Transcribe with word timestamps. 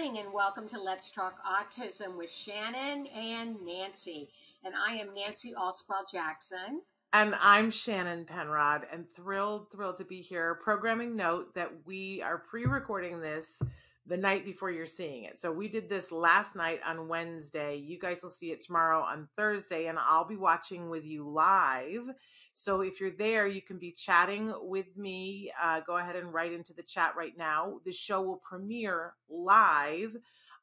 Morning 0.00 0.24
and 0.24 0.32
welcome 0.32 0.66
to 0.70 0.80
Let's 0.80 1.10
Talk 1.10 1.34
Autism 1.44 2.16
with 2.16 2.30
Shannon 2.30 3.06
and 3.08 3.56
Nancy. 3.62 4.30
And 4.64 4.74
I 4.74 4.94
am 4.94 5.14
Nancy 5.14 5.52
Alspaugh 5.52 6.10
Jackson. 6.10 6.80
And 7.12 7.34
I'm 7.38 7.70
Shannon 7.70 8.24
Penrod 8.24 8.86
and 8.90 9.04
thrilled, 9.14 9.70
thrilled 9.70 9.98
to 9.98 10.06
be 10.06 10.22
here. 10.22 10.58
Programming 10.64 11.16
note 11.16 11.54
that 11.54 11.70
we 11.84 12.22
are 12.22 12.38
pre 12.38 12.64
recording 12.64 13.20
this 13.20 13.60
the 14.06 14.16
night 14.16 14.46
before 14.46 14.70
you're 14.70 14.86
seeing 14.86 15.24
it. 15.24 15.38
So 15.38 15.52
we 15.52 15.68
did 15.68 15.90
this 15.90 16.10
last 16.10 16.56
night 16.56 16.80
on 16.86 17.06
Wednesday. 17.06 17.76
You 17.76 17.98
guys 17.98 18.20
will 18.22 18.30
see 18.30 18.52
it 18.52 18.62
tomorrow 18.62 19.02
on 19.02 19.28
Thursday, 19.36 19.84
and 19.84 19.98
I'll 19.98 20.26
be 20.26 20.38
watching 20.38 20.88
with 20.88 21.04
you 21.04 21.28
live. 21.28 22.08
So 22.54 22.82
if 22.82 23.00
you're 23.00 23.10
there, 23.10 23.46
you 23.46 23.62
can 23.62 23.78
be 23.78 23.92
chatting 23.92 24.52
with 24.60 24.96
me. 24.96 25.50
Uh, 25.62 25.80
go 25.86 25.96
ahead 25.96 26.16
and 26.16 26.32
write 26.32 26.52
into 26.52 26.74
the 26.74 26.82
chat 26.82 27.14
right 27.16 27.36
now. 27.36 27.80
The 27.84 27.92
show 27.92 28.20
will 28.20 28.36
premiere 28.36 29.14
live 29.28 30.16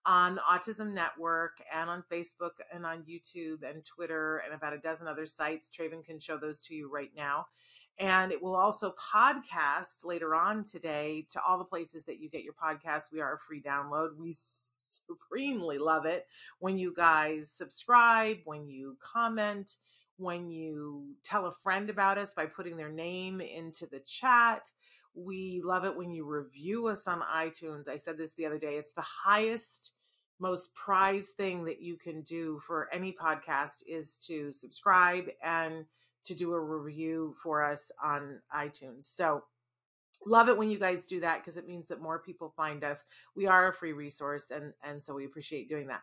on 0.05 0.39
Autism 0.49 0.93
Network 0.93 1.57
and 1.73 1.89
on 1.89 2.03
Facebook 2.11 2.51
and 2.73 2.85
on 2.85 3.03
YouTube 3.03 3.69
and 3.69 3.83
Twitter 3.83 4.37
and 4.45 4.53
about 4.53 4.73
a 4.73 4.77
dozen 4.77 5.07
other 5.07 5.25
sites. 5.25 5.69
Traven 5.69 6.03
can 6.03 6.19
show 6.19 6.37
those 6.37 6.61
to 6.61 6.75
you 6.75 6.89
right 6.89 7.11
now. 7.15 7.47
And 7.99 8.31
it 8.31 8.41
will 8.41 8.55
also 8.55 8.93
podcast 9.13 10.05
later 10.05 10.35
on 10.35 10.63
today 10.63 11.25
to 11.31 11.41
all 11.41 11.57
the 11.57 11.65
places 11.65 12.05
that 12.05 12.19
you 12.19 12.29
get 12.29 12.43
your 12.43 12.53
podcast. 12.53 13.11
We 13.11 13.21
are 13.21 13.33
a 13.33 13.39
free 13.39 13.61
download. 13.61 14.15
We 14.17 14.33
supremely 14.35 15.79
love 15.79 16.05
it 16.05 16.27
when 16.59 16.77
you 16.77 16.93
guys 16.95 17.49
subscribe, 17.49 18.37
when 18.45 18.67
you 18.69 18.97
comment, 19.01 19.77
when 20.17 20.49
you 20.49 21.15
tell 21.23 21.45
a 21.45 21.53
friend 21.63 21.89
about 21.89 22.17
us 22.17 22.33
by 22.33 22.45
putting 22.45 22.77
their 22.77 22.91
name 22.91 23.39
into 23.39 23.85
the 23.85 23.99
chat. 23.99 24.71
We 25.13 25.61
love 25.63 25.85
it 25.85 25.95
when 25.95 26.11
you 26.11 26.25
review 26.25 26.87
us 26.87 27.07
on 27.07 27.21
iTunes. 27.21 27.87
I 27.87 27.95
said 27.95 28.17
this 28.17 28.33
the 28.33 28.45
other 28.45 28.59
day. 28.59 28.75
It's 28.75 28.93
the 28.93 29.01
highest, 29.01 29.91
most 30.39 30.73
prized 30.75 31.35
thing 31.37 31.65
that 31.65 31.81
you 31.81 31.97
can 31.97 32.21
do 32.21 32.59
for 32.65 32.89
any 32.93 33.13
podcast 33.13 33.83
is 33.87 34.17
to 34.27 34.51
subscribe 34.51 35.25
and 35.43 35.85
to 36.25 36.35
do 36.35 36.53
a 36.53 36.59
review 36.59 37.33
for 37.41 37.63
us 37.63 37.91
on 38.03 38.41
iTunes. 38.53 39.05
So 39.05 39.43
love 40.25 40.49
it 40.49 40.57
when 40.57 40.69
you 40.69 40.79
guys 40.79 41.05
do 41.05 41.19
that 41.19 41.39
because 41.39 41.57
it 41.57 41.67
means 41.67 41.87
that 41.87 42.01
more 42.01 42.19
people 42.19 42.53
find 42.55 42.83
us. 42.83 43.05
We 43.35 43.47
are 43.47 43.69
a 43.69 43.73
free 43.73 43.93
resource 43.93 44.51
and 44.51 44.73
and 44.83 45.01
so 45.01 45.13
we 45.13 45.25
appreciate 45.25 45.69
doing 45.69 45.87
that. 45.87 46.01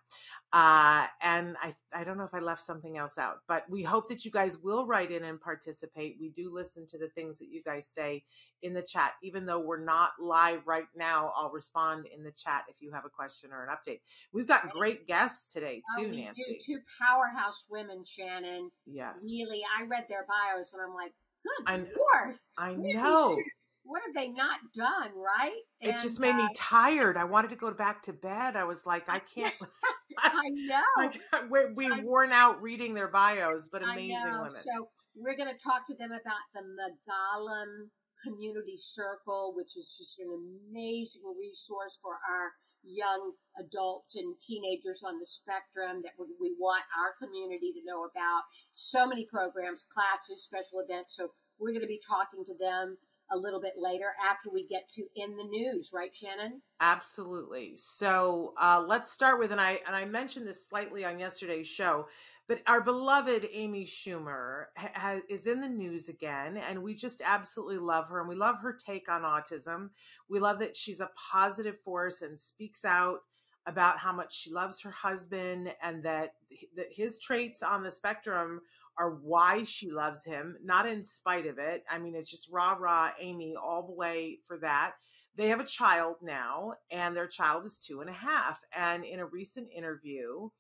Uh 0.52 1.06
and 1.22 1.56
i 1.62 1.74
i 1.92 2.04
don't 2.04 2.16
know 2.16 2.24
if 2.24 2.34
i 2.34 2.38
left 2.38 2.60
something 2.60 2.96
else 2.96 3.18
out 3.18 3.38
but 3.48 3.64
we 3.68 3.82
hope 3.82 4.08
that 4.08 4.24
you 4.24 4.30
guys 4.30 4.58
will 4.58 4.86
write 4.86 5.10
in 5.10 5.24
and 5.24 5.40
participate. 5.40 6.16
We 6.20 6.28
do 6.30 6.52
listen 6.52 6.86
to 6.88 6.98
the 6.98 7.08
things 7.08 7.38
that 7.38 7.48
you 7.48 7.62
guys 7.62 7.86
say 7.86 8.24
in 8.62 8.72
the 8.72 8.82
chat. 8.82 9.14
Even 9.22 9.46
though 9.46 9.60
we're 9.60 9.84
not 9.84 10.12
live 10.20 10.66
right 10.66 10.86
now 10.96 11.32
i'll 11.36 11.50
respond 11.50 12.06
in 12.06 12.22
the 12.22 12.32
chat 12.32 12.64
if 12.68 12.80
you 12.80 12.92
have 12.92 13.04
a 13.04 13.10
question 13.10 13.50
or 13.52 13.64
an 13.64 13.70
update. 13.70 14.00
We've 14.32 14.48
got 14.48 14.70
great. 14.70 15.06
guests 15.06 15.52
today 15.52 15.82
oh, 15.90 16.02
too 16.02 16.10
oh, 16.12 16.16
nancy. 16.16 16.58
two 16.64 16.78
powerhouse 17.00 17.66
women 17.70 18.04
shannon. 18.04 18.70
Yes. 18.86 19.14
Really 19.22 19.62
i 19.78 19.84
read 19.86 20.06
their 20.08 20.26
bios 20.26 20.72
and 20.72 20.82
i'm 20.82 20.94
like 20.94 21.12
good 21.42 21.68
I, 21.68 21.76
lord 21.76 22.36
i 22.56 22.74
know 22.74 23.36
what 23.84 24.02
have 24.04 24.14
they 24.14 24.28
not 24.28 24.58
done, 24.74 25.10
right? 25.14 25.60
And, 25.80 25.92
it 25.92 26.02
just 26.02 26.18
made 26.18 26.34
uh, 26.34 26.38
me 26.38 26.48
tired. 26.56 27.16
I 27.16 27.24
wanted 27.24 27.50
to 27.50 27.56
go 27.56 27.70
back 27.72 28.02
to 28.04 28.12
bed. 28.12 28.56
I 28.56 28.64
was 28.64 28.86
like, 28.86 29.08
I 29.08 29.18
can't. 29.18 29.54
I 30.18 30.48
know. 30.48 31.10
we're, 31.50 31.74
we 31.74 31.90
worn 32.02 32.32
out 32.32 32.62
reading 32.62 32.94
their 32.94 33.08
bios, 33.08 33.68
but 33.70 33.82
amazing 33.82 34.22
women. 34.24 34.52
So 34.52 34.88
we're 35.14 35.36
going 35.36 35.52
to 35.52 35.58
talk 35.58 35.86
to 35.88 35.94
them 35.94 36.10
about 36.12 36.44
the 36.54 36.60
Magalim 36.60 37.88
Community 38.24 38.76
Circle, 38.76 39.54
which 39.56 39.76
is 39.76 39.94
just 39.98 40.18
an 40.20 40.30
amazing 40.30 41.22
resource 41.38 41.98
for 42.00 42.14
our 42.30 42.52
young 42.84 43.32
adults 43.58 44.16
and 44.16 44.34
teenagers 44.40 45.02
on 45.02 45.18
the 45.18 45.26
spectrum 45.26 46.02
that 46.04 46.12
we, 46.18 46.26
we 46.40 46.54
want 46.58 46.84
our 47.00 47.14
community 47.20 47.72
to 47.72 47.84
know 47.84 48.04
about. 48.04 48.42
So 48.72 49.06
many 49.06 49.26
programs, 49.26 49.86
classes, 49.88 50.44
special 50.44 50.80
events. 50.80 51.16
So 51.16 51.32
we're 51.58 51.72
going 51.72 51.82
to 51.82 51.88
be 51.88 52.02
talking 52.06 52.44
to 52.44 52.54
them 52.58 52.96
a 53.32 53.36
little 53.36 53.60
bit 53.60 53.74
later 53.76 54.12
after 54.24 54.50
we 54.50 54.66
get 54.66 54.88
to 54.90 55.02
in 55.16 55.36
the 55.36 55.44
news, 55.44 55.92
right, 55.94 56.14
Shannon? 56.14 56.60
Absolutely. 56.80 57.74
So 57.76 58.54
uh, 58.60 58.84
let's 58.86 59.12
start 59.12 59.38
with, 59.38 59.52
and 59.52 59.60
I 59.60 59.80
and 59.86 59.96
I 59.96 60.04
mentioned 60.04 60.46
this 60.46 60.66
slightly 60.66 61.04
on 61.04 61.18
yesterday's 61.18 61.66
show, 61.66 62.06
but 62.46 62.60
our 62.66 62.80
beloved 62.80 63.48
Amy 63.52 63.86
Schumer 63.86 64.66
ha- 64.76 65.20
is 65.28 65.46
in 65.46 65.60
the 65.60 65.68
news 65.68 66.08
again, 66.08 66.58
and 66.58 66.82
we 66.82 66.94
just 66.94 67.22
absolutely 67.24 67.78
love 67.78 68.08
her, 68.08 68.20
and 68.20 68.28
we 68.28 68.34
love 68.34 68.56
her 68.62 68.72
take 68.72 69.10
on 69.10 69.22
autism. 69.22 69.90
We 70.28 70.40
love 70.40 70.58
that 70.58 70.76
she's 70.76 71.00
a 71.00 71.10
positive 71.32 71.80
force 71.80 72.22
and 72.22 72.38
speaks 72.38 72.84
out 72.84 73.20
about 73.66 73.98
how 73.98 74.12
much 74.12 74.38
she 74.38 74.50
loves 74.50 74.82
her 74.82 74.90
husband 74.90 75.72
and 75.82 76.02
that, 76.02 76.34
that 76.76 76.88
his 76.90 77.18
traits 77.18 77.62
on 77.62 77.82
the 77.82 77.90
spectrum 77.90 78.60
are 78.98 79.10
why 79.10 79.64
she 79.64 79.90
loves 79.90 80.24
him, 80.24 80.56
not 80.62 80.86
in 80.86 81.04
spite 81.04 81.46
of 81.46 81.58
it. 81.58 81.84
I 81.90 81.98
mean, 81.98 82.14
it's 82.14 82.30
just 82.30 82.48
rah 82.50 82.76
rah 82.78 83.10
Amy 83.20 83.54
all 83.56 83.86
the 83.86 83.92
way 83.92 84.38
for 84.46 84.58
that. 84.58 84.92
They 85.36 85.48
have 85.48 85.60
a 85.60 85.64
child 85.64 86.16
now, 86.22 86.74
and 86.90 87.16
their 87.16 87.26
child 87.26 87.64
is 87.64 87.80
two 87.80 88.00
and 88.00 88.08
a 88.08 88.14
half. 88.14 88.60
And 88.72 89.04
in 89.04 89.18
a 89.18 89.26
recent 89.26 89.68
interview, 89.76 90.50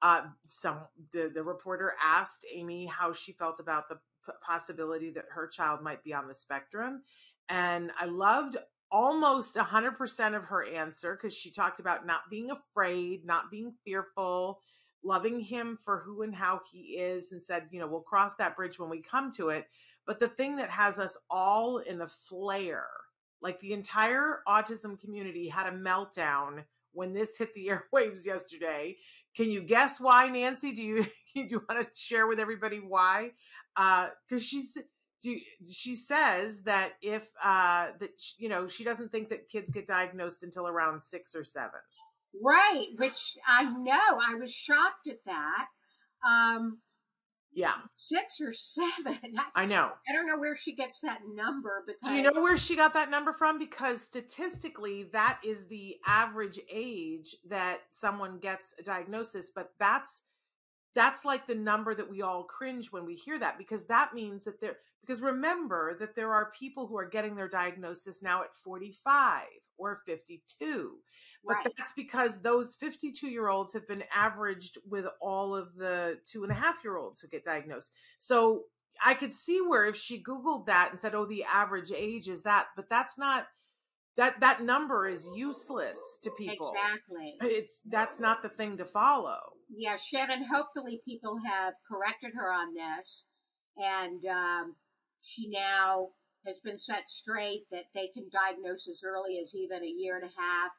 uh, 0.00 0.22
some 0.46 0.78
the, 1.12 1.30
the 1.32 1.42
reporter 1.42 1.94
asked 2.04 2.46
Amy 2.52 2.86
how 2.86 3.12
she 3.12 3.32
felt 3.32 3.58
about 3.58 3.88
the 3.88 3.96
p- 3.96 4.32
possibility 4.44 5.10
that 5.10 5.26
her 5.34 5.48
child 5.48 5.82
might 5.82 6.04
be 6.04 6.14
on 6.14 6.28
the 6.28 6.34
spectrum, 6.34 7.02
and 7.48 7.90
I 7.98 8.06
loved 8.06 8.56
almost 8.92 9.56
100% 9.56 10.36
of 10.36 10.44
her 10.44 10.66
answer 10.66 11.16
because 11.16 11.34
she 11.34 11.50
talked 11.50 11.80
about 11.80 12.06
not 12.06 12.28
being 12.30 12.50
afraid, 12.50 13.24
not 13.24 13.50
being 13.50 13.72
fearful, 13.84 14.60
loving 15.04 15.40
him 15.40 15.78
for 15.84 15.98
who 15.98 16.22
and 16.22 16.34
how 16.34 16.60
he 16.70 16.96
is 16.96 17.32
and 17.32 17.42
said, 17.42 17.68
you 17.70 17.80
know, 17.80 17.86
we'll 17.86 18.00
cross 18.00 18.34
that 18.36 18.56
bridge 18.56 18.78
when 18.78 18.90
we 18.90 19.00
come 19.00 19.32
to 19.32 19.48
it. 19.50 19.66
But 20.06 20.20
the 20.20 20.28
thing 20.28 20.56
that 20.56 20.70
has 20.70 20.98
us 20.98 21.16
all 21.30 21.78
in 21.78 22.00
a 22.00 22.08
flare, 22.08 22.86
like 23.40 23.60
the 23.60 23.72
entire 23.72 24.40
autism 24.48 24.98
community 25.00 25.48
had 25.48 25.72
a 25.72 25.76
meltdown 25.76 26.64
when 26.92 27.12
this 27.12 27.38
hit 27.38 27.54
the 27.54 27.70
airwaves 27.94 28.26
yesterday. 28.26 28.96
Can 29.36 29.50
you 29.50 29.62
guess 29.62 30.00
why, 30.00 30.28
Nancy? 30.28 30.72
Do 30.72 30.84
you 30.84 31.04
do 31.34 31.46
you 31.48 31.64
want 31.68 31.84
to 31.84 31.98
share 31.98 32.26
with 32.26 32.38
everybody 32.38 32.78
why? 32.78 33.30
Because 33.74 34.12
uh, 34.32 34.38
she's 34.38 34.78
she 35.22 35.94
says 35.94 36.62
that 36.62 36.94
if 37.00 37.28
uh, 37.42 37.88
that 38.00 38.10
you 38.38 38.48
know 38.48 38.66
she 38.66 38.84
doesn't 38.84 39.12
think 39.12 39.28
that 39.30 39.48
kids 39.48 39.70
get 39.70 39.86
diagnosed 39.86 40.42
until 40.42 40.66
around 40.66 41.00
six 41.00 41.34
or 41.34 41.44
seven. 41.44 41.80
Right, 42.40 42.86
which 42.96 43.36
I 43.46 43.64
know. 43.64 43.92
I 43.94 44.34
was 44.38 44.52
shocked 44.52 45.08
at 45.08 45.24
that. 45.26 45.66
Um, 46.26 46.78
yeah. 47.54 47.74
Six 47.92 48.40
or 48.40 48.52
seven. 48.52 49.18
I, 49.54 49.62
I, 49.62 49.66
know. 49.66 49.90
I 50.08 50.12
don't 50.12 50.26
know 50.26 50.38
where 50.38 50.56
she 50.56 50.74
gets 50.74 51.00
that 51.00 51.20
number 51.34 51.84
because 51.86 52.10
Do 52.10 52.16
you 52.16 52.22
know 52.22 52.40
where 52.40 52.56
she 52.56 52.76
got 52.76 52.94
that 52.94 53.10
number 53.10 53.32
from? 53.32 53.58
Because 53.58 54.00
statistically 54.00 55.04
that 55.12 55.38
is 55.44 55.66
the 55.68 55.96
average 56.06 56.58
age 56.70 57.36
that 57.48 57.80
someone 57.92 58.38
gets 58.38 58.74
a 58.78 58.82
diagnosis, 58.82 59.50
but 59.54 59.72
that's 59.78 60.22
that's 60.94 61.24
like 61.24 61.46
the 61.46 61.54
number 61.54 61.94
that 61.94 62.10
we 62.10 62.22
all 62.22 62.44
cringe 62.44 62.92
when 62.92 63.04
we 63.04 63.14
hear 63.14 63.38
that 63.38 63.58
because 63.58 63.86
that 63.86 64.14
means 64.14 64.44
that 64.44 64.60
there 64.60 64.76
because 65.00 65.20
remember 65.20 65.96
that 65.98 66.14
there 66.14 66.32
are 66.32 66.52
people 66.58 66.86
who 66.86 66.96
are 66.96 67.08
getting 67.08 67.34
their 67.34 67.48
diagnosis 67.48 68.22
now 68.22 68.42
at 68.42 68.54
45 68.54 69.42
or 69.78 70.02
52 70.06 70.98
but 71.44 71.54
right. 71.54 71.66
that's 71.76 71.92
because 71.92 72.40
those 72.40 72.74
52 72.76 73.28
year 73.28 73.48
olds 73.48 73.72
have 73.72 73.88
been 73.88 74.04
averaged 74.14 74.78
with 74.88 75.06
all 75.20 75.54
of 75.54 75.74
the 75.76 76.18
two 76.24 76.42
and 76.42 76.52
a 76.52 76.56
half 76.56 76.84
year 76.84 76.96
olds 76.96 77.20
who 77.20 77.28
get 77.28 77.44
diagnosed 77.44 77.92
so 78.18 78.64
i 79.04 79.14
could 79.14 79.32
see 79.32 79.60
where 79.60 79.86
if 79.86 79.96
she 79.96 80.22
googled 80.22 80.66
that 80.66 80.88
and 80.90 81.00
said 81.00 81.14
oh 81.14 81.24
the 81.24 81.44
average 81.44 81.90
age 81.90 82.28
is 82.28 82.42
that 82.42 82.66
but 82.76 82.88
that's 82.88 83.18
not 83.18 83.46
that 84.16 84.40
that 84.40 84.62
number 84.62 85.08
is 85.08 85.28
useless 85.34 86.18
to 86.22 86.30
people 86.38 86.72
exactly 86.74 87.34
it's 87.40 87.82
that's 87.88 88.20
not 88.20 88.42
the 88.42 88.48
thing 88.48 88.76
to 88.76 88.84
follow 88.84 89.38
yeah 89.74 89.96
shannon 89.96 90.44
hopefully 90.44 91.00
people 91.04 91.38
have 91.46 91.74
corrected 91.90 92.32
her 92.34 92.52
on 92.52 92.74
this 92.74 93.26
and 93.76 94.24
um, 94.26 94.74
she 95.20 95.48
now 95.48 96.08
has 96.46 96.58
been 96.58 96.76
set 96.76 97.08
straight 97.08 97.64
that 97.70 97.84
they 97.94 98.08
can 98.08 98.28
diagnose 98.30 98.88
as 98.88 99.02
early 99.06 99.38
as 99.40 99.54
even 99.54 99.82
a 99.82 99.86
year 99.86 100.16
and 100.16 100.24
a 100.24 100.40
half. 100.40 100.72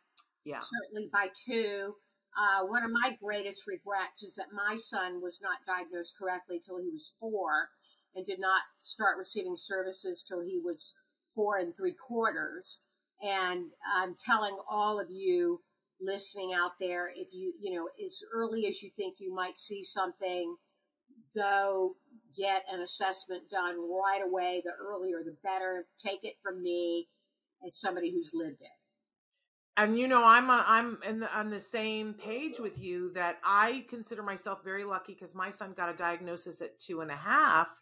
Yeah. 0.46 0.60
Certainly 0.60 1.10
by 1.12 1.30
two. 1.48 1.96
Uh, 2.38 2.66
one 2.66 2.84
of 2.84 2.92
my 2.92 3.16
greatest 3.22 3.68
regrets 3.68 4.24
is 4.24 4.36
that 4.36 4.48
my 4.52 4.76
son 4.76 5.22
was 5.22 5.40
not 5.42 5.66
diagnosed 5.68 6.16
correctly 6.20 6.60
till 6.66 6.82
he 6.82 6.90
was 6.90 7.16
four 7.20 7.70
and 8.16 8.26
did 8.26 8.40
not 8.40 8.62
start 8.80 9.18
receiving 9.18 9.56
services 9.56 10.24
till 10.28 10.42
he 10.42 10.60
was 10.60 10.96
four 11.36 11.58
and 11.58 11.76
three 11.78 11.94
quarters. 11.94 12.82
And 13.24 13.68
I'm 13.96 14.16
telling 14.16 14.58
all 14.70 15.00
of 15.00 15.10
you 15.10 15.62
listening 16.02 16.54
out 16.54 16.72
there, 16.80 17.10
if 17.16 17.34
you, 17.34 17.54
you 17.60 17.74
know, 17.74 17.88
as 18.04 18.22
early 18.34 18.68
as 18.68 18.84
you 18.84 18.90
think 18.90 19.16
you 19.20 19.34
might 19.34 19.58
see 19.58 19.84
something, 19.84 20.56
go 21.34 21.96
get 22.38 22.64
an 22.72 22.82
assessment 22.82 23.50
done 23.50 23.78
right 23.80 24.22
away. 24.26 24.62
The 24.66 24.74
earlier, 24.74 25.24
the 25.24 25.36
better. 25.44 25.86
Take 25.98 26.24
it 26.24 26.36
from 26.44 26.62
me 26.62 27.08
as 27.66 27.80
somebody 27.80 28.12
who's 28.12 28.32
lived 28.34 28.62
it. 28.62 28.68
And 29.76 29.98
you 29.98 30.08
know, 30.08 30.24
I'm 30.24 30.50
a, 30.50 30.64
I'm 30.68 31.00
in 31.08 31.22
the, 31.22 31.36
on 31.36 31.50
the 31.50 31.60
same 31.60 32.14
page 32.14 32.60
with 32.60 32.80
you 32.80 33.12
that 33.14 33.40
I 33.44 33.86
consider 33.90 34.22
myself 34.22 34.64
very 34.64 34.84
lucky 34.84 35.14
because 35.14 35.34
my 35.34 35.50
son 35.50 35.74
got 35.76 35.90
a 35.90 35.98
diagnosis 35.98 36.62
at 36.62 36.80
two 36.80 37.02
and 37.02 37.10
a 37.10 37.16
half, 37.16 37.82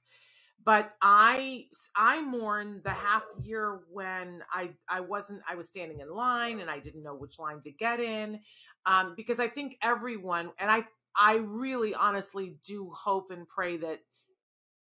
but 0.64 0.94
I 1.02 1.66
I 1.96 2.22
mourn 2.22 2.82
the 2.84 2.92
half 2.92 3.24
year 3.42 3.82
when 3.92 4.44
I 4.52 4.72
I 4.88 5.02
wasn't 5.02 5.42
I 5.50 5.56
was 5.56 5.68
standing 5.68 6.00
in 6.00 6.10
line 6.10 6.60
and 6.60 6.70
I 6.70 6.80
didn't 6.80 7.04
know 7.04 7.16
which 7.16 7.40
line 7.40 7.62
to 7.62 7.72
get 7.72 8.00
in, 8.00 8.40
um, 8.86 9.14
because 9.16 9.40
I 9.40 9.48
think 9.48 9.78
everyone 9.82 10.52
and 10.60 10.70
I 10.70 10.86
I 11.16 11.36
really 11.36 11.94
honestly 11.94 12.58
do 12.64 12.92
hope 12.92 13.32
and 13.32 13.48
pray 13.48 13.78
that 13.78 14.00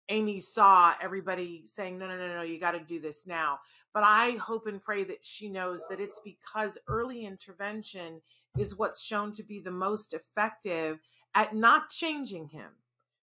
Amy 0.10 0.40
saw 0.40 0.94
everybody 1.02 1.64
saying, 1.66 2.00
no, 2.00 2.08
no, 2.08 2.18
no, 2.18 2.36
no, 2.36 2.42
you 2.42 2.60
got 2.60 2.72
to 2.72 2.80
do 2.80 3.00
this 3.00 3.28
now. 3.28 3.60
But 3.94 4.04
I 4.04 4.32
hope 4.32 4.68
and 4.68 4.82
pray 4.82 5.04
that 5.04 5.24
she 5.24 5.50
knows 5.50 5.86
that 5.90 6.00
it's 6.00 6.20
because 6.24 6.78
early 6.88 7.26
intervention 7.26 8.22
is 8.58 8.78
what's 8.78 9.04
shown 9.04 9.34
to 9.34 9.44
be 9.44 9.60
the 9.60 9.72
most 9.72 10.14
effective 10.14 11.00
at 11.36 11.56
not 11.56 11.90
changing 11.90 12.50
him. 12.50 12.72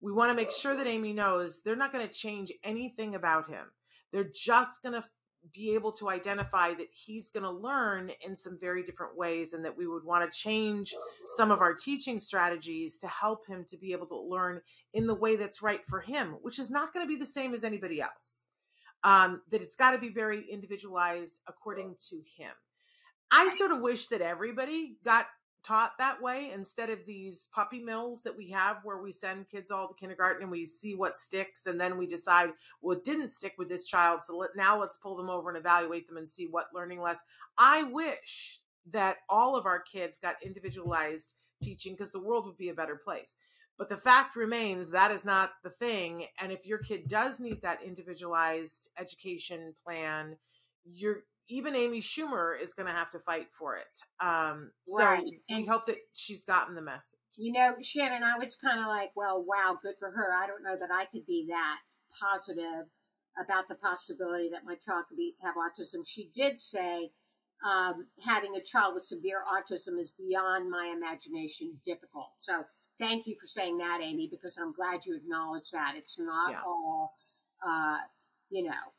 We 0.01 0.11
want 0.11 0.29
to 0.29 0.35
make 0.35 0.51
sure 0.51 0.75
that 0.75 0.87
Amy 0.87 1.13
knows 1.13 1.61
they're 1.61 1.75
not 1.75 1.91
going 1.91 2.07
to 2.07 2.13
change 2.13 2.51
anything 2.63 3.15
about 3.15 3.49
him. 3.49 3.65
They're 4.11 4.31
just 4.33 4.81
going 4.81 4.93
to 4.93 5.03
be 5.53 5.73
able 5.73 5.91
to 5.91 6.09
identify 6.09 6.73
that 6.73 6.87
he's 6.91 7.29
going 7.29 7.43
to 7.43 7.49
learn 7.49 8.11
in 8.25 8.35
some 8.35 8.57
very 8.59 8.83
different 8.83 9.17
ways 9.17 9.53
and 9.53 9.63
that 9.63 9.77
we 9.77 9.87
would 9.87 10.03
want 10.03 10.29
to 10.29 10.37
change 10.37 10.93
some 11.37 11.51
of 11.51 11.61
our 11.61 11.73
teaching 11.73 12.19
strategies 12.19 12.97
to 12.97 13.07
help 13.07 13.47
him 13.47 13.65
to 13.69 13.77
be 13.77 13.91
able 13.91 14.05
to 14.07 14.19
learn 14.19 14.61
in 14.93 15.07
the 15.07 15.15
way 15.15 15.35
that's 15.35 15.61
right 15.61 15.81
for 15.87 16.01
him 16.01 16.37
which 16.41 16.59
is 16.59 16.69
not 16.69 16.93
going 16.93 17.05
to 17.05 17.07
be 17.07 17.17
the 17.17 17.25
same 17.25 17.53
as 17.53 17.63
anybody 17.63 18.01
else 18.01 18.45
um, 19.03 19.41
that 19.49 19.61
it's 19.61 19.75
got 19.75 19.91
to 19.91 19.97
be 19.97 20.09
very 20.09 20.45
individualized 20.51 21.39
according 21.47 21.95
to 22.09 22.17
him 22.37 22.51
i 23.31 23.49
sort 23.49 23.71
of 23.71 23.79
wish 23.79 24.07
that 24.07 24.21
everybody 24.21 24.97
got 25.05 25.25
taught 25.63 25.91
that 25.99 26.21
way 26.21 26.51
instead 26.53 26.89
of 26.89 27.05
these 27.05 27.47
puppy 27.53 27.79
mills 27.79 28.21
that 28.21 28.37
we 28.37 28.49
have 28.49 28.77
where 28.83 29.01
we 29.01 29.11
send 29.11 29.49
kids 29.49 29.71
all 29.71 29.87
to 29.87 29.93
kindergarten 29.93 30.43
and 30.43 30.51
we 30.51 30.65
see 30.65 30.95
what 30.95 31.17
sticks 31.17 31.65
and 31.65 31.79
then 31.79 31.97
we 31.97 32.07
decide 32.07 32.49
well 32.81 32.97
it 32.97 33.03
didn't 33.03 33.31
stick 33.31 33.53
with 33.57 33.67
this 33.67 33.83
child 33.83 34.21
so 34.23 34.37
let, 34.37 34.51
now 34.55 34.79
let's 34.79 34.97
pull 34.97 35.15
them 35.15 35.29
over 35.29 35.49
and 35.49 35.57
evaluate 35.57 36.07
them 36.07 36.17
and 36.17 36.29
see 36.29 36.47
what 36.47 36.67
learning 36.73 37.01
less 37.01 37.21
i 37.57 37.83
wish 37.83 38.59
that 38.91 39.17
all 39.29 39.55
of 39.55 39.65
our 39.65 39.79
kids 39.79 40.17
got 40.17 40.35
individualized 40.43 41.33
teaching 41.61 41.93
because 41.93 42.11
the 42.11 42.19
world 42.19 42.45
would 42.45 42.57
be 42.57 42.69
a 42.69 42.73
better 42.73 42.95
place. 42.95 43.35
But 43.77 43.89
the 43.89 43.97
fact 43.97 44.35
remains 44.35 44.91
that 44.91 45.11
is 45.11 45.23
not 45.23 45.51
the 45.63 45.69
thing 45.69 46.25
and 46.39 46.51
if 46.51 46.65
your 46.65 46.79
kid 46.79 47.07
does 47.07 47.39
need 47.39 47.61
that 47.61 47.81
individualized 47.81 48.89
education 48.97 49.73
plan 49.81 50.35
you're 50.83 51.23
even 51.49 51.75
Amy 51.75 51.99
Schumer 51.99 52.59
is 52.61 52.73
going 52.73 52.87
to 52.87 52.93
have 52.93 53.09
to 53.11 53.19
fight 53.19 53.47
for 53.57 53.75
it. 53.75 53.99
Um, 54.25 54.71
so 54.87 55.03
right. 55.03 55.23
we 55.49 55.65
hope 55.65 55.85
that 55.87 55.97
she's 56.13 56.43
gotten 56.43 56.75
the 56.75 56.81
message. 56.81 57.19
You 57.35 57.53
know, 57.53 57.75
Shannon, 57.81 58.23
I 58.23 58.37
was 58.37 58.55
kind 58.55 58.79
of 58.79 58.87
like, 58.87 59.11
well, 59.15 59.43
wow, 59.47 59.77
good 59.81 59.95
for 59.97 60.11
her. 60.11 60.33
I 60.33 60.45
don't 60.45 60.63
know 60.63 60.77
that 60.77 60.93
I 60.93 61.05
could 61.05 61.25
be 61.25 61.47
that 61.49 61.77
positive 62.21 62.85
about 63.41 63.67
the 63.67 63.75
possibility 63.75 64.49
that 64.49 64.65
my 64.65 64.75
child 64.75 65.05
could 65.07 65.17
be 65.17 65.35
have 65.41 65.55
autism. 65.55 66.05
She 66.05 66.29
did 66.35 66.59
say 66.59 67.09
um, 67.65 68.07
having 68.25 68.55
a 68.55 68.61
child 68.61 68.93
with 68.93 69.03
severe 69.03 69.41
autism 69.51 69.97
is 69.99 70.11
beyond 70.11 70.69
my 70.69 70.93
imagination 70.95 71.79
difficult. 71.85 72.31
So 72.39 72.63
thank 72.99 73.25
you 73.25 73.35
for 73.39 73.47
saying 73.47 73.77
that, 73.77 74.01
Amy, 74.03 74.27
because 74.29 74.57
I'm 74.57 74.73
glad 74.73 75.05
you 75.05 75.15
acknowledge 75.15 75.71
that. 75.71 75.95
It's 75.97 76.19
not 76.19 76.51
yeah. 76.51 76.61
all, 76.65 77.13
uh, 77.65 77.97
you 78.49 78.63
know, 78.63 78.93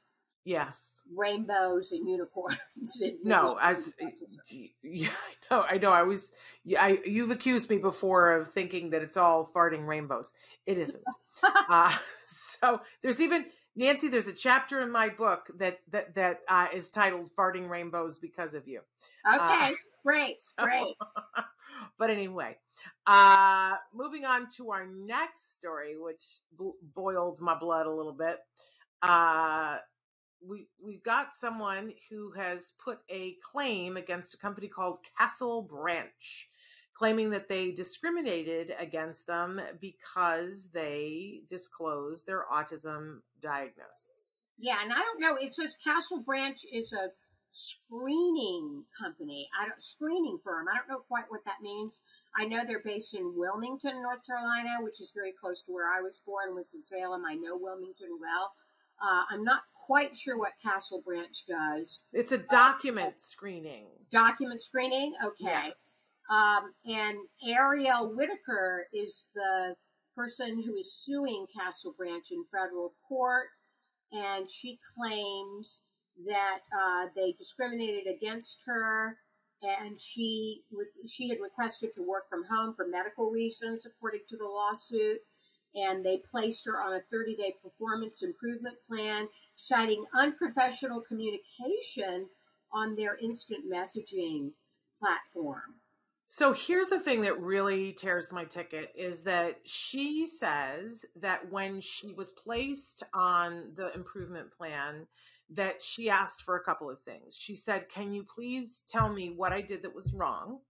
Yes. 0.44 1.02
Rainbows 1.14 1.92
and 1.92 2.08
unicorns. 2.08 3.00
And 3.00 3.18
no, 3.22 3.58
as 3.60 3.94
yeah, 4.82 5.08
no, 5.50 5.64
I 5.68 5.76
know. 5.78 5.92
I 5.92 6.02
was, 6.02 6.32
I 6.78 6.98
you've 7.04 7.30
accused 7.30 7.68
me 7.68 7.78
before 7.78 8.32
of 8.32 8.48
thinking 8.48 8.90
that 8.90 9.02
it's 9.02 9.16
all 9.16 9.50
farting 9.54 9.86
rainbows. 9.86 10.32
It 10.66 10.78
isn't. 10.78 11.04
uh, 11.68 11.94
so 12.26 12.80
there's 13.02 13.20
even 13.20 13.46
Nancy. 13.76 14.08
There's 14.08 14.28
a 14.28 14.32
chapter 14.32 14.80
in 14.80 14.90
my 14.90 15.10
book 15.10 15.50
that 15.58 15.80
that 15.90 16.14
that 16.14 16.40
uh, 16.48 16.68
is 16.72 16.88
titled 16.90 17.30
"Farting 17.36 17.68
Rainbows 17.68 18.18
Because 18.18 18.54
of 18.54 18.66
You." 18.66 18.80
Uh, 19.30 19.36
okay, 19.36 19.72
uh, 19.72 19.76
great, 20.02 20.36
so, 20.40 20.64
great. 20.64 20.96
but 21.98 22.08
anyway, 22.08 22.56
uh, 23.06 23.74
moving 23.94 24.24
on 24.24 24.48
to 24.56 24.70
our 24.70 24.86
next 24.86 25.54
story, 25.54 25.96
which 25.98 26.22
boiled 26.94 27.40
my 27.42 27.58
blood 27.58 27.86
a 27.86 27.92
little 27.92 28.14
bit. 28.14 28.38
Uh, 29.02 29.76
we 30.46 30.68
we've 30.82 31.02
got 31.02 31.34
someone 31.34 31.92
who 32.08 32.32
has 32.32 32.72
put 32.82 33.00
a 33.08 33.36
claim 33.42 33.96
against 33.96 34.34
a 34.34 34.38
company 34.38 34.68
called 34.68 34.98
Castle 35.18 35.62
Branch, 35.62 36.48
claiming 36.94 37.30
that 37.30 37.48
they 37.48 37.72
discriminated 37.72 38.74
against 38.78 39.26
them 39.26 39.60
because 39.80 40.70
they 40.72 41.42
disclosed 41.48 42.26
their 42.26 42.44
autism 42.52 43.20
diagnosis. 43.40 44.48
Yeah, 44.58 44.76
and 44.82 44.92
I 44.92 44.96
don't 44.96 45.20
know. 45.20 45.36
It 45.36 45.52
says 45.52 45.76
Castle 45.82 46.20
Branch 46.20 46.58
is 46.72 46.92
a 46.92 47.08
screening 47.48 48.84
company. 48.98 49.48
I 49.58 49.66
don't 49.66 49.82
screening 49.82 50.38
firm. 50.44 50.66
I 50.68 50.76
don't 50.76 50.88
know 50.88 51.02
quite 51.08 51.24
what 51.28 51.44
that 51.44 51.62
means. 51.62 52.02
I 52.38 52.46
know 52.46 52.64
they're 52.64 52.78
based 52.78 53.14
in 53.14 53.34
Wilmington, 53.36 54.02
North 54.02 54.24
Carolina, 54.24 54.78
which 54.80 55.00
is 55.00 55.12
very 55.12 55.32
close 55.32 55.62
to 55.62 55.72
where 55.72 55.88
I 55.88 56.00
was 56.00 56.20
born, 56.24 56.54
Winston 56.54 56.82
Salem. 56.82 57.24
I 57.26 57.34
know 57.34 57.56
Wilmington 57.56 58.18
well. 58.20 58.52
Uh, 59.02 59.22
I'm 59.30 59.44
not 59.44 59.60
quite 59.86 60.14
sure 60.14 60.38
what 60.38 60.52
Castle 60.62 61.02
Branch 61.04 61.36
does. 61.46 62.02
It's 62.12 62.32
a 62.32 62.38
document 62.38 63.14
uh, 63.14 63.18
screening. 63.18 63.86
Document 64.10 64.60
screening? 64.60 65.14
Okay. 65.24 65.44
Yes. 65.44 66.10
Um, 66.30 66.72
and 66.84 67.18
Ariel 67.46 68.14
Whitaker 68.14 68.86
is 68.92 69.28
the 69.34 69.74
person 70.14 70.62
who 70.62 70.76
is 70.76 70.94
suing 70.94 71.46
Castle 71.56 71.94
Branch 71.96 72.24
in 72.30 72.44
federal 72.52 72.94
court. 73.08 73.46
And 74.12 74.48
she 74.48 74.78
claims 74.96 75.82
that 76.26 76.60
uh, 76.78 77.06
they 77.16 77.32
discriminated 77.32 78.06
against 78.06 78.64
her 78.66 79.16
and 79.62 79.98
she 80.00 80.62
she 81.06 81.28
had 81.28 81.38
requested 81.40 81.92
to 81.94 82.02
work 82.02 82.28
from 82.28 82.44
home 82.44 82.74
for 82.74 82.86
medical 82.86 83.30
reasons 83.30 83.86
according 83.86 84.20
to 84.28 84.36
the 84.36 84.44
lawsuit 84.44 85.18
and 85.74 86.04
they 86.04 86.18
placed 86.18 86.66
her 86.66 86.80
on 86.80 86.94
a 86.94 87.02
30 87.10 87.36
day 87.36 87.54
performance 87.62 88.22
improvement 88.22 88.76
plan, 88.86 89.28
citing 89.54 90.04
unprofessional 90.14 91.00
communication 91.00 92.28
on 92.72 92.94
their 92.96 93.16
instant 93.16 93.70
messaging 93.70 94.50
platform. 94.98 95.74
So 96.32 96.52
here's 96.52 96.88
the 96.88 97.00
thing 97.00 97.22
that 97.22 97.40
really 97.40 97.92
tears 97.92 98.30
my 98.32 98.44
ticket 98.44 98.92
is 98.96 99.24
that 99.24 99.58
she 99.64 100.26
says 100.28 101.04
that 101.16 101.50
when 101.50 101.80
she 101.80 102.12
was 102.12 102.30
placed 102.30 103.02
on 103.12 103.72
the 103.74 103.92
improvement 103.94 104.52
plan 104.56 105.08
that 105.52 105.82
she 105.82 106.08
asked 106.08 106.42
for 106.42 106.54
a 106.54 106.62
couple 106.62 106.88
of 106.88 107.02
things. 107.02 107.36
She 107.36 107.56
said, 107.56 107.88
"Can 107.88 108.12
you 108.12 108.22
please 108.22 108.84
tell 108.86 109.12
me 109.12 109.30
what 109.30 109.52
I 109.52 109.60
did 109.60 109.82
that 109.82 109.94
was 109.94 110.14
wrong 110.14 110.60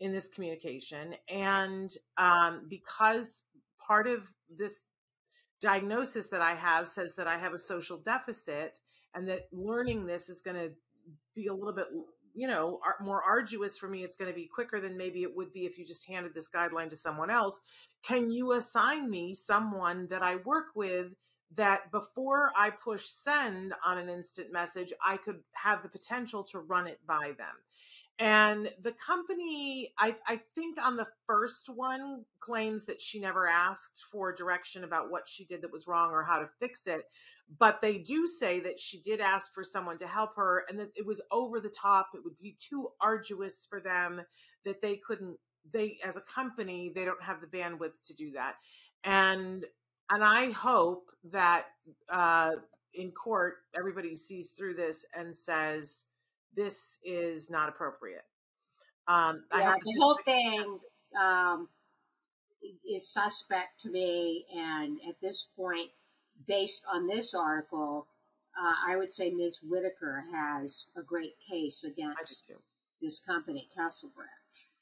in 0.00 0.10
this 0.10 0.28
communication?" 0.28 1.16
And 1.28 1.94
um, 2.16 2.66
because 2.68 3.42
part 3.86 4.06
of 4.06 4.32
this 4.48 4.84
diagnosis 5.60 6.28
that 6.28 6.40
I 6.40 6.54
have 6.54 6.88
says 6.88 7.16
that 7.16 7.26
I 7.26 7.38
have 7.38 7.54
a 7.54 7.58
social 7.58 7.96
deficit 7.96 8.80
and 9.14 9.28
that 9.28 9.48
learning 9.52 10.06
this 10.06 10.28
is 10.28 10.42
going 10.42 10.56
to 10.56 10.70
be 11.34 11.46
a 11.46 11.54
little 11.54 11.72
bit 11.72 11.86
you 12.34 12.48
know 12.48 12.80
more 13.00 13.22
arduous 13.22 13.78
for 13.78 13.88
me 13.88 14.02
it's 14.02 14.16
going 14.16 14.30
to 14.30 14.34
be 14.34 14.46
quicker 14.46 14.80
than 14.80 14.96
maybe 14.96 15.22
it 15.22 15.36
would 15.36 15.52
be 15.52 15.66
if 15.66 15.78
you 15.78 15.86
just 15.86 16.06
handed 16.08 16.34
this 16.34 16.48
guideline 16.48 16.90
to 16.90 16.96
someone 16.96 17.30
else. 17.30 17.60
Can 18.02 18.30
you 18.30 18.52
assign 18.52 19.08
me 19.08 19.34
someone 19.34 20.08
that 20.08 20.22
i 20.22 20.36
work 20.36 20.66
with 20.74 21.14
that 21.54 21.90
before 21.92 22.50
i 22.56 22.70
push 22.70 23.04
send 23.04 23.74
on 23.84 23.98
an 23.98 24.08
instant 24.08 24.52
message 24.52 24.92
i 25.04 25.16
could 25.16 25.40
have 25.52 25.82
the 25.82 25.88
potential 25.88 26.42
to 26.42 26.58
run 26.58 26.86
it 26.86 26.98
by 27.06 27.32
them 27.38 27.56
And 28.18 28.70
the 28.80 28.92
company, 28.92 29.92
I, 29.98 30.14
I 30.26 30.40
think 30.54 30.78
on 30.82 30.96
the 30.96 31.08
first 31.26 31.68
one, 31.68 32.24
claims 32.38 32.84
that 32.86 33.02
she 33.02 33.18
never 33.18 33.48
asked 33.48 34.04
for 34.12 34.32
direction 34.32 34.84
about 34.84 35.10
what 35.10 35.26
she 35.26 35.44
did 35.44 35.62
that 35.62 35.72
was 35.72 35.88
wrong 35.88 36.10
or 36.10 36.22
how 36.22 36.38
to 36.38 36.48
fix 36.60 36.86
it. 36.86 37.02
But 37.58 37.82
they 37.82 37.98
do 37.98 38.26
say 38.26 38.60
that 38.60 38.78
she 38.78 39.00
did 39.00 39.20
ask 39.20 39.52
for 39.52 39.64
someone 39.64 39.98
to 39.98 40.06
help 40.06 40.36
her 40.36 40.64
and 40.68 40.78
that 40.78 40.92
it 40.94 41.04
was 41.04 41.20
over 41.32 41.58
the 41.58 41.68
top. 41.68 42.10
It 42.14 42.24
would 42.24 42.38
be 42.38 42.56
too 42.58 42.90
arduous 43.00 43.66
for 43.68 43.80
them 43.80 44.22
that 44.64 44.80
they 44.80 44.96
couldn't, 44.96 45.36
they, 45.72 45.98
as 46.04 46.16
a 46.16 46.20
company, 46.20 46.92
they 46.94 47.04
don't 47.04 47.22
have 47.22 47.40
the 47.40 47.46
bandwidth 47.46 48.02
to 48.06 48.14
do 48.14 48.30
that. 48.32 48.54
And 49.02 49.66
and 50.10 50.22
I 50.22 50.50
hope 50.50 51.10
that 51.24 51.66
uh, 52.08 52.52
in 52.92 53.10
court 53.10 53.56
everybody 53.74 54.14
sees 54.14 54.52
through 54.52 54.74
this 54.74 55.06
and 55.16 55.34
says 55.34 56.06
this 56.56 56.98
is 57.04 57.50
not 57.50 57.68
appropriate. 57.68 58.24
Um, 59.06 59.44
yeah, 59.52 59.76
the 59.84 60.00
whole 60.00 60.18
thing 60.24 60.78
um, 61.20 61.68
is 62.88 63.06
suspect 63.06 63.80
to 63.82 63.90
me, 63.90 64.46
and 64.56 64.98
at 65.08 65.20
this 65.20 65.48
point, 65.56 65.90
based 66.46 66.84
on 66.92 67.06
this 67.06 67.34
article, 67.34 68.06
uh, 68.58 68.74
I 68.88 68.96
would 68.96 69.10
say 69.10 69.30
Ms. 69.30 69.60
Whitaker 69.68 70.24
has 70.32 70.86
a 70.96 71.02
great 71.02 71.34
case 71.48 71.84
against 71.84 72.50
this 73.02 73.20
company, 73.20 73.68
Castle 73.76 74.10
Branch. 74.14 74.30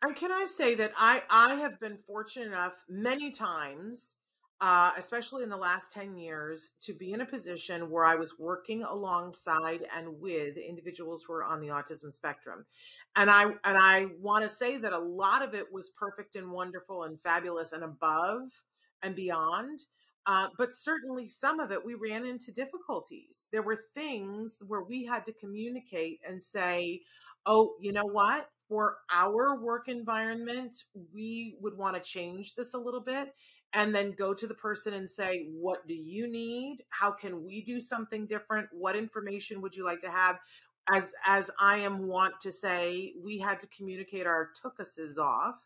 And 0.02 0.14
can 0.14 0.30
I 0.30 0.46
say 0.46 0.74
that 0.76 0.92
I 0.96 1.22
I 1.28 1.56
have 1.56 1.80
been 1.80 1.98
fortunate 2.06 2.48
enough 2.48 2.84
many 2.88 3.30
times 3.30 4.16
uh, 4.62 4.92
especially 4.96 5.42
in 5.42 5.48
the 5.48 5.56
last 5.56 5.90
10 5.90 6.16
years, 6.16 6.70
to 6.80 6.94
be 6.94 7.12
in 7.12 7.20
a 7.20 7.26
position 7.26 7.90
where 7.90 8.04
I 8.04 8.14
was 8.14 8.38
working 8.38 8.84
alongside 8.84 9.84
and 9.94 10.20
with 10.20 10.56
individuals 10.56 11.24
who 11.26 11.32
are 11.32 11.42
on 11.42 11.60
the 11.60 11.66
autism 11.66 12.12
spectrum. 12.12 12.64
And 13.16 13.28
I 13.28 13.42
and 13.42 13.76
I 13.76 14.06
want 14.20 14.44
to 14.44 14.48
say 14.48 14.76
that 14.76 14.92
a 14.92 14.98
lot 14.98 15.42
of 15.42 15.52
it 15.52 15.66
was 15.72 15.90
perfect 15.90 16.36
and 16.36 16.52
wonderful 16.52 17.02
and 17.02 17.20
fabulous 17.20 17.72
and 17.72 17.82
above 17.82 18.42
and 19.02 19.16
beyond. 19.16 19.80
Uh, 20.26 20.46
but 20.56 20.72
certainly 20.76 21.26
some 21.26 21.58
of 21.58 21.72
it 21.72 21.84
we 21.84 21.94
ran 21.94 22.24
into 22.24 22.52
difficulties. 22.52 23.48
There 23.50 23.62
were 23.62 23.80
things 23.96 24.58
where 24.68 24.84
we 24.84 25.04
had 25.04 25.26
to 25.26 25.32
communicate 25.32 26.20
and 26.24 26.40
say, 26.40 27.00
oh, 27.46 27.74
you 27.80 27.92
know 27.92 28.06
what? 28.06 28.48
For 28.68 28.98
our 29.12 29.60
work 29.60 29.88
environment, 29.88 30.84
we 31.12 31.56
would 31.60 31.76
want 31.76 31.96
to 31.96 32.00
change 32.00 32.54
this 32.54 32.74
a 32.74 32.78
little 32.78 33.00
bit 33.00 33.34
and 33.74 33.94
then 33.94 34.12
go 34.12 34.34
to 34.34 34.46
the 34.46 34.54
person 34.54 34.94
and 34.94 35.08
say 35.08 35.48
what 35.52 35.86
do 35.86 35.94
you 35.94 36.26
need? 36.26 36.84
How 36.90 37.10
can 37.10 37.44
we 37.44 37.62
do 37.62 37.80
something 37.80 38.26
different? 38.26 38.68
What 38.72 38.96
information 38.96 39.60
would 39.62 39.74
you 39.74 39.84
like 39.84 40.00
to 40.00 40.10
have? 40.10 40.38
As 40.92 41.14
as 41.24 41.48
i 41.60 41.76
am 41.76 42.08
wont 42.08 42.40
to 42.40 42.50
say 42.50 43.12
we 43.22 43.38
had 43.38 43.60
to 43.60 43.68
communicate 43.68 44.26
our 44.26 44.50
tookuses 44.64 45.16
off 45.16 45.62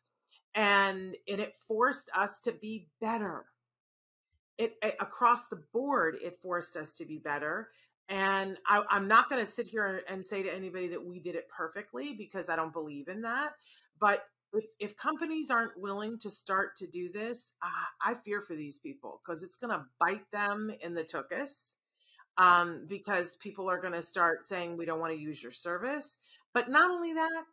and 0.54 1.16
and 1.26 1.40
it 1.40 1.54
forced 1.66 2.10
us 2.14 2.38
to 2.40 2.52
be 2.52 2.88
better. 3.00 3.46
It, 4.58 4.74
it 4.82 4.96
across 5.00 5.48
the 5.48 5.62
board 5.72 6.16
it 6.22 6.38
forced 6.38 6.76
us 6.76 6.94
to 6.94 7.04
be 7.04 7.18
better 7.18 7.68
and 8.08 8.56
I, 8.66 8.82
i'm 8.88 9.06
not 9.06 9.28
going 9.28 9.44
to 9.44 9.50
sit 9.50 9.66
here 9.66 10.02
and 10.08 10.24
say 10.24 10.42
to 10.42 10.54
anybody 10.54 10.88
that 10.88 11.04
we 11.04 11.18
did 11.20 11.34
it 11.34 11.46
perfectly 11.48 12.14
because 12.14 12.48
i 12.48 12.56
don't 12.56 12.72
believe 12.72 13.08
in 13.08 13.20
that 13.22 13.52
but 14.00 14.24
if, 14.78 14.96
companies 14.96 15.50
aren't 15.50 15.78
willing 15.78 16.18
to 16.20 16.30
start 16.30 16.76
to 16.78 16.86
do 16.86 17.10
this, 17.10 17.52
uh, 17.62 17.68
I 18.02 18.14
fear 18.14 18.40
for 18.40 18.54
these 18.54 18.78
people 18.78 19.20
because 19.24 19.42
it's 19.42 19.56
going 19.56 19.70
to 19.70 19.84
bite 20.00 20.30
them 20.32 20.72
in 20.80 20.94
the 20.94 21.04
tuchus. 21.04 21.74
Um, 22.38 22.84
because 22.86 23.36
people 23.36 23.70
are 23.70 23.80
going 23.80 23.94
to 23.94 24.02
start 24.02 24.46
saying 24.46 24.76
we 24.76 24.84
don't 24.84 25.00
want 25.00 25.14
to 25.14 25.18
use 25.18 25.42
your 25.42 25.52
service. 25.52 26.18
But 26.52 26.68
not 26.68 26.90
only 26.90 27.14
that, 27.14 27.44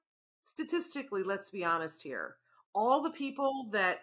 statistically, 0.42 1.24
let's 1.24 1.50
be 1.50 1.64
honest 1.64 2.04
here. 2.04 2.36
All 2.76 3.02
the 3.02 3.10
people 3.10 3.70
that 3.72 4.02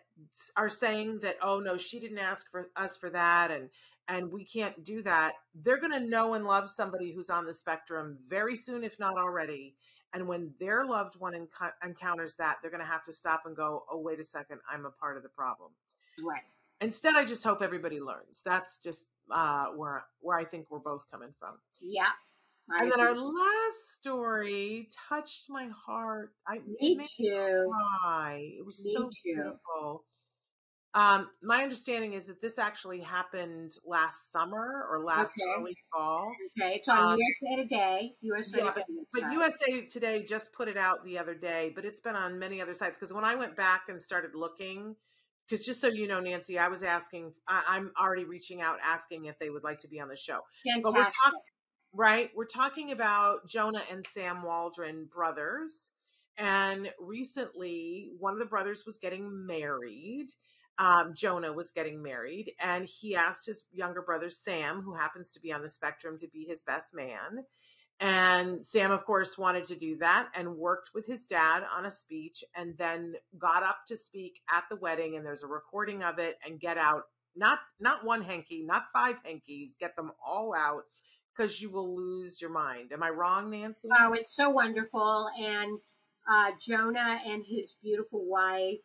are 0.57 0.71
saying 0.71 1.21
that, 1.21 1.37
oh 1.42 1.61
no, 1.61 1.76
she 1.76 2.00
didn't 2.00 2.19
ask 2.19 2.50
for 2.50 2.71
us 2.76 2.97
for 2.97 3.11
that, 3.11 3.50
and 3.50 3.69
and 4.11 4.33
we 4.33 4.45
can't 4.45 4.85
do 4.85 5.02
that, 5.02 5.35
they're 5.54 5.80
going 5.80 5.92
to 5.92 6.00
know 6.00 6.35
and 6.35 6.45
love 6.45 6.69
somebody 6.69 7.12
who's 7.12 7.30
on 7.30 7.47
the 7.47 7.54
spectrum 7.54 8.19
very 8.28 8.57
soon, 8.57 8.83
if 8.83 8.99
not 8.99 9.16
already. 9.16 9.76
And 10.12 10.26
when 10.26 10.52
their 10.59 10.85
loved 10.85 11.19
one 11.21 11.35
enc- 11.35 11.73
encounters 11.85 12.35
that, 12.37 12.59
they're 12.61 12.71
going 12.71 12.83
to 12.83 12.90
have 12.90 13.05
to 13.05 13.12
stop 13.12 13.43
and 13.47 13.55
go, 13.57 13.85
oh, 13.90 13.99
wait 13.99 14.19
a 14.19 14.25
second, 14.25 14.61
I'm 14.71 14.85
a 14.85 14.90
part 14.90 15.17
of 15.17 15.23
the 15.23 15.29
problem. 15.29 15.71
Right. 16.25 16.43
Instead, 16.81 17.14
I 17.14 17.25
just 17.25 17.45
hope 17.45 17.62
everybody 17.62 18.00
learns. 18.00 18.43
That's 18.45 18.79
just 18.79 19.05
uh, 19.31 19.67
where 19.67 20.05
where 20.21 20.37
I 20.37 20.45
think 20.45 20.67
we're 20.71 20.79
both 20.79 21.11
coming 21.11 21.33
from. 21.38 21.55
Yeah. 21.81 22.09
I 22.73 22.85
and 22.85 22.93
then 22.93 23.00
our 23.00 23.14
last 23.14 23.95
story 23.95 24.88
touched 25.09 25.50
my 25.50 25.69
heart. 25.87 26.33
I 26.47 26.61
me 26.81 27.00
too. 27.05 27.71
Cry. 28.02 28.52
It 28.59 28.64
was 28.64 28.85
me 28.85 28.93
so 28.93 29.02
too. 29.05 29.11
beautiful. 29.25 30.05
Um, 30.93 31.31
my 31.41 31.63
understanding 31.63 32.15
is 32.15 32.27
that 32.27 32.43
this 32.43 32.59
actually 32.59 33.01
happened 33.01 33.73
last 33.87 34.33
summer 34.33 34.87
or 34.91 35.01
last 35.01 35.39
okay. 35.41 35.49
early 35.57 35.77
fall. 35.93 36.33
Okay, 36.59 36.75
it's 36.75 36.89
on 36.89 37.13
um, 37.13 37.19
USA 37.19 37.63
Today. 37.63 38.15
USA 38.21 38.59
yeah, 38.59 38.71
Today. 38.71 38.85
But, 39.13 39.33
USA 39.33 39.87
Today 39.87 40.25
just 40.25 40.53
put 40.53 40.67
it 40.67 40.77
out 40.77 41.05
the 41.05 41.17
other 41.19 41.35
day, 41.35 41.71
but 41.75 41.85
it's 41.85 42.01
been 42.01 42.17
on 42.17 42.41
many 42.41 42.61
other 42.61 42.75
sites. 42.75 42.99
Because 42.99 43.15
when 43.15 43.25
I 43.25 43.37
went 43.37 43.57
back 43.57 43.83
and 43.89 44.01
started 44.01 44.35
looking, 44.35 44.97
because 45.49 45.65
just 45.65 45.81
so 45.81 45.87
you 45.87 46.09
know, 46.09 46.19
Nancy, 46.19 46.59
I 46.59 46.67
was 46.67 46.83
asking. 46.83 47.35
I, 47.47 47.77
am 47.77 47.93
already 48.01 48.25
reaching 48.25 48.61
out 48.61 48.79
asking 48.85 49.27
if 49.27 49.39
they 49.39 49.51
would 49.51 49.63
like 49.63 49.79
to 49.81 49.89
be 49.89 50.01
on 50.01 50.09
the 50.09 50.17
show. 50.17 50.41
Fantastic. 50.65 50.83
But 50.83 50.95
we're 50.95 51.05
talking, 51.05 51.41
right? 51.93 52.31
We're 52.35 52.47
talking 52.47 52.91
about 52.91 53.49
Jonah 53.49 53.83
and 53.93 54.05
Sam 54.05 54.43
Waldron 54.43 55.09
brothers. 55.13 55.93
And 56.37 56.91
recently, 56.99 58.11
one 58.19 58.33
of 58.33 58.41
the 58.41 58.47
brothers 58.47 58.85
was 58.87 58.99
getting 58.99 59.47
married 59.47 60.31
um, 60.79 61.12
Jonah 61.15 61.53
was 61.53 61.73
getting 61.73 62.03
married, 62.03 62.53
and 62.61 62.87
he 62.87 63.15
asked 63.15 63.47
his 63.47 63.65
younger 63.73 64.03
brother 64.03 64.31
Sam, 64.31 64.83
who 64.83 64.95
happens 64.95 65.33
to 65.33 65.41
be 65.41 65.53
on 65.53 65.62
the 65.62 65.69
spectrum, 65.69 66.19
to 66.19 66.29
be 66.29 66.45
his 66.45 66.62
best 66.62 66.95
man. 66.95 67.45
And 68.00 68.65
Sam, 68.65 68.91
of 68.91 69.05
course, 69.05 69.37
wanted 69.37 69.65
to 69.67 69.77
do 69.77 69.97
that 69.99 70.31
and 70.35 70.57
worked 70.57 70.91
with 70.95 71.07
his 71.07 71.27
dad 71.27 71.65
on 71.77 71.85
a 71.85 71.91
speech 71.91 72.43
and 72.57 72.79
then 72.79 73.15
got 73.39 73.62
up 73.62 73.81
to 73.89 73.97
speak 73.97 74.41
at 74.50 74.65
the 74.71 74.77
wedding. 74.77 75.17
And 75.17 75.27
there's 75.27 75.43
a 75.43 75.47
recording 75.47 76.03
of 76.03 76.19
it 76.19 76.39
and 76.45 76.59
get 76.59 76.79
out 76.79 77.03
not 77.37 77.59
not 77.79 78.05
one 78.05 78.23
hanky, 78.23 78.65
not 78.65 78.85
five 78.93 79.17
hankies, 79.23 79.77
get 79.79 79.97
them 79.97 80.12
all 80.27 80.55
out 80.57 80.85
because 81.37 81.61
you 81.61 81.71
will 81.71 81.95
lose 81.95 82.41
your 82.41 82.50
mind. 82.50 82.93
Am 82.93 83.03
I 83.03 83.11
wrong, 83.11 83.50
Nancy? 83.50 83.89
Oh, 83.99 84.15
it's 84.15 84.35
so 84.35 84.50
wonderful. 84.50 85.29
And 85.39 85.79
uh, 86.31 86.53
Jonah 86.61 87.21
and 87.27 87.45
his 87.47 87.75
beautiful 87.83 88.25
wife 88.25 88.81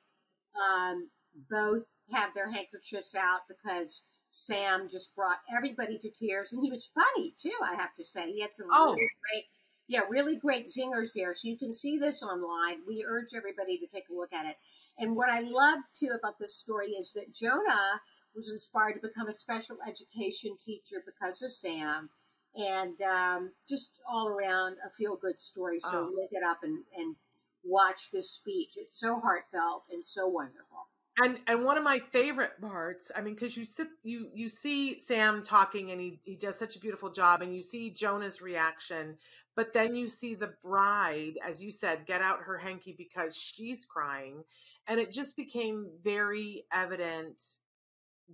um, 0.56 1.10
both 1.50 1.98
have 2.12 2.34
their 2.34 2.50
handkerchiefs 2.50 3.16
out 3.16 3.42
because 3.48 4.04
Sam 4.32 4.90
just 4.90 5.16
brought 5.16 5.40
everybody 5.56 5.98
to 6.00 6.10
tears, 6.10 6.52
and 6.52 6.62
he 6.62 6.70
was 6.70 6.92
funny 6.94 7.34
too. 7.38 7.58
I 7.64 7.76
have 7.76 7.96
to 7.96 8.04
say, 8.04 8.32
he 8.32 8.42
had 8.42 8.54
some 8.54 8.68
oh. 8.70 8.94
really 8.94 9.10
great, 9.32 9.46
yeah, 9.88 10.02
really 10.10 10.36
great 10.36 10.68
zingers 10.68 11.14
here. 11.14 11.34
So 11.34 11.48
you 11.48 11.58
can 11.58 11.72
see 11.72 11.98
this 11.98 12.22
online. 12.22 12.82
We 12.86 13.06
urge 13.08 13.34
everybody 13.34 13.78
to 13.78 13.88
take 13.88 14.10
a 14.10 14.14
look 14.14 14.34
at 14.34 14.46
it. 14.46 14.58
And 14.98 15.16
what 15.16 15.30
I 15.30 15.40
love 15.40 15.80
too 15.94 16.12
about 16.18 16.38
this 16.38 16.56
story 16.56 16.92
is 16.92 17.14
that 17.14 17.34
Jonah 17.34 18.02
was 18.36 18.52
inspired 18.52 18.96
to 18.96 19.08
become 19.08 19.30
a 19.30 19.34
special 19.34 19.78
education 19.88 20.58
teacher 20.58 21.02
because 21.06 21.42
of 21.42 21.54
Sam, 21.54 22.10
and 22.56 23.02
um, 23.02 23.52
just 23.70 24.00
all 24.06 24.28
around 24.28 24.78
a 24.86 24.90
feel 24.90 25.16
good 25.16 25.40
story. 25.40 25.80
So 25.80 26.10
oh. 26.10 26.14
look 26.14 26.32
it 26.32 26.44
up 26.44 26.64
and, 26.64 26.84
and 26.98 27.16
watch 27.64 28.12
this 28.12 28.32
speech. 28.32 28.74
It's 28.78 29.00
so 29.00 29.18
heartfelt 29.20 29.88
and 29.92 30.04
so 30.04 30.28
wonderful 30.28 30.85
and 31.18 31.40
and 31.48 31.64
one 31.64 31.78
of 31.78 31.84
my 31.84 32.00
favorite 32.12 32.60
parts 32.62 33.12
i 33.16 33.22
mean 33.22 33.34
because 33.34 33.56
you 33.56 33.64
sit 33.64 33.88
you 34.04 34.28
you 34.34 34.50
see 34.50 35.00
sam 35.00 35.44
talking 35.44 35.92
and 35.92 36.02
he 36.02 36.20
he 36.24 36.36
does 36.36 36.58
such 36.58 36.76
a 36.76 36.80
beautiful 36.80 37.10
job 37.10 37.42
and 37.42 37.56
you 37.56 37.62
see 37.62 37.90
jonah's 37.90 38.42
reaction 38.42 39.18
but 39.56 39.74
then 39.74 39.96
you 39.96 40.08
see 40.08 40.36
the 40.36 40.54
bride 40.62 41.38
as 41.46 41.64
you 41.64 41.72
said 41.72 42.06
get 42.06 42.22
out 42.22 42.42
her 42.42 42.58
hanky 42.58 42.94
because 42.96 43.36
she's 43.36 43.86
crying. 43.86 44.44
And 44.88 45.00
it 45.00 45.12
just 45.12 45.36
became 45.36 45.90
very 46.04 46.66
evident 46.72 47.42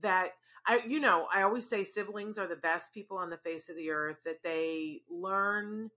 that 0.02 0.32
i 0.66 0.82
you 0.88 1.00
know 1.00 1.28
i 1.34 1.42
always 1.42 1.68
say 1.68 1.84
siblings 1.84 2.38
are 2.38 2.48
the 2.48 2.56
best 2.56 2.94
people 2.94 3.18
on 3.18 3.30
the 3.30 3.38
face 3.38 3.70
of 3.70 3.76
the 3.76 3.92
earth 3.92 4.18
that 4.24 4.42
they 4.44 5.02
learn 5.10 5.90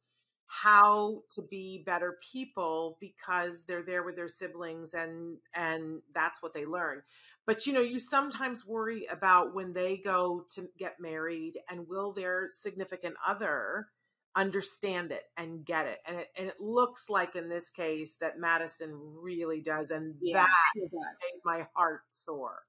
how 0.63 1.23
to 1.31 1.43
be 1.43 1.83
better 1.85 2.17
people 2.33 2.97
because 3.01 3.65
they're 3.65 3.83
there 3.83 4.05
with 4.05 4.15
their 4.15 4.29
siblings 4.29 4.95
and 4.95 5.39
and 5.53 6.01
that's 6.15 6.43
what 6.43 6.55
they 6.55 6.65
learn. 6.65 7.03
But 7.45 7.67
you 7.67 7.73
know 7.73 7.81
you 7.81 7.99
sometimes 7.99 8.65
worry 8.65 9.07
about 9.11 9.53
when 9.53 9.73
they 9.73 9.97
go 9.97 10.47
to 10.55 10.69
get 10.79 11.01
married 11.01 11.55
and 11.69 11.89
will 11.89 12.13
their 12.13 12.49
significant 12.51 13.17
other 13.27 13.89
understand 14.37 15.11
it 15.11 15.25
and 15.37 15.65
get 15.65 15.87
it? 15.87 15.99
And 16.07 16.21
it, 16.21 16.29
and 16.39 16.49
it 16.49 16.61
looks 16.61 17.11
like 17.11 17.35
in 17.35 17.49
this 17.49 17.69
case 17.71 18.17
that 18.21 18.39
madison 18.39 18.93
really 19.21 19.61
does 19.61 19.91
and 19.91 20.15
yeah, 20.21 20.47
that 20.77 20.91
made 20.93 21.41
my 21.45 21.67
heart 21.75 22.03
soar. 22.13 22.61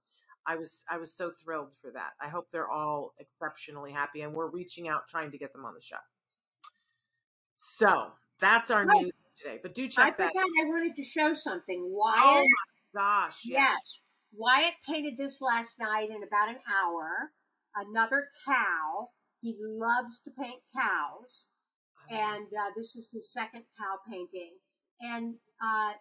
I 0.47 0.55
was 0.55 0.83
i 0.89 0.97
was 0.97 1.15
so 1.15 1.29
thrilled 1.29 1.75
for 1.81 1.91
that. 1.91 2.13
I 2.19 2.29
hope 2.29 2.47
they're 2.51 2.69
all 2.69 3.13
exceptionally 3.19 3.91
happy 3.91 4.21
and 4.21 4.33
we're 4.33 4.49
reaching 4.49 4.87
out 4.87 5.07
trying 5.07 5.31
to 5.31 5.37
get 5.37 5.53
them 5.53 5.65
on 5.65 5.75
the 5.75 5.81
show 5.81 5.97
so 7.55 8.11
that's 8.39 8.71
our 8.71 8.85
news 8.85 9.11
today, 9.41 9.59
but 9.61 9.73
do 9.73 9.87
check 9.87 10.15
I 10.19 10.23
that. 10.23 10.27
forgot 10.33 10.45
I 10.61 10.65
wanted 10.65 10.95
to 10.95 11.03
show 11.03 11.33
something. 11.33 11.81
Oh 11.83 11.95
Wyatt, 11.95 12.45
my 12.93 12.99
gosh! 12.99 13.39
Yes. 13.45 13.69
yes. 13.69 14.01
Wyatt 14.37 14.73
painted 14.87 15.17
this 15.17 15.41
last 15.41 15.79
night 15.79 16.09
in 16.09 16.21
about 16.23 16.49
an 16.49 16.59
hour. 16.69 17.31
Another 17.75 18.27
cow. 18.45 19.09
He 19.41 19.55
loves 19.59 20.21
to 20.21 20.31
paint 20.31 20.61
cows. 20.75 21.45
And 22.09 22.47
uh, 22.47 22.71
this 22.75 22.95
is 22.95 23.11
his 23.11 23.31
second 23.31 23.63
cow 23.77 23.97
painting. 24.09 24.53
And 25.01 25.35
uh, 25.63 25.93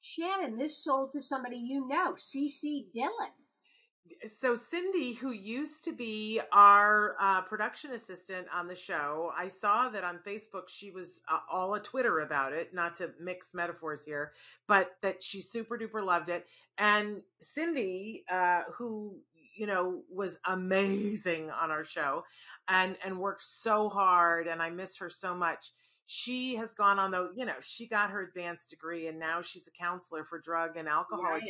Shannon, 0.00 0.58
this 0.58 0.82
sold 0.82 1.12
to 1.12 1.22
somebody 1.22 1.56
you 1.56 1.86
know, 1.88 2.14
CC 2.14 2.92
Dillon. 2.92 3.32
So 4.26 4.54
Cindy, 4.54 5.12
who 5.12 5.32
used 5.32 5.84
to 5.84 5.92
be 5.92 6.40
our 6.52 7.16
uh, 7.20 7.42
production 7.42 7.92
assistant 7.92 8.46
on 8.54 8.66
the 8.66 8.74
show, 8.74 9.32
I 9.36 9.48
saw 9.48 9.88
that 9.90 10.04
on 10.04 10.18
Facebook 10.26 10.68
she 10.68 10.90
was 10.90 11.20
uh, 11.28 11.38
all 11.50 11.74
a 11.74 11.80
Twitter 11.80 12.20
about 12.20 12.52
it. 12.52 12.74
Not 12.74 12.96
to 12.96 13.10
mix 13.20 13.54
metaphors 13.54 14.04
here, 14.04 14.32
but 14.66 14.96
that 15.02 15.22
she 15.22 15.40
super 15.40 15.78
duper 15.78 16.04
loved 16.04 16.28
it. 16.28 16.46
And 16.78 17.22
Cindy, 17.40 18.24
uh, 18.30 18.62
who 18.74 19.18
you 19.54 19.66
know 19.66 20.02
was 20.10 20.38
amazing 20.46 21.50
on 21.50 21.70
our 21.70 21.84
show, 21.84 22.24
and 22.68 22.96
and 23.04 23.18
worked 23.18 23.42
so 23.42 23.88
hard, 23.88 24.46
and 24.46 24.62
I 24.62 24.70
miss 24.70 24.98
her 24.98 25.10
so 25.10 25.34
much. 25.34 25.72
She 26.06 26.56
has 26.56 26.74
gone 26.74 26.98
on 26.98 27.12
though, 27.12 27.30
you 27.36 27.46
know, 27.46 27.54
she 27.60 27.86
got 27.86 28.10
her 28.10 28.22
advanced 28.22 28.70
degree, 28.70 29.06
and 29.06 29.18
now 29.18 29.42
she's 29.42 29.68
a 29.68 29.70
counselor 29.70 30.24
for 30.24 30.40
drug 30.40 30.76
and 30.76 30.88
alcohol 30.88 31.22
Right. 31.22 31.42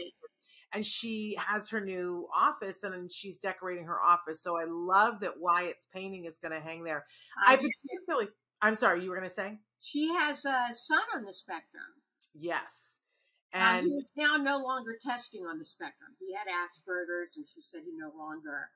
And 0.72 0.84
she 0.86 1.36
has 1.38 1.70
her 1.70 1.80
new 1.80 2.28
office 2.34 2.84
and 2.84 3.10
she's 3.12 3.38
decorating 3.38 3.84
her 3.84 4.00
office. 4.00 4.42
So 4.42 4.56
I 4.56 4.64
love 4.68 5.20
that 5.20 5.40
Wyatt's 5.40 5.86
painting 5.92 6.24
is 6.24 6.38
going 6.38 6.52
to 6.52 6.60
hang 6.60 6.84
there. 6.84 7.04
I 7.46 7.54
I, 7.54 7.56
particularly, 7.56 8.28
I'm 8.62 8.74
sorry, 8.74 9.02
you 9.02 9.10
were 9.10 9.16
going 9.16 9.28
to 9.28 9.34
say? 9.34 9.58
she 9.80 10.08
has 10.12 10.44
a 10.44 10.68
son 10.72 11.02
on 11.16 11.24
the 11.24 11.32
spectrum. 11.32 11.82
Yes. 12.34 12.98
And 13.52 13.86
he 13.86 13.92
is 13.94 14.10
now 14.14 14.36
no 14.36 14.58
longer 14.58 14.96
testing 15.00 15.44
on 15.46 15.58
the 15.58 15.64
spectrum. 15.64 16.14
He 16.20 16.32
had 16.34 16.46
Asperger's, 16.46 17.36
and 17.36 17.46
she 17.48 17.60
said 17.60 17.80
he 17.84 17.92
no 17.96 18.12
longer 18.16 18.68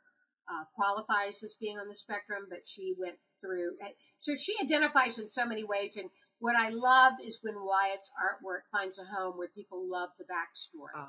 uh, 0.51 0.65
qualifies 0.75 1.45
as 1.45 1.57
being 1.61 1.79
on 1.79 1.87
the 1.87 1.95
spectrum. 1.95 2.47
But 2.51 2.67
she 2.67 2.95
went 2.99 3.17
through, 3.41 3.77
eh, 3.83 3.93
so 4.19 4.35
she 4.35 4.55
identifies 4.61 5.19
in 5.19 5.27
so 5.29 5.47
many 5.47 5.63
ways. 5.63 5.97
And 5.97 6.11
what 6.41 6.57
I 6.57 6.71
love 6.71 7.13
is 7.25 7.39
when 7.43 7.55
Wyatt's 7.55 8.11
artwork 8.19 8.67
finds 8.73 8.99
a 8.99 9.05
home 9.05 9.39
where 9.39 9.49
people 9.55 9.89
love 9.89 10.09
the 10.19 10.25
backstory. 10.25 10.97
Oh. 10.97 11.09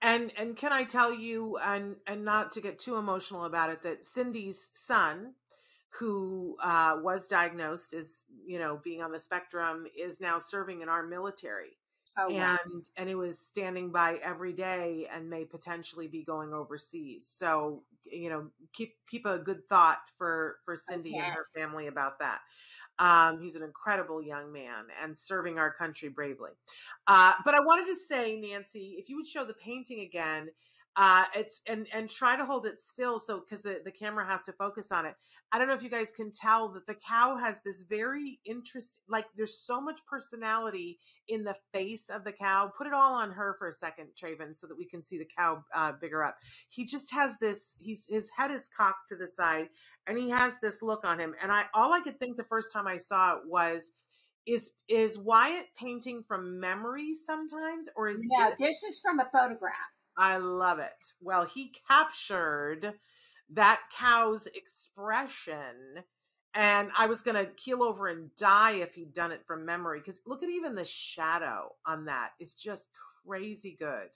And 0.00 0.32
and 0.36 0.56
can 0.56 0.72
I 0.72 0.84
tell 0.84 1.12
you 1.12 1.58
and 1.58 1.96
and 2.06 2.24
not 2.24 2.52
to 2.52 2.60
get 2.60 2.78
too 2.78 2.96
emotional 2.96 3.44
about 3.44 3.70
it 3.70 3.82
that 3.82 4.04
Cindy's 4.04 4.70
son 4.72 5.34
who 5.98 6.56
uh, 6.62 6.96
was 7.02 7.28
diagnosed 7.28 7.94
as 7.94 8.22
you 8.46 8.58
know 8.58 8.80
being 8.82 9.02
on 9.02 9.12
the 9.12 9.18
spectrum 9.18 9.86
is 9.98 10.20
now 10.20 10.38
serving 10.38 10.82
in 10.82 10.88
our 10.88 11.02
military 11.02 11.77
oh, 12.18 12.30
wow. 12.30 12.56
and 12.64 12.88
and 12.96 13.08
it 13.08 13.14
was 13.14 13.38
standing 13.38 13.90
by 13.90 14.18
every 14.22 14.52
day 14.52 15.06
and 15.12 15.28
may 15.30 15.44
potentially 15.44 16.08
be 16.08 16.22
going 16.22 16.52
overseas 16.52 17.26
so 17.26 17.82
you 18.04 18.28
know 18.28 18.48
keep 18.72 18.94
keep 19.08 19.26
a 19.26 19.38
good 19.38 19.68
thought 19.68 19.98
for 20.16 20.56
for 20.64 20.76
cindy 20.76 21.10
Okay. 21.10 21.20
and 21.24 21.34
her 21.34 21.46
family 21.54 21.86
about 21.86 22.18
that 22.18 22.40
um, 23.00 23.40
he's 23.40 23.54
an 23.54 23.62
incredible 23.62 24.20
young 24.22 24.52
man 24.52 24.86
and 25.02 25.16
serving 25.16 25.58
our 25.58 25.72
country 25.72 26.08
bravely 26.08 26.50
uh, 27.06 27.32
but 27.44 27.54
i 27.54 27.60
wanted 27.60 27.86
to 27.86 27.94
say 27.94 28.36
nancy 28.40 28.96
if 28.98 29.08
you 29.08 29.16
would 29.16 29.26
show 29.26 29.44
the 29.44 29.54
painting 29.54 30.00
again 30.00 30.48
uh, 30.96 31.24
it's 31.34 31.60
and 31.66 31.86
and 31.92 32.10
try 32.10 32.36
to 32.36 32.44
hold 32.44 32.66
it 32.66 32.80
still 32.80 33.18
so 33.18 33.40
because 33.40 33.62
the, 33.62 33.80
the 33.84 33.90
camera 33.90 34.26
has 34.26 34.42
to 34.42 34.52
focus 34.52 34.90
on 34.90 35.06
it 35.06 35.14
i 35.52 35.58
don't 35.58 35.68
know 35.68 35.74
if 35.74 35.82
you 35.82 35.88
guys 35.88 36.10
can 36.10 36.32
tell 36.32 36.68
that 36.68 36.86
the 36.86 36.94
cow 36.94 37.36
has 37.36 37.60
this 37.64 37.84
very 37.88 38.40
interest 38.44 39.00
like 39.08 39.26
there's 39.36 39.58
so 39.58 39.80
much 39.80 40.00
personality 40.06 40.98
in 41.28 41.44
the 41.44 41.54
face 41.72 42.08
of 42.10 42.24
the 42.24 42.32
cow. 42.32 42.70
Put 42.76 42.86
it 42.86 42.92
all 42.92 43.14
on 43.14 43.30
her 43.32 43.54
for 43.58 43.68
a 43.68 43.72
second, 43.72 44.08
Traven, 44.20 44.56
so 44.56 44.66
that 44.66 44.76
we 44.76 44.86
can 44.86 45.02
see 45.02 45.18
the 45.18 45.28
cow 45.36 45.64
uh, 45.74 45.92
bigger 46.00 46.24
up. 46.24 46.36
He 46.68 46.84
just 46.84 47.12
has 47.12 47.36
this. 47.38 47.76
He's 47.78 48.06
his 48.08 48.30
head 48.36 48.50
is 48.50 48.68
cocked 48.76 49.08
to 49.10 49.16
the 49.16 49.28
side, 49.28 49.68
and 50.06 50.18
he 50.18 50.30
has 50.30 50.58
this 50.60 50.82
look 50.82 51.04
on 51.04 51.18
him. 51.18 51.34
And 51.42 51.52
I 51.52 51.64
all 51.74 51.92
I 51.92 52.00
could 52.00 52.18
think 52.18 52.36
the 52.36 52.44
first 52.44 52.72
time 52.72 52.86
I 52.86 52.96
saw 52.96 53.36
it 53.36 53.42
was, 53.46 53.92
is 54.46 54.70
is 54.88 55.18
Wyatt 55.18 55.66
painting 55.76 56.24
from 56.26 56.58
memory 56.58 57.12
sometimes, 57.14 57.88
or 57.96 58.08
is 58.08 58.20
No, 58.24 58.48
is- 58.48 58.58
this 58.58 58.82
is 58.82 59.00
from 59.00 59.20
a 59.20 59.28
photograph. 59.30 59.74
I 60.18 60.38
love 60.38 60.80
it. 60.80 61.12
Well, 61.20 61.44
he 61.44 61.72
captured 61.88 62.94
that 63.50 63.80
cow's 63.92 64.46
expression. 64.48 66.02
And 66.54 66.90
I 66.98 67.06
was 67.06 67.22
going 67.22 67.36
to 67.36 67.52
keel 67.52 67.82
over 67.84 68.08
and 68.08 68.34
die 68.36 68.72
if 68.72 68.94
he'd 68.94 69.14
done 69.14 69.30
it 69.30 69.46
from 69.46 69.64
memory. 69.64 70.00
Because 70.00 70.20
look 70.26 70.42
at 70.42 70.50
even 70.50 70.74
the 70.74 70.84
shadow 70.84 71.76
on 71.86 72.06
that. 72.06 72.30
It's 72.40 72.54
just 72.54 72.88
crazy 73.24 73.76
good. 73.78 74.08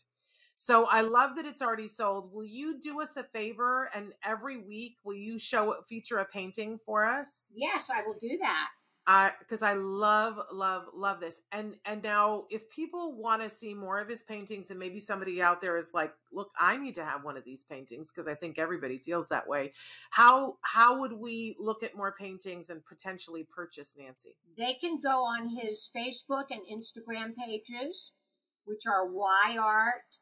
So 0.57 0.87
I 0.87 1.03
love 1.03 1.37
that 1.37 1.47
it's 1.47 1.63
already 1.63 1.89
sold. 1.89 2.33
Will 2.33 2.45
you 2.45 2.81
do 2.81 3.01
us 3.01 3.17
a 3.17 3.25
favor 3.25 3.91
and 3.95 4.13
every 4.25 4.59
week 4.59 4.97
will 5.05 5.15
you 5.15 5.39
show 5.39 5.75
feature 5.89 6.19
a 6.19 6.25
painting 6.25 6.79
for 6.85 7.05
us? 7.05 7.47
Yes, 7.55 7.91
I 7.91 8.03
will 8.03 8.17
do 8.21 8.39
that. 8.41 8.69
I 9.07 9.33
because 9.41 9.63
I 9.63 9.75
love 9.75 10.39
love 10.53 10.85
love 10.95 11.21
this 11.21 11.41
and 11.51 11.77
and 11.85 12.03
now 12.03 12.45
if 12.51 12.71
people 12.71 13.17
want 13.17 13.43
to 13.43 13.51
see 13.51 13.75
more 13.75 13.99
of 13.99 14.09
his 14.09 14.23
paintings 14.23 14.71
and 14.71 14.79
maybe 14.79 15.01
somebody 15.01 15.43
out 15.43 15.61
there 15.61 15.77
is 15.77 15.91
like 15.93 16.13
look 16.33 16.51
I 16.59 16.77
need 16.77 16.95
to 16.97 17.05
have 17.05 17.25
one 17.25 17.37
of 17.37 17.45
these 17.45 17.65
paintings 17.65 18.13
because 18.13 18.29
I 18.29 18.35
think 18.35 18.59
everybody 18.59 18.99
feels 18.99 19.29
that 19.29 19.49
way 19.49 19.73
how 20.11 20.57
how 20.63 21.01
would 21.01 21.13
we 21.15 21.57
look 21.59 21.83
at 21.83 21.97
more 21.97 22.15
paintings 22.17 22.71
and 22.71 22.85
potentially 22.85 23.45
purchase 23.51 23.95
Nancy 23.99 24.37
They 24.57 24.75
can 24.75 25.01
go 25.01 25.25
on 25.25 25.49
his 25.49 25.91
Facebook 25.97 26.47
and 26.51 26.63
Instagram 26.71 27.35
pages, 27.37 28.13
which 28.65 28.83
are 28.87 29.09
YArt 29.09 30.19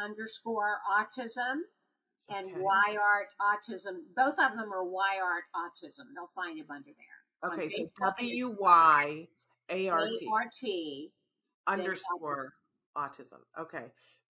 underscore 0.00 0.78
autism 0.90 1.60
and 2.30 2.48
Okay. 2.48 2.60
YArt 2.60 3.30
autism. 3.40 4.00
Both 4.16 4.38
of 4.38 4.52
them 4.56 4.72
are 4.72 4.84
YArt 4.84 5.46
autism. 5.54 6.06
They'll 6.14 6.26
find 6.34 6.58
him 6.58 6.70
under 6.70 6.90
there. 6.90 7.13
Okay 7.44 7.68
so 7.68 7.86
W 8.02 8.56
Y 8.58 9.28
A 9.70 9.88
R 9.88 10.08
T 10.52 11.10
underscore 11.66 12.52
autism. 12.96 13.40
Okay. 13.58 13.84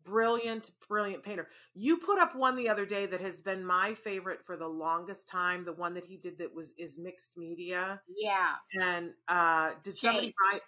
Brilliant, 0.04 0.70
brilliant 0.86 1.22
painter. 1.22 1.48
You 1.72 1.96
put 1.96 2.18
up 2.18 2.36
one 2.36 2.56
the 2.56 2.68
other 2.68 2.84
day 2.84 3.06
that 3.06 3.22
has 3.22 3.40
been 3.40 3.64
my 3.64 3.94
favorite 3.94 4.40
for 4.44 4.54
the 4.54 4.68
longest 4.68 5.28
time. 5.28 5.64
The 5.64 5.72
one 5.72 5.94
that 5.94 6.04
he 6.04 6.18
did 6.18 6.38
that 6.38 6.54
was 6.54 6.74
is 6.76 6.98
mixed 6.98 7.32
media. 7.38 8.02
Yeah. 8.14 8.52
And 8.78 9.12
uh 9.28 9.70
did 9.82 9.96
somebody 9.96 10.34
buy 10.50 10.58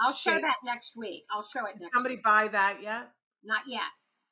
I'll 0.00 0.12
show 0.12 0.34
that 0.34 0.56
next 0.64 0.96
week. 0.96 1.24
I'll 1.32 1.44
show 1.44 1.64
it 1.66 1.74
did 1.74 1.82
next 1.82 1.94
somebody 1.94 2.16
week. 2.16 2.24
buy 2.24 2.48
that 2.48 2.78
yet? 2.82 3.10
Not 3.44 3.62
yet. 3.68 3.82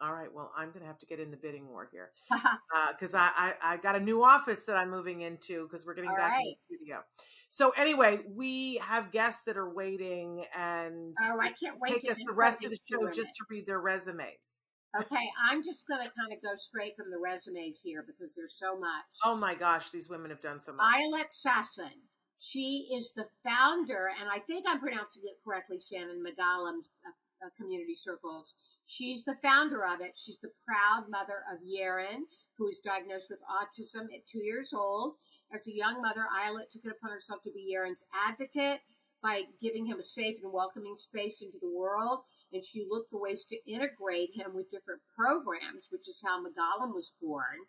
All 0.01 0.13
right, 0.13 0.33
well, 0.33 0.53
I'm 0.57 0.73
gonna 0.73 0.87
have 0.87 0.99
to 0.99 1.07
get 1.07 1.21
in 1.21 1.31
the 1.31 1.37
bidding 1.37 1.69
war 1.69 1.89
here. 1.91 2.11
because 2.91 3.15
I, 3.15 3.31
I 3.37 3.55
I 3.63 3.77
got 3.77 3.97
a 3.97 4.01
new 4.01 4.23
office 4.23 4.65
that 4.65 4.77
I'm 4.77 4.91
moving 4.91 5.23
into 5.23 5.65
because 5.65 5.87
we're 5.87 5.95
getting 5.95 6.11
All 6.11 6.17
back 6.17 6.35
in 6.41 6.51
the 6.51 6.77
studio. 6.77 7.03
So 7.51 7.71
anyway, 7.71 8.19
we 8.29 8.77
have 8.79 9.13
guests 9.13 9.45
that 9.45 9.57
are 9.57 9.73
waiting 9.73 10.45
and 10.57 11.15
oh, 11.21 11.39
I 11.41 11.53
can't 11.53 11.79
wait 11.81 11.93
take 11.93 12.03
to 12.03 12.11
us 12.11 12.19
the 12.27 12.33
rest 12.33 12.65
of 12.65 12.71
the 12.71 12.79
show 12.91 13.09
just 13.11 13.37
to 13.37 13.45
read 13.49 13.67
their 13.67 13.81
resumes. 13.81 14.67
Okay, 15.01 15.27
I'm 15.51 15.65
just 15.65 15.89
going 15.89 16.01
to 16.01 16.11
kind 16.19 16.33
of 16.33 16.43
go 16.43 16.55
straight 16.55 16.97
from 16.97 17.11
the 17.11 17.19
resumes 17.19 17.81
here 17.81 18.05
because 18.07 18.35
there's 18.35 18.59
so 18.59 18.79
much. 18.79 19.05
Oh 19.25 19.37
my 19.37 19.55
gosh, 19.55 19.91
these 19.91 20.09
women 20.09 20.31
have 20.31 20.41
done 20.41 20.61
so 20.61 20.73
much. 20.73 20.85
Violet 20.85 21.31
Sasson. 21.31 21.95
She 22.39 22.91
is 22.95 23.13
the 23.13 23.27
founder, 23.45 24.11
and 24.21 24.29
I 24.29 24.39
think 24.41 24.67
I'm 24.69 24.81
pronouncing 24.81 25.23
it 25.25 25.39
correctly, 25.45 25.79
Shannon 25.81 26.23
Medalam 26.23 26.79
uh, 27.07 27.47
uh, 27.47 27.51
Community 27.57 27.95
Circles. 27.95 28.55
She's 28.87 29.25
the 29.25 29.35
founder 29.35 29.85
of 29.85 30.01
it. 30.01 30.19
She's 30.19 30.39
the 30.39 30.53
proud 30.67 31.09
mother 31.09 31.45
of 31.51 31.61
Yarin, 31.63 32.25
who 32.59 32.67
was 32.67 32.81
diagnosed 32.81 33.31
with 33.31 33.41
autism 33.43 34.15
at 34.15 34.27
two 34.27 34.43
years 34.43 34.73
old. 34.73 35.15
As 35.53 35.67
a 35.67 35.75
young 35.75 36.03
mother, 36.03 36.27
Ayelet 36.31 36.71
took 36.71 36.85
it 36.85 36.93
upon 36.93 37.11
herself 37.11 37.43
to 37.43 37.53
be 37.53 37.75
Yarin's 37.75 38.05
advocate 38.13 38.81
by 39.23 39.45
giving 39.61 39.87
him 39.87 39.99
a 39.99 40.03
safe 40.03 40.37
and 40.43 40.53
welcoming 40.53 40.97
space 40.97 41.41
into 41.43 41.59
the 41.61 41.71
world. 41.71 42.25
And 42.53 42.63
she 42.63 42.87
looked 42.89 43.11
for 43.11 43.21
ways 43.21 43.45
to 43.47 43.71
integrate 43.71 44.35
him 44.35 44.55
with 44.55 44.71
different 44.71 45.01
programs, 45.17 45.89
which 45.91 46.09
is 46.09 46.23
how 46.25 46.41
Medalam 46.43 46.95
was 46.95 47.15
born. 47.21 47.67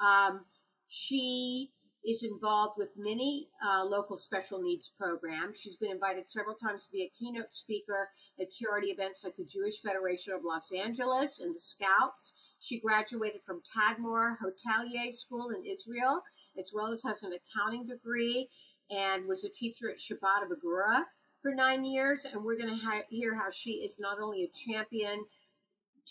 Um, 0.00 0.44
she 0.86 1.72
is 2.08 2.22
involved 2.22 2.78
with 2.78 2.88
many 2.96 3.48
uh, 3.62 3.84
local 3.84 4.16
special 4.16 4.62
needs 4.62 4.88
programs. 4.88 5.60
She's 5.60 5.76
been 5.76 5.90
invited 5.90 6.30
several 6.30 6.56
times 6.56 6.86
to 6.86 6.92
be 6.92 7.02
a 7.02 7.12
keynote 7.18 7.52
speaker 7.52 8.08
at 8.40 8.50
charity 8.50 8.88
events 8.88 9.22
like 9.22 9.36
the 9.36 9.44
Jewish 9.44 9.82
Federation 9.82 10.32
of 10.32 10.40
Los 10.42 10.72
Angeles 10.72 11.38
and 11.38 11.54
the 11.54 11.58
Scouts. 11.58 12.54
She 12.60 12.80
graduated 12.80 13.42
from 13.42 13.60
Tadmor 13.76 14.36
Hotelier 14.38 15.12
School 15.12 15.50
in 15.50 15.66
Israel, 15.66 16.22
as 16.56 16.72
well 16.74 16.90
as 16.90 17.02
has 17.02 17.24
an 17.24 17.32
accounting 17.34 17.84
degree 17.84 18.48
and 18.90 19.26
was 19.26 19.44
a 19.44 19.50
teacher 19.50 19.90
at 19.90 19.98
Shabbat 19.98 20.44
of 20.44 20.58
Agura 20.58 21.02
for 21.42 21.54
nine 21.54 21.84
years. 21.84 22.24
And 22.24 22.42
we're 22.42 22.56
going 22.56 22.70
to 22.70 22.84
ha- 22.86 23.02
hear 23.10 23.34
how 23.34 23.50
she 23.50 23.72
is 23.84 23.98
not 24.00 24.18
only 24.18 24.44
a 24.44 24.48
champion 24.48 25.26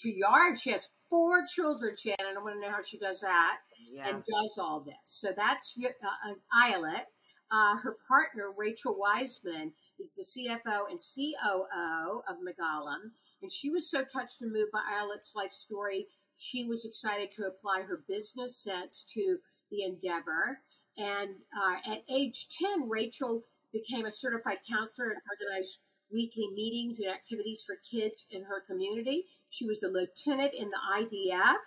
to 0.04 0.12
yard, 0.12 0.60
she 0.60 0.70
has 0.70 0.92
four 1.10 1.44
children, 1.48 1.96
Shannon. 1.96 2.38
I 2.38 2.44
want 2.44 2.56
to 2.56 2.62
know 2.62 2.72
how 2.72 2.84
she 2.84 3.00
does 3.00 3.22
that 3.22 3.58
and 4.04 4.24
does 4.24 4.58
all 4.58 4.82
this. 4.82 4.96
So 5.04 5.32
that's 5.36 5.76
uh, 5.84 6.08
uh, 6.30 6.34
Ayelet. 6.64 7.06
Uh, 7.50 7.78
her 7.78 7.96
partner, 8.10 8.52
Rachel 8.58 8.98
Wiseman, 9.00 9.72
is 10.00 10.16
the 10.16 10.24
CFO 10.24 10.92
and 10.92 11.00
COO 11.00 12.22
of 12.28 12.38
Magalum, 12.44 13.12
and 13.42 13.52
she 13.52 13.70
was 13.70 13.90
so 13.90 14.04
touched 14.04 14.42
and 14.42 14.52
moved 14.52 14.72
by 14.74 14.82
Ayelet's 14.82 15.34
life 15.34 15.52
story, 15.52 16.08
she 16.40 16.66
was 16.66 16.86
excited 16.86 17.32
to 17.32 17.48
apply 17.48 17.82
her 17.82 18.04
business 18.08 18.62
sense 18.62 19.04
to 19.16 19.40
the 19.72 19.84
endeavor. 19.84 20.62
And 20.98 21.36
uh, 21.52 21.78
at 21.92 22.04
age 22.10 22.48
10, 22.50 22.88
Rachel 22.90 23.44
became 23.74 24.06
a 24.06 24.12
certified 24.12 24.60
counselor 24.70 25.10
and 25.10 25.22
organized 25.32 25.80
weekly 26.12 26.48
meetings 26.54 27.00
and 27.00 27.10
activities 27.10 27.64
for 27.66 27.76
kids 27.90 28.26
in 28.30 28.44
her 28.44 28.62
community. 28.62 29.26
She 29.50 29.66
was 29.66 29.84
a 29.84 29.90
lieutenant 29.90 30.54
in 30.54 30.70
the 30.70 30.78
IDF. 30.78 31.58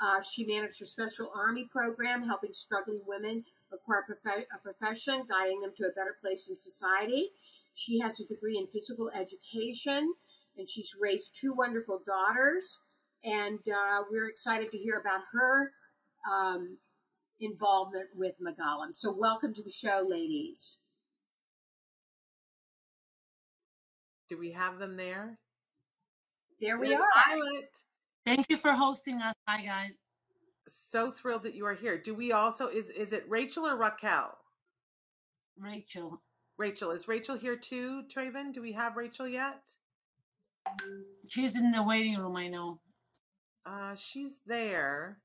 Uh, 0.00 0.20
she 0.22 0.44
managed 0.46 0.80
a 0.80 0.86
special 0.86 1.30
army 1.34 1.68
program 1.70 2.22
helping 2.22 2.52
struggling 2.52 3.02
women 3.06 3.44
acquire 3.72 4.02
prof- 4.02 4.46
a 4.54 4.58
profession, 4.58 5.22
guiding 5.28 5.60
them 5.60 5.72
to 5.76 5.84
a 5.86 5.92
better 5.92 6.16
place 6.20 6.48
in 6.48 6.56
society. 6.56 7.28
She 7.74 8.00
has 8.00 8.18
a 8.20 8.26
degree 8.26 8.56
in 8.56 8.66
physical 8.66 9.10
education 9.10 10.12
and 10.56 10.68
she's 10.68 10.94
raised 11.00 11.36
two 11.38 11.54
wonderful 11.54 12.02
daughters. 12.06 12.80
And 13.24 13.58
uh, 13.68 14.02
we're 14.10 14.28
excited 14.28 14.70
to 14.72 14.78
hear 14.78 14.98
about 14.98 15.20
her 15.32 15.72
um, 16.30 16.78
involvement 17.38 18.08
with 18.14 18.34
Magalum. 18.40 18.92
So, 18.94 19.12
welcome 19.12 19.52
to 19.52 19.62
the 19.62 19.70
show, 19.70 20.04
ladies. 20.08 20.78
Do 24.30 24.38
we 24.38 24.52
have 24.52 24.78
them 24.78 24.96
there? 24.96 25.38
There 26.60 26.78
we 26.78 26.88
There's 26.88 27.00
are. 27.00 27.34
Violet. 27.34 27.70
Thank 28.26 28.46
you 28.50 28.56
for 28.56 28.72
hosting 28.72 29.22
us. 29.22 29.34
Hi, 29.48 29.64
guys. 29.64 29.92
So 30.68 31.10
thrilled 31.10 31.42
that 31.44 31.54
you 31.54 31.66
are 31.66 31.74
here. 31.74 31.98
Do 31.98 32.14
we 32.14 32.32
also 32.32 32.68
is 32.68 32.90
is 32.90 33.12
it 33.12 33.24
Rachel 33.28 33.66
or 33.66 33.76
Raquel? 33.76 34.36
Rachel. 35.58 36.22
Rachel 36.58 36.90
is 36.90 37.08
Rachel 37.08 37.36
here 37.36 37.56
too, 37.56 38.04
Traven? 38.14 38.52
Do 38.52 38.60
we 38.60 38.72
have 38.72 38.96
Rachel 38.96 39.26
yet? 39.26 39.62
She's 41.26 41.56
in 41.56 41.72
the 41.72 41.82
waiting 41.82 42.18
room, 42.18 42.36
I 42.36 42.48
know. 42.48 42.80
Uh, 43.64 43.94
she's 43.94 44.40
there. 44.46 45.18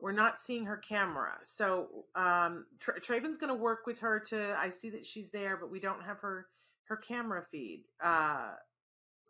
We're 0.00 0.12
not 0.12 0.40
seeing 0.40 0.66
her 0.66 0.76
camera, 0.76 1.38
so 1.44 2.04
um, 2.14 2.66
Tra- 2.80 3.00
Traven's 3.00 3.38
going 3.38 3.52
to 3.52 3.58
work 3.58 3.86
with 3.86 4.00
her 4.00 4.18
to. 4.20 4.56
I 4.58 4.68
see 4.68 4.90
that 4.90 5.06
she's 5.06 5.30
there, 5.30 5.56
but 5.56 5.70
we 5.70 5.80
don't 5.80 6.02
have 6.02 6.18
her 6.18 6.48
her 6.84 6.96
camera 6.96 7.42
feed. 7.42 7.84
Uh, 8.02 8.50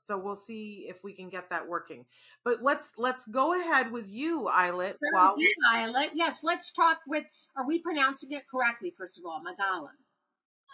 so 0.04 0.18
we'll 0.18 0.36
see 0.36 0.86
if 0.88 1.02
we 1.04 1.12
can 1.12 1.28
get 1.28 1.48
that 1.50 1.66
working. 1.66 2.04
But 2.44 2.62
let's 2.62 2.92
let's 2.98 3.26
go 3.26 3.60
ahead 3.60 3.90
with 3.90 4.10
you, 4.10 4.48
Ayelet. 4.52 4.96
Very 5.00 5.12
While 5.12 5.36
good, 5.36 5.54
Violet. 5.72 6.10
Yes, 6.14 6.44
let's 6.44 6.72
talk 6.72 7.00
with. 7.06 7.24
Are 7.56 7.66
we 7.66 7.80
pronouncing 7.80 8.32
it 8.32 8.44
correctly? 8.50 8.92
First 8.96 9.18
of 9.18 9.24
all, 9.26 9.40
Magalum. 9.40 9.88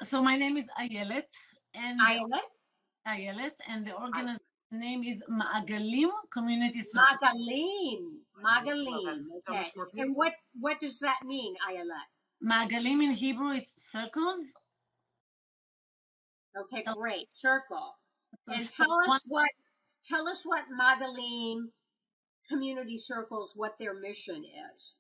So 0.03 0.23
my 0.23 0.37
name 0.37 0.57
is 0.57 0.69
Ayelet, 0.81 1.25
and 1.75 2.01
Ayelet. 2.01 2.49
Ayelet, 3.07 3.53
and 3.69 3.87
the 3.87 3.95
organization 3.97 4.39
name 4.71 5.03
is 5.03 5.23
Magalim 5.31 6.11
Community 6.31 6.83
Circle. 6.83 7.07
Magalim. 7.23 8.01
Magalim. 8.45 8.87
Well, 8.87 9.05
that's 9.49 9.73
so 9.75 9.83
okay. 9.83 10.03
and 10.03 10.15
what 10.15 10.33
what 10.61 10.81
does 10.81 11.01
that 11.01 11.21
mean, 11.25 11.55
Ayelet? 11.69 12.09
Magalim 12.45 13.03
in 13.03 13.11
Hebrew, 13.11 13.53
it's 13.53 13.91
circles. 13.91 14.53
Okay, 16.57 16.85
great. 16.97 17.29
Circle. 17.31 17.95
And 18.49 18.69
tell 18.69 18.93
us 18.93 19.23
what 19.27 19.51
tell 20.05 20.29
us 20.29 20.43
what 20.45 20.65
Magalim 20.81 21.67
community 22.51 22.99
circles 22.99 23.53
what 23.57 23.79
their 23.79 23.95
mission 23.95 24.45
is. 24.75 24.99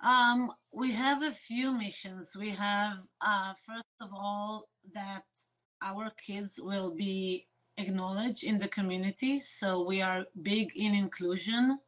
Um, 0.00 0.52
we 0.72 0.92
have 0.92 1.22
a 1.22 1.32
few 1.32 1.72
missions. 1.72 2.36
We 2.38 2.50
have, 2.50 2.98
uh, 3.20 3.54
first 3.66 3.96
of 4.00 4.10
all, 4.12 4.68
that 4.92 5.24
our 5.82 6.10
kids 6.24 6.60
will 6.62 6.94
be 6.94 7.46
acknowledged 7.78 8.44
in 8.44 8.58
the 8.58 8.68
community. 8.68 9.40
So 9.40 9.84
we 9.84 10.02
are 10.02 10.26
big 10.42 10.72
in 10.76 10.94
inclusion. 10.94 11.78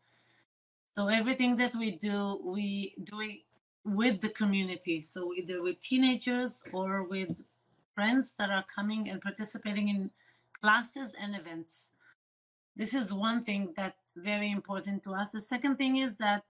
So 0.96 1.09
everything 1.09 1.57
that 1.57 1.74
we 1.74 1.92
do, 1.92 2.40
we 2.44 2.94
do 3.05 3.20
it 3.20 3.40
with 3.85 4.20
the 4.20 4.31
community. 4.31 5.03
So 5.03 5.33
either 5.35 5.62
with 5.62 5.81
teenagers 5.81 6.64
or 6.72 7.05
with 7.05 7.40
friends 7.94 8.35
that 8.38 8.51
are 8.51 8.64
coming 8.74 9.09
and 9.09 9.20
participating 9.20 9.88
in 9.88 10.11
classes 10.62 11.14
and 11.21 11.35
events. 11.35 11.90
This 12.77 12.94
is 12.94 13.12
one 13.12 13.42
thing 13.44 13.73
that's 13.77 14.12
very 14.16 14.51
important 14.51 15.03
to 15.05 15.12
us. 15.12 15.31
The 15.31 15.40
second 15.40 15.77
thing 15.77 15.97
is 15.97 16.16
that 16.16 16.44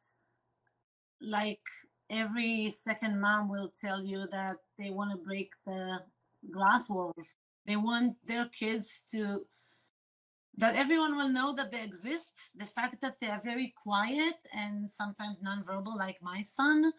like 1.21 1.63
every 2.11 2.71
second 2.71 3.21
mom 3.21 3.49
will 3.49 3.73
tell 3.81 4.03
you 4.03 4.27
that 4.31 4.57
they 4.79 4.91
want 4.91 5.11
to 5.13 5.17
break 5.17 5.51
the 5.67 6.01
glass 6.53 6.89
walls. 6.89 7.35
They 7.67 7.77
want 7.77 8.17
their 8.27 8.47
kids 8.47 9.03
to 9.13 9.45
that 10.59 10.75
everyone 10.75 11.17
will 11.17 11.29
know 11.29 11.55
that 11.55 11.71
they 11.71 11.83
exist. 11.83 12.33
The 12.57 12.67
fact 12.67 13.01
that 13.01 13.17
they 13.21 13.29
are 13.29 13.41
very 13.45 13.73
quiet 13.81 14.35
and 14.53 14.91
sometimes 14.91 15.39
nonverbal, 15.39 15.97
like 15.97 16.19
my 16.21 16.43
son, 16.43 16.93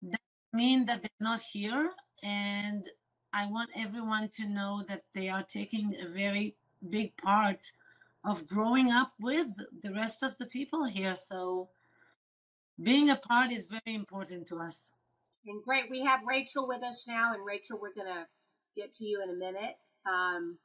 doesn't 0.00 0.20
mean 0.52 0.86
that 0.86 1.02
they're 1.02 1.10
not 1.20 1.40
here. 1.52 1.90
And 2.22 2.84
I 3.34 3.46
want 3.46 3.70
everyone 3.76 4.28
to 4.34 4.46
know 4.46 4.84
that 4.88 5.02
they 5.12 5.28
are 5.28 5.42
taking 5.42 5.94
a 6.00 6.08
very 6.08 6.56
big 6.88 7.16
part 7.16 7.72
of 8.24 8.46
growing 8.46 8.92
up 8.92 9.10
with 9.20 9.48
the 9.82 9.92
rest 9.92 10.22
of 10.22 10.38
the 10.38 10.46
people 10.46 10.84
here. 10.84 11.16
So 11.16 11.68
being 12.80 13.10
a 13.10 13.16
part 13.16 13.50
is 13.50 13.66
very 13.66 13.96
important 13.96 14.46
to 14.48 14.58
us. 14.58 14.92
And 15.46 15.62
great, 15.62 15.90
we 15.90 16.00
have 16.04 16.20
Rachel 16.26 16.68
with 16.68 16.82
us 16.84 17.06
now, 17.08 17.34
and 17.34 17.44
Rachel, 17.44 17.78
we're 17.80 17.92
gonna 17.92 18.26
get 18.76 18.94
to 18.94 19.04
you 19.04 19.20
in 19.22 19.30
a 19.30 19.34
minute. 19.34 19.76
Um, 20.06 20.58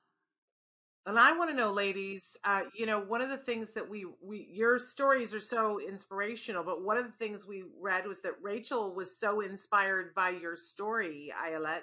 And 1.06 1.18
I 1.18 1.36
want 1.36 1.50
to 1.50 1.56
know, 1.56 1.72
ladies, 1.72 2.38
uh, 2.44 2.66
you 2.76 2.86
know, 2.86 3.00
one 3.00 3.22
of 3.22 3.30
the 3.30 3.38
things 3.38 3.74
that 3.74 3.90
we 3.90 4.06
we 4.22 4.48
your 4.52 4.78
stories 4.78 5.34
are 5.34 5.40
so 5.40 5.80
inspirational, 5.80 6.64
but 6.64 6.84
one 6.84 6.98
of 6.98 7.06
the 7.06 7.18
things 7.18 7.48
we 7.48 7.64
read 7.82 8.06
was 8.06 8.22
that 8.22 8.34
Rachel 8.44 8.94
was 8.94 9.18
so 9.18 9.40
inspired 9.42 10.14
by 10.14 10.30
your 10.30 10.56
story, 10.56 11.34
Ayelet, 11.36 11.82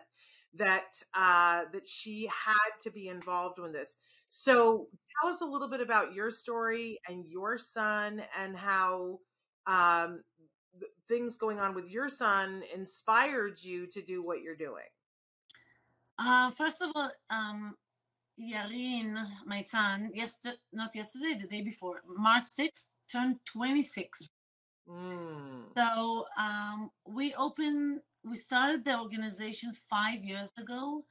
that 0.55 1.03
uh, 1.15 1.63
that 1.73 1.87
she 1.87 2.27
had 2.27 2.81
to 2.83 2.91
be 2.91 3.09
involved 3.09 3.59
in 3.59 3.73
this. 3.73 3.97
So 4.29 4.89
tell 5.23 5.31
us 5.31 5.41
a 5.41 5.47
little 5.47 5.69
bit 5.69 5.81
about 5.81 6.15
your 6.15 6.31
story 6.31 6.99
and 7.09 7.27
your 7.27 7.59
son 7.59 8.23
and 8.39 8.57
how 8.57 9.21
um, 9.67 10.23
th- 10.79 10.93
things 11.09 11.37
going 11.37 11.61
on 11.61 11.75
with 11.75 11.91
your 11.91 12.09
son 12.09 12.63
inspired 12.75 13.63
you 13.63 13.87
to 13.89 14.03
do 14.03 14.23
what 14.23 14.43
you're 14.43 14.57
doing. 14.57 14.85
Uh, 16.19 16.51
first 16.51 16.81
of 16.81 16.91
all, 16.95 17.11
um, 17.31 17.75
Yarin, 18.41 19.27
my 19.47 19.61
son, 19.61 20.11
yesterday, 20.15 20.57
not 20.73 20.95
yesterday, 20.95 21.39
the 21.41 21.47
day 21.47 21.63
before, 21.63 22.03
March 22.07 22.45
6th, 22.59 22.87
turned 23.11 23.37
26. 23.47 24.29
Mm. 24.89 25.65
So 25.77 26.27
um, 26.39 26.91
we 27.07 27.35
opened, 27.35 28.01
we 28.27 28.37
started 28.37 28.85
the 28.85 28.99
organization 28.99 29.73
five 29.73 30.25
years 30.25 30.53
ago 30.59 31.05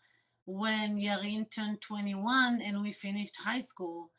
when 0.45 0.97
Yarin 0.97 1.49
turned 1.49 1.82
21 1.82 2.62
and 2.62 2.82
we 2.82 2.91
finished 2.91 3.38
high 3.38 3.62
school. 3.62 4.12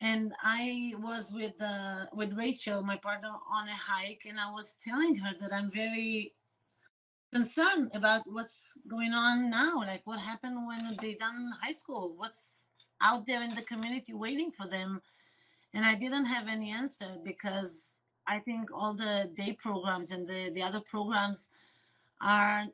And 0.00 0.32
I 0.42 0.94
was 0.98 1.30
with 1.32 1.52
uh, 1.60 2.06
with 2.12 2.32
Rachel, 2.32 2.82
my 2.82 2.96
partner, 2.96 3.28
on 3.52 3.68
a 3.68 3.74
hike, 3.74 4.22
and 4.28 4.40
I 4.40 4.50
was 4.50 4.74
telling 4.84 5.14
her 5.16 5.32
that 5.40 5.52
I'm 5.52 5.70
very 5.70 6.34
concerned 7.32 7.90
about 7.94 8.22
what's 8.26 8.78
going 8.88 9.12
on 9.12 9.48
now. 9.48 9.76
Like 9.76 10.02
what 10.04 10.18
happened 10.18 10.66
when 10.66 10.96
they 11.00 11.14
done 11.14 11.52
high 11.62 11.72
school? 11.72 12.14
What's 12.16 12.64
out 13.00 13.26
there 13.26 13.42
in 13.42 13.54
the 13.54 13.62
community 13.62 14.12
waiting 14.14 14.50
for 14.50 14.66
them? 14.66 15.00
And 15.74 15.84
I 15.84 15.94
didn't 15.94 16.24
have 16.24 16.48
any 16.48 16.70
answer 16.70 17.16
because 17.24 18.00
I 18.26 18.40
think 18.40 18.70
all 18.74 18.94
the 18.94 19.30
day 19.36 19.52
programs 19.52 20.10
and 20.10 20.26
the, 20.26 20.50
the 20.54 20.62
other 20.62 20.80
programs 20.80 21.48
are 22.22 22.64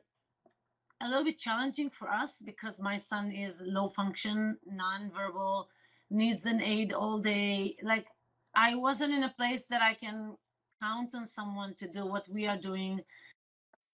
a 1.01 1.07
little 1.07 1.23
bit 1.23 1.39
challenging 1.39 1.89
for 1.89 2.09
us 2.09 2.41
because 2.45 2.79
my 2.79 2.97
son 2.97 3.31
is 3.31 3.61
low 3.65 3.89
function, 3.89 4.57
nonverbal, 4.71 5.65
needs 6.09 6.45
an 6.45 6.61
aid 6.61 6.93
all 6.93 7.19
day. 7.19 7.75
Like 7.83 8.07
I 8.55 8.75
wasn't 8.75 9.13
in 9.13 9.23
a 9.23 9.33
place 9.37 9.65
that 9.69 9.81
I 9.81 9.93
can 9.93 10.35
count 10.81 11.15
on 11.15 11.25
someone 11.25 11.75
to 11.75 11.87
do 11.87 12.05
what 12.05 12.27
we 12.29 12.47
are 12.47 12.57
doing. 12.57 12.99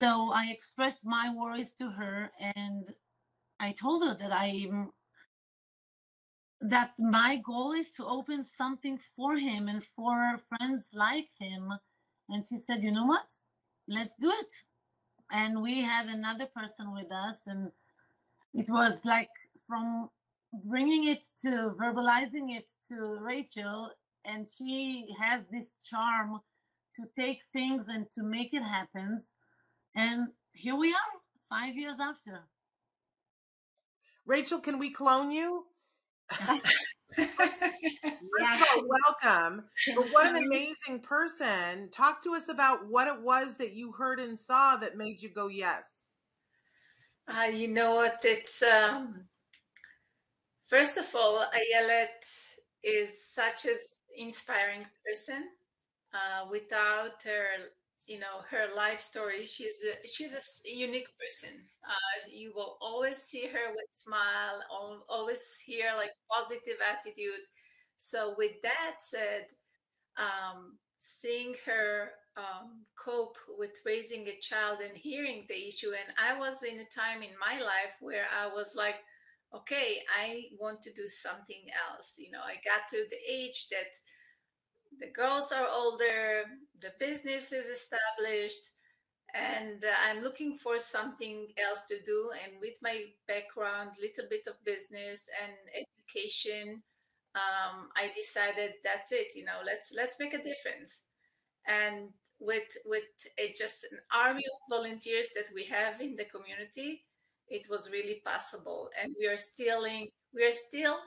So 0.02 0.32
I 0.34 0.48
expressed 0.52 1.06
my 1.06 1.34
worries 1.36 1.74
to 1.74 1.90
her 1.90 2.32
and 2.56 2.94
I 3.60 3.72
told 3.72 4.04
her 4.04 4.16
that 4.16 4.32
I'm 4.32 4.92
that 6.62 6.94
my 6.98 7.38
goal 7.46 7.74
is 7.74 7.92
to 7.92 8.06
open 8.06 8.44
something 8.44 8.98
for 9.16 9.38
him 9.38 9.68
and 9.68 9.84
for 9.84 10.40
friends 10.50 10.90
like 10.94 11.30
him. 11.40 11.72
And 12.30 12.46
she 12.46 12.58
said, 12.66 12.82
you 12.82 12.92
know 12.92 13.06
what? 13.06 13.26
Let's 13.88 14.16
do 14.16 14.32
it. 14.32 14.54
And 15.32 15.62
we 15.62 15.82
had 15.82 16.08
another 16.08 16.48
person 16.56 16.94
with 16.94 17.12
us, 17.12 17.48
and 17.48 17.72
it 18.54 18.68
was 18.70 19.04
like 19.06 19.30
from 19.68 20.10
bringing 20.64 21.08
it 21.08 21.26
to 21.42 21.74
verbalizing 21.80 22.56
it 22.56 22.70
to 22.90 23.18
Rachel, 23.20 23.90
and 24.24 24.48
she 24.48 25.08
has 25.20 25.48
this 25.48 25.74
charm 25.90 26.40
to 26.96 27.04
take 27.20 27.40
things 27.52 27.88
and 27.88 28.10
to 28.12 28.24
make 28.24 28.54
it 28.54 28.64
happen. 28.64 29.22
And 29.96 30.28
here 30.54 30.76
we 30.76 30.94
are, 30.94 31.20
five 31.50 31.76
years 31.76 32.00
after. 32.00 32.44
Rachel, 34.26 34.60
can 34.60 34.80
we 34.80 34.92
clone 34.92 35.32
you? 35.32 35.66
First 36.30 36.86
of 38.62 38.68
all, 38.76 38.88
welcome. 39.24 39.64
But 39.96 40.12
what 40.12 40.28
an 40.28 40.44
amazing 40.44 41.02
person. 41.02 41.90
Talk 41.92 42.22
to 42.24 42.34
us 42.34 42.50
about 42.50 42.88
what 42.90 43.08
it 43.08 43.22
was 43.22 43.58
that 43.58 43.74
you 43.74 43.92
heard 43.92 44.20
and 44.20 44.38
saw 44.38 44.76
that 44.78 44.98
made 44.98 45.22
you 45.22 45.30
go 45.30 45.48
yes. 45.48 46.14
Uh, 47.28 47.46
you 47.46 47.68
know 47.68 47.96
what? 47.96 48.20
It's 48.24 48.62
um, 48.62 49.26
first 50.64 50.98
of 50.98 51.06
all, 51.16 51.44
Ayelet 51.54 52.56
is 52.84 53.26
such 53.26 53.66
an 53.66 53.76
inspiring 54.18 54.86
person. 55.06 55.50
Uh, 56.14 56.46
without 56.50 57.22
her, 57.26 57.46
you 58.08 58.20
know, 58.20 58.42
her 58.52 58.68
life 58.76 59.02
story, 59.02 59.46
she's 59.46 59.84
a, 59.84 60.08
she's 60.08 60.34
a 60.34 60.70
unique 60.70 61.10
person. 61.20 61.62
Uh, 61.88 62.30
you 62.32 62.54
will 62.56 62.78
always 62.82 63.18
see 63.18 63.48
her 63.48 63.72
with 63.72 63.86
smile, 63.94 64.62
always 65.10 65.60
hear 65.66 65.92
like 65.98 66.12
positive 66.32 66.78
attitude. 66.88 67.42
So 67.98 68.36
with 68.38 68.62
that 68.64 68.98
said, 69.02 69.46
um, 70.18 70.78
seeing 71.00 71.56
her 71.66 72.12
um, 72.38 72.84
cope 72.98 73.38
with 73.58 73.72
raising 73.86 74.28
a 74.28 74.40
child 74.42 74.80
and 74.88 74.96
hearing 74.98 75.46
the 75.50 75.68
issue, 75.68 75.92
and 75.92 76.14
I 76.22 76.38
was 76.38 76.64
in 76.64 76.80
a 76.80 76.86
time 76.86 77.24
in 77.24 77.32
my 77.40 77.62
life 77.62 77.96
where 78.02 78.26
I 78.38 78.48
was 78.48 78.76
like 78.78 78.96
okay, 79.54 80.02
I 80.22 80.46
want 80.60 80.84
to 80.84 80.92
do 80.92 81.08
something 81.08 81.64
else. 81.90 82.18
You 82.20 82.30
know, 82.32 82.42
I 82.46 82.56
got 82.66 82.90
to 82.90 83.06
the 83.10 83.18
age 83.34 83.68
that 83.72 83.88
the 85.00 85.08
girls 85.12 85.52
are 85.52 85.68
older, 85.68 86.44
the 86.86 86.94
business 87.00 87.52
is 87.54 87.68
established, 87.68 88.64
and 89.34 89.84
uh, 89.84 89.90
I'm 90.08 90.24
looking 90.24 90.56
for 90.56 90.80
something 90.80 91.48
else 91.58 91.86
to 91.90 91.98
do. 92.06 92.32
And 92.44 92.62
with 92.62 92.78
my 92.82 93.06
background, 93.28 93.92
little 94.02 94.30
bit 94.30 94.48
of 94.48 94.64
business 94.66 95.30
and 95.44 95.54
education, 95.84 96.84
um, 97.36 97.90
I 97.98 98.12
decided 98.16 98.74
that's 98.84 99.12
it. 99.12 99.36
You 99.36 99.46
know, 99.46 99.60
let's 99.66 99.94
let's 99.96 100.20
make 100.20 100.34
a 100.34 100.44
difference. 100.44 101.04
And 101.68 102.10
with 102.40 102.70
with 102.86 103.10
just 103.58 103.86
an 103.92 104.00
army 104.14 104.44
of 104.54 104.78
volunteers 104.78 105.30
that 105.36 105.50
we 105.54 105.66
have 105.66 106.02
in 106.02 106.16
the 106.16 106.26
community, 106.26 107.06
it 107.48 107.68
was 107.70 107.92
really 107.92 108.22
possible 108.26 108.90
and 109.02 109.16
we 109.20 109.28
are 109.28 109.38
still 109.38 109.86
in, 109.86 110.08
we 110.34 110.44
are 110.46 110.54
still 110.54 110.98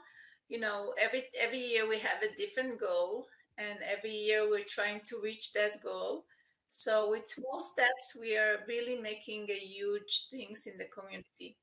you 0.49 0.59
know 0.59 0.93
every 0.99 1.23
every 1.39 1.59
year 1.59 1.87
we 1.87 1.99
have 1.99 2.23
a 2.23 2.35
different 2.37 2.79
goal 2.79 3.27
and 3.59 3.79
every 3.83 4.15
year 4.15 4.49
we're 4.49 4.63
trying 4.67 5.01
to 5.07 5.21
reach 5.23 5.53
that 5.53 5.83
goal. 5.83 6.25
So 6.69 7.11
with 7.11 7.27
small 7.27 7.61
steps 7.61 8.17
we 8.19 8.37
are 8.37 8.59
really 8.67 8.99
making 8.99 9.49
a 9.51 9.59
huge 9.59 10.27
things 10.31 10.67
in 10.67 10.77
the 10.79 10.85
community. 10.85 11.57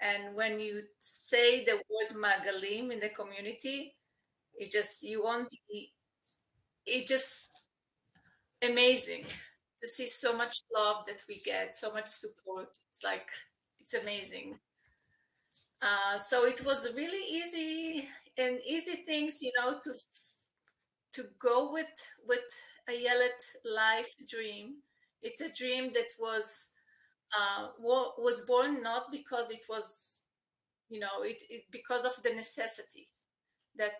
And 0.00 0.34
when 0.36 0.60
you 0.60 0.82
say 0.98 1.64
the 1.64 1.74
word 1.76 2.16
magalim 2.16 2.92
in 2.92 3.00
the 3.00 3.10
community 3.10 3.94
it 4.56 4.70
just 4.70 5.02
you 5.04 5.22
won't 5.24 5.50
be 5.70 5.92
it 6.86 7.06
just 7.06 7.50
amazing 8.62 9.24
to 9.80 9.86
see 9.86 10.06
so 10.06 10.36
much 10.36 10.60
love 10.74 11.06
that 11.06 11.22
we 11.28 11.38
get 11.40 11.74
so 11.74 11.92
much 11.92 12.08
support. 12.08 12.68
It's 12.92 13.04
like 13.04 13.30
it's 13.80 13.94
amazing. 13.94 14.58
Uh, 15.82 16.18
so 16.18 16.44
it 16.46 16.64
was 16.64 16.92
really 16.94 17.24
easy 17.30 18.06
and 18.36 18.58
easy 18.66 18.96
things, 19.06 19.42
you 19.42 19.50
know, 19.58 19.78
to 19.82 19.94
to 21.12 21.24
go 21.40 21.72
with 21.72 21.94
with 22.26 22.48
a 22.88 22.92
Ayelet 22.92 23.42
life 23.64 24.14
dream. 24.28 24.76
It's 25.22 25.40
a 25.40 25.52
dream 25.52 25.92
that 25.94 26.12
was 26.18 26.70
uh, 27.38 27.68
was 27.80 28.42
born 28.46 28.82
not 28.82 29.10
because 29.12 29.50
it 29.50 29.64
was, 29.68 30.20
you 30.88 31.00
know, 31.00 31.22
it, 31.22 31.42
it 31.50 31.62
because 31.70 32.04
of 32.04 32.22
the 32.22 32.34
necessity 32.34 33.08
that 33.76 33.92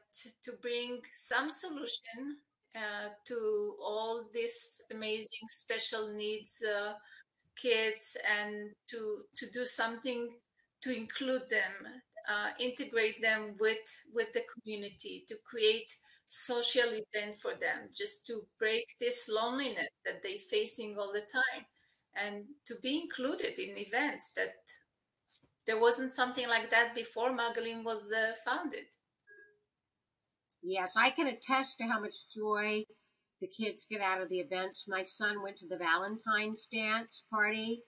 to 0.43 0.53
bring 0.63 1.01
some 1.13 1.51
solution 1.51 2.39
uh, 2.75 3.11
to 3.27 3.75
all 3.83 4.25
these 4.33 4.83
amazing 4.93 5.47
special 5.49 6.13
needs 6.15 6.63
uh, 6.65 6.93
kids 7.57 8.17
and 8.39 8.71
to 8.89 9.23
to 9.37 9.47
do 9.53 9.65
something 9.67 10.31
to 10.83 10.97
include 10.97 11.49
them 11.51 11.73
uh, 12.31 12.51
integrate 12.59 13.21
them 13.23 13.57
with 13.61 14.05
with 14.15 14.33
the 14.33 14.43
community 14.55 15.25
to 15.29 15.37
create 15.49 15.93
social 16.33 16.87
event 16.93 17.37
for 17.37 17.53
them 17.53 17.89
just 17.93 18.25
to 18.25 18.43
break 18.59 18.87
this 19.01 19.29
loneliness 19.29 19.89
that 20.05 20.23
they're 20.23 20.39
facing 20.39 20.97
all 20.97 21.13
the 21.13 21.21
time 21.21 21.65
and 22.15 22.45
to 22.67 22.75
be 22.83 23.01
included 23.01 23.59
in 23.59 23.77
events 23.77 24.31
that 24.37 24.55
there 25.67 25.81
wasn't 25.81 26.13
something 26.13 26.49
like 26.49 26.71
that 26.71 26.95
before 26.95 27.31
Magalim 27.31 27.85
was 27.85 28.13
uh, 28.13 28.33
founded. 28.45 28.87
Yes, 30.63 30.97
I 30.97 31.11
can 31.11 31.27
attest 31.27 31.79
to 31.79 31.85
how 31.85 32.01
much 32.01 32.29
joy 32.35 32.85
the 33.41 33.49
kids 33.49 33.87
get 33.91 34.01
out 34.01 34.21
of 34.21 34.29
the 34.29 34.39
events. 34.41 34.87
My 34.87 35.03
son 35.03 35.43
went 35.43 35.57
to 35.59 35.67
the 35.67 35.79
Valentine's 35.79 36.67
dance 36.67 37.25
party 37.31 37.83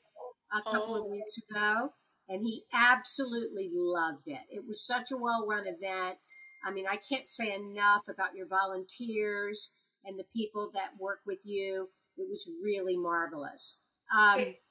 a 0.53 0.63
couple 0.63 0.97
Oh. 0.97 1.05
of 1.05 1.11
weeks 1.11 1.39
ago, 1.39 1.93
and 2.29 2.43
he 2.43 2.65
absolutely 2.73 3.71
loved 3.73 4.27
it. 4.27 4.41
It 4.51 4.67
was 4.67 4.87
such 4.87 5.13
a 5.13 5.17
well 5.17 5.47
run 5.47 5.67
event. 5.67 6.19
I 6.65 6.71
mean, 6.71 6.87
I 6.89 6.97
can't 6.97 7.27
say 7.27 7.55
enough 7.55 8.09
about 8.09 8.35
your 8.35 8.47
volunteers 8.47 9.73
and 10.05 10.19
the 10.19 10.27
people 10.35 10.71
that 10.75 10.91
work 10.99 11.21
with 11.27 11.45
you. 11.45 11.89
It 12.17 12.29
was 12.29 12.49
really 12.63 12.97
marvelous. 12.97 13.83
Um, 14.17 14.41
It- 14.41 14.63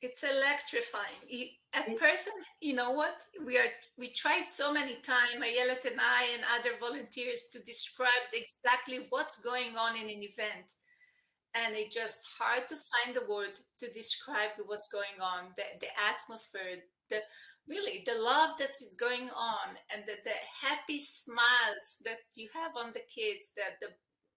it's 0.00 0.22
electrifying. 0.24 1.50
A 1.74 1.94
person, 1.96 2.32
you 2.60 2.72
know 2.72 2.90
what? 2.90 3.22
We 3.44 3.58
are 3.58 3.70
we 3.96 4.08
tried 4.10 4.48
so 4.50 4.72
many 4.72 4.96
times, 4.96 5.34
Ayelet 5.34 5.84
and 5.84 6.00
I 6.00 6.24
and 6.34 6.42
other 6.56 6.76
volunteers 6.78 7.46
to 7.52 7.60
describe 7.62 8.26
exactly 8.32 8.98
what's 9.10 9.40
going 9.40 9.76
on 9.76 9.96
in 9.96 10.08
an 10.08 10.22
event. 10.22 10.68
And 11.54 11.76
it's 11.76 11.94
just 11.94 12.28
hard 12.38 12.68
to 12.70 12.76
find 12.76 13.14
the 13.14 13.26
word 13.26 13.60
to 13.78 13.90
describe 13.92 14.52
what's 14.66 14.88
going 14.88 15.20
on, 15.20 15.52
the, 15.56 15.64
the 15.80 15.88
atmosphere, 16.00 16.82
the 17.08 17.22
really 17.70 18.02
the 18.04 18.18
love 18.18 18.58
that 18.58 18.72
is 18.72 18.96
going 18.98 19.30
on 19.30 19.78
and 19.94 20.02
the, 20.06 20.16
the 20.24 20.36
happy 20.66 20.98
smiles 20.98 22.02
that 22.04 22.18
you 22.34 22.48
have 22.52 22.72
on 22.76 22.92
the 22.92 23.06
kids, 23.08 23.52
that 23.56 23.78
the 23.80 23.88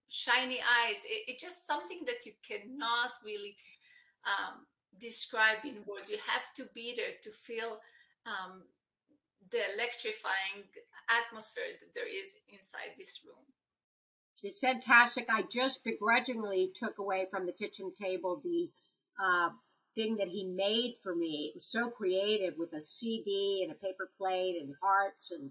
shiny 0.08 0.60
eyes. 0.60 1.04
It, 1.04 1.24
it's 1.26 1.42
just 1.42 1.66
something 1.66 2.02
that 2.06 2.24
you 2.24 2.32
cannot 2.48 3.12
really 3.24 3.56
um, 4.24 4.66
describe 5.00 5.64
in 5.64 5.84
words. 5.86 6.10
You 6.10 6.18
have 6.30 6.54
to 6.54 6.64
be 6.74 6.94
there 6.96 7.18
to 7.22 7.30
feel 7.30 7.80
um, 8.24 8.62
the 9.50 9.60
electrifying 9.74 10.70
atmosphere 11.10 11.74
that 11.80 11.94
there 11.94 12.08
is 12.08 12.38
inside 12.48 12.94
this 12.96 13.20
room. 13.26 13.44
It's 14.42 14.60
fantastic. 14.60 15.26
I 15.28 15.42
just 15.42 15.84
begrudgingly 15.84 16.72
took 16.74 16.98
away 16.98 17.26
from 17.30 17.46
the 17.46 17.52
kitchen 17.52 17.92
table 18.00 18.40
the 18.44 18.70
uh, 19.22 19.50
thing 19.94 20.16
that 20.16 20.28
he 20.28 20.44
made 20.44 20.94
for 21.02 21.14
me. 21.14 21.46
It 21.48 21.56
was 21.56 21.66
so 21.66 21.88
creative 21.90 22.54
with 22.58 22.72
a 22.72 22.82
CD 22.82 23.60
and 23.62 23.72
a 23.72 23.74
paper 23.74 24.08
plate 24.16 24.56
and 24.60 24.74
hearts 24.82 25.30
and 25.32 25.50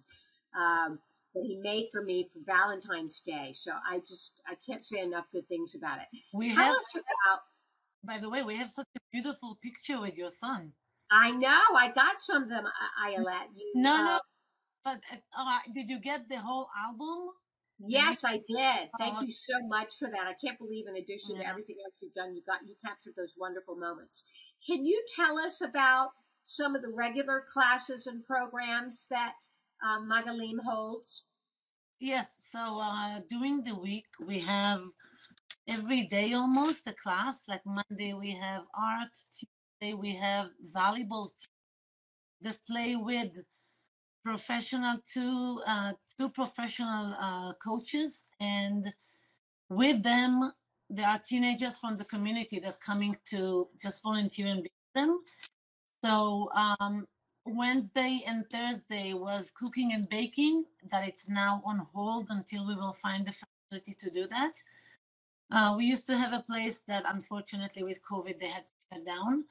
um, 0.56 1.00
that 1.34 1.44
he 1.46 1.58
made 1.58 1.88
for 1.92 2.04
me 2.04 2.30
for 2.32 2.40
Valentine's 2.46 3.20
Day. 3.20 3.52
So 3.54 3.72
I 3.88 4.00
just 4.08 4.42
I 4.48 4.56
can't 4.66 4.84
say 4.84 5.00
enough 5.00 5.28
good 5.32 5.48
things 5.48 5.76
about 5.76 6.00
it. 6.00 6.08
We 6.34 6.54
Tell 6.54 6.64
have, 6.66 6.76
us 6.76 6.92
about. 6.96 7.40
by 8.04 8.20
the 8.20 8.30
way, 8.30 8.44
we 8.44 8.56
have 8.56 8.70
such 8.70 8.88
a 8.96 9.00
beautiful 9.12 9.58
picture 9.62 10.00
with 10.00 10.16
your 10.16 10.30
son. 10.30 10.74
I 11.12 11.32
know 11.32 11.62
I 11.78 11.92
got 11.94 12.20
some 12.20 12.44
of 12.44 12.50
them, 12.50 12.66
I- 12.66 13.12
Ayelet. 13.12 13.48
You, 13.56 13.72
No, 13.76 13.96
uh, 13.96 14.04
no, 14.04 14.20
but 14.84 15.02
uh, 15.38 15.60
did 15.74 15.90
you 15.90 16.00
get 16.00 16.28
the 16.30 16.38
whole 16.40 16.68
album? 16.78 17.30
Yes, 17.80 18.24
I 18.24 18.38
did. 18.38 18.90
Thank 19.00 19.18
Oh, 19.18 19.22
you 19.22 19.32
so 19.32 19.54
much 19.68 19.96
for 19.98 20.10
that. 20.10 20.28
I 20.28 20.34
can't 20.34 20.58
believe, 20.58 20.88
in 20.88 20.96
addition 20.96 21.38
to 21.38 21.48
everything 21.48 21.78
else 21.84 22.02
you've 22.02 22.14
done, 22.14 22.36
you 22.36 22.42
got 22.46 22.60
you 22.66 22.76
captured 22.86 23.14
those 23.18 23.36
wonderful 23.38 23.76
moments. 23.76 24.24
Can 24.66 24.86
you 24.86 25.04
tell 25.16 25.38
us 25.38 25.62
about 25.62 26.12
some 26.46 26.76
of 26.76 26.82
the 26.82 26.90
regular 26.90 27.44
classes 27.52 28.08
and 28.08 28.24
programs 28.26 29.08
that 29.10 29.34
um, 29.86 30.10
Magalim 30.10 30.60
holds? 30.64 31.26
Yes. 32.00 32.48
So 32.52 32.80
uh, 32.82 33.20
during 33.30 33.64
the 33.64 33.76
week, 33.76 34.06
we 34.26 34.40
have 34.40 34.82
every 35.68 36.04
day 36.06 36.34
almost 36.34 36.88
a 36.88 36.94
class. 36.94 37.44
Like 37.48 37.62
Monday, 37.66 38.14
we 38.14 38.32
have 38.32 38.64
art. 38.78 39.10
Tuesday, 39.32 39.94
we 39.94 40.16
have 40.16 40.50
volleyball 40.76 41.30
that 42.42 42.60
play 42.70 42.96
with 42.96 43.44
professional 44.24 44.98
two 45.12 45.62
uh, 45.68 45.94
two 46.18 46.30
professional 46.30 47.16
uh, 47.20 47.54
coaches, 47.64 48.26
and 48.40 48.94
with 49.70 50.04
them, 50.04 50.52
there 50.90 51.08
are 51.08 51.20
teenagers 51.20 51.78
from 51.78 51.98
the 51.98 52.06
community 52.06 52.60
that 52.60 52.80
coming 52.80 53.16
to 53.32 53.68
just 53.82 54.02
volunteer 54.02 54.48
and 54.48 54.64
be 54.64 54.72
with 54.72 55.04
them. 55.04 55.20
So 56.04 56.50
um, 56.56 57.08
Wednesday 57.46 58.24
and 58.28 58.50
Thursday 58.50 59.14
was 59.14 59.52
cooking 59.52 59.94
and 59.94 60.08
baking. 60.10 60.66
That 60.92 61.08
it's 61.08 61.28
now 61.28 61.62
on 61.66 61.88
hold 61.94 62.28
until 62.30 62.68
we 62.68 62.76
will 62.76 62.94
find 62.94 63.26
the 63.26 63.34
facility 63.34 63.94
to 64.00 64.10
do 64.10 64.28
that. 64.28 64.54
Uh, 65.52 65.76
we 65.78 65.86
used 65.86 66.08
to 66.08 66.18
have 66.18 66.34
a 66.34 66.40
place 66.42 66.82
that, 66.88 67.04
unfortunately, 67.08 67.84
with 67.84 68.02
COVID, 68.02 68.40
they 68.40 68.48
had 68.48 68.66
to 68.66 68.74
shut 68.92 69.06
down. 69.06 69.46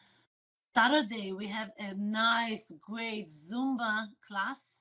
Saturday, 0.74 1.32
we 1.32 1.48
have 1.48 1.70
a 1.78 1.92
nice, 1.94 2.72
great 2.80 3.28
Zumba 3.28 4.06
class, 4.26 4.80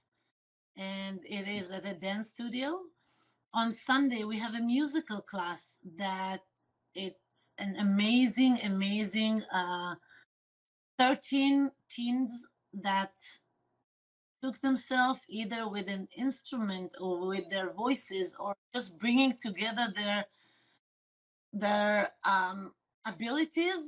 and 0.77 1.19
it 1.25 1.49
is 1.49 1.69
at 1.69 1.85
a 1.85 1.93
dance 1.93 2.29
studio. 2.29 2.79
On 3.53 3.73
Sunday, 3.73 4.23
we 4.23 4.39
have 4.39 4.55
a 4.55 4.61
musical 4.61 5.19
class 5.19 5.79
that 5.97 6.39
it's 6.95 7.51
an 7.57 7.75
amazing, 7.77 8.57
amazing 8.63 9.43
uh, 9.53 9.95
13 10.97 11.69
teens 11.89 12.31
that 12.73 13.11
took 14.41 14.61
themselves 14.61 15.19
either 15.27 15.67
with 15.67 15.89
an 15.89 16.07
instrument 16.17 16.93
or 17.01 17.27
with 17.27 17.49
their 17.49 17.73
voices 17.73 18.33
or 18.39 18.55
just 18.73 18.97
bringing 18.97 19.33
together 19.41 19.91
their 19.93 20.23
their 21.51 22.11
um, 22.23 22.71
abilities 23.05 23.83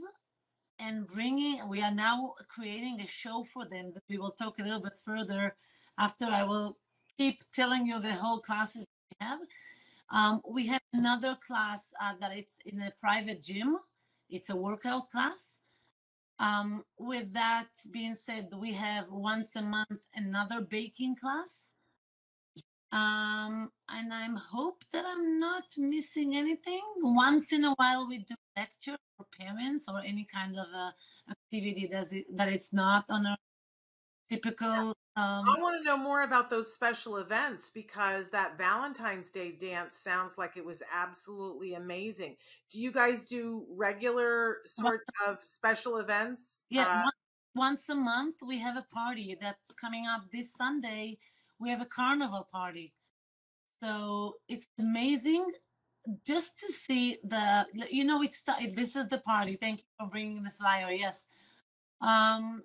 and 0.84 1.08
bringing 1.08 1.56
we 1.68 1.82
are 1.82 1.96
now 2.08 2.34
creating 2.56 3.00
a 3.02 3.08
show 3.08 3.44
for 3.54 3.64
them 3.66 3.92
that 3.94 4.04
we 4.10 4.18
will 4.18 4.36
talk 4.42 4.60
a 4.60 4.64
little 4.64 4.86
bit 4.88 4.98
further 5.10 5.56
after 5.98 6.26
i 6.26 6.44
will 6.44 6.78
keep 7.18 7.40
telling 7.54 7.86
you 7.86 8.00
the 8.00 8.14
whole 8.14 8.40
classes 8.40 8.86
we 9.10 9.26
have. 9.26 9.40
Um, 10.10 10.42
we 10.50 10.68
have 10.68 10.82
another 10.94 11.38
class 11.46 11.94
uh, 12.02 12.14
that 12.20 12.36
it's 12.36 12.58
in 12.66 12.82
a 12.82 12.92
private 13.00 13.42
gym. 13.42 13.78
It's 14.30 14.50
a 14.50 14.56
workout 14.56 15.10
class. 15.10 15.60
Um, 16.40 16.84
with 16.98 17.34
that 17.34 17.70
being 17.92 18.16
said 18.16 18.50
we 18.58 18.74
have 18.74 19.06
once 19.12 19.56
a 19.56 19.62
month 19.62 20.10
another 20.16 20.62
baking 20.62 21.16
class 21.16 21.73
um, 22.94 23.70
and 23.90 24.14
i'm 24.14 24.36
hope 24.36 24.84
that 24.94 25.04
i'm 25.06 25.40
not 25.40 25.64
missing 25.78 26.36
anything 26.36 26.82
once 27.02 27.52
in 27.52 27.66
a 27.66 27.74
while 27.74 28.08
we 28.08 28.20
do 28.20 28.36
lecture 28.56 28.98
for 29.18 29.26
parents 29.38 29.86
or 29.90 30.00
any 30.06 30.26
kind 30.32 30.58
of 30.58 30.68
a 30.74 30.94
activity 31.30 31.90
that 31.92 32.14
it, 32.14 32.26
that 32.38 32.48
it's 32.48 32.72
not 32.72 33.06
on 33.10 33.26
a 33.26 33.38
typical 34.30 34.94
um, 35.16 35.46
I 35.48 35.62
want 35.62 35.78
to 35.80 35.84
know 35.84 35.96
more 35.96 36.24
about 36.24 36.50
those 36.50 36.74
special 36.74 37.18
events 37.18 37.70
because 37.70 38.32
that 38.32 38.58
Valentine's 38.58 39.30
Day 39.30 39.52
dance 39.52 39.96
sounds 39.96 40.40
like 40.40 40.58
it 40.58 40.66
was 40.66 40.82
absolutely 40.92 41.76
amazing. 41.76 42.38
Do 42.72 42.82
you 42.82 42.92
guys 42.92 43.30
do 43.30 43.64
regular 43.70 44.58
sort 44.66 45.02
of 45.28 45.38
special 45.44 45.98
events? 45.98 46.64
yeah 46.72 47.04
Uh, 47.06 47.12
once 47.56 47.90
a 47.90 47.96
month 47.96 48.38
we 48.46 48.58
have 48.58 48.76
a 48.78 48.86
party 48.94 49.38
that's 49.40 49.72
coming 49.74 50.06
up 50.08 50.24
this 50.32 50.52
sunday 50.54 51.18
we 51.64 51.70
have 51.70 51.82
a 51.82 51.86
carnival 51.86 52.48
party. 52.52 52.94
So 53.82 54.36
it's 54.48 54.68
amazing 54.80 55.46
just 56.28 56.60
to 56.60 56.72
see 56.72 57.18
the 57.24 57.66
you 57.90 58.04
know 58.04 58.22
it's 58.22 58.44
this 58.76 58.96
is 58.96 59.08
the 59.08 59.20
party. 59.20 59.56
Thank 59.56 59.80
you 59.80 59.86
for 60.00 60.10
bringing 60.10 60.44
the 60.44 60.52
flyer 60.52 60.92
yes. 60.92 61.28
Um 62.02 62.64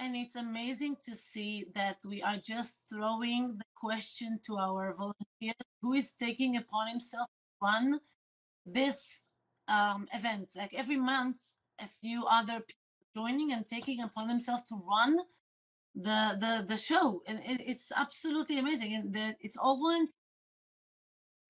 and 0.00 0.14
it's 0.14 0.36
amazing 0.36 0.96
to 1.06 1.14
see 1.14 1.66
that 1.74 1.96
we 2.04 2.22
are 2.22 2.36
just 2.36 2.76
throwing 2.88 3.48
the 3.58 3.64
question 3.74 4.38
to 4.46 4.56
our 4.56 4.94
volunteers 4.94 5.66
who 5.82 5.94
is 5.94 6.12
taking 6.20 6.56
upon 6.56 6.86
himself 6.86 7.26
to 7.26 7.66
run 7.66 8.00
this 8.64 9.20
um, 9.66 10.06
event. 10.14 10.52
Like 10.54 10.72
every 10.72 10.96
month 10.96 11.38
a 11.80 11.88
few 11.88 12.24
other 12.30 12.60
people 12.60 13.06
joining 13.16 13.52
and 13.52 13.66
taking 13.66 14.02
upon 14.02 14.28
themselves 14.28 14.62
to 14.68 14.80
run 14.88 15.18
the 16.02 16.36
the 16.42 16.64
the 16.68 16.76
show 16.76 17.22
and 17.26 17.38
it, 17.44 17.60
it's 17.66 17.90
absolutely 17.96 18.58
amazing 18.58 18.94
and 18.94 19.12
that 19.14 19.36
it's 19.40 19.56
all 19.56 19.76
volunteer 19.78 20.14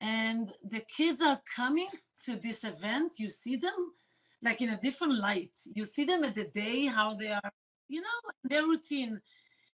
and 0.01 0.53
the 0.65 0.81
kids 0.97 1.21
are 1.21 1.41
coming 1.55 1.89
to 2.25 2.37
this 2.37 2.65
event 2.65 3.13
you 3.19 3.29
see 3.29 3.57
them 3.57 3.93
like 4.43 4.61
in 4.61 4.71
a 4.71 4.81
different 4.81 5.19
light. 5.19 5.59
You 5.75 5.85
see 5.85 6.05
them 6.05 6.25
at 6.25 6.35
the 6.35 6.45
day 6.45 6.87
how 6.87 7.15
they 7.15 7.33
are 7.33 7.53
you 7.89 8.01
know 8.01 8.19
their 8.45 8.63
routine. 8.63 9.21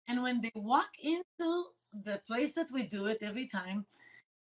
And 0.08 0.22
when 0.22 0.40
they 0.40 0.50
walk 0.54 0.90
into 1.02 1.64
the 2.04 2.20
place 2.26 2.54
that 2.54 2.66
we 2.72 2.84
do 2.84 3.06
it 3.06 3.18
every 3.22 3.46
time 3.46 3.86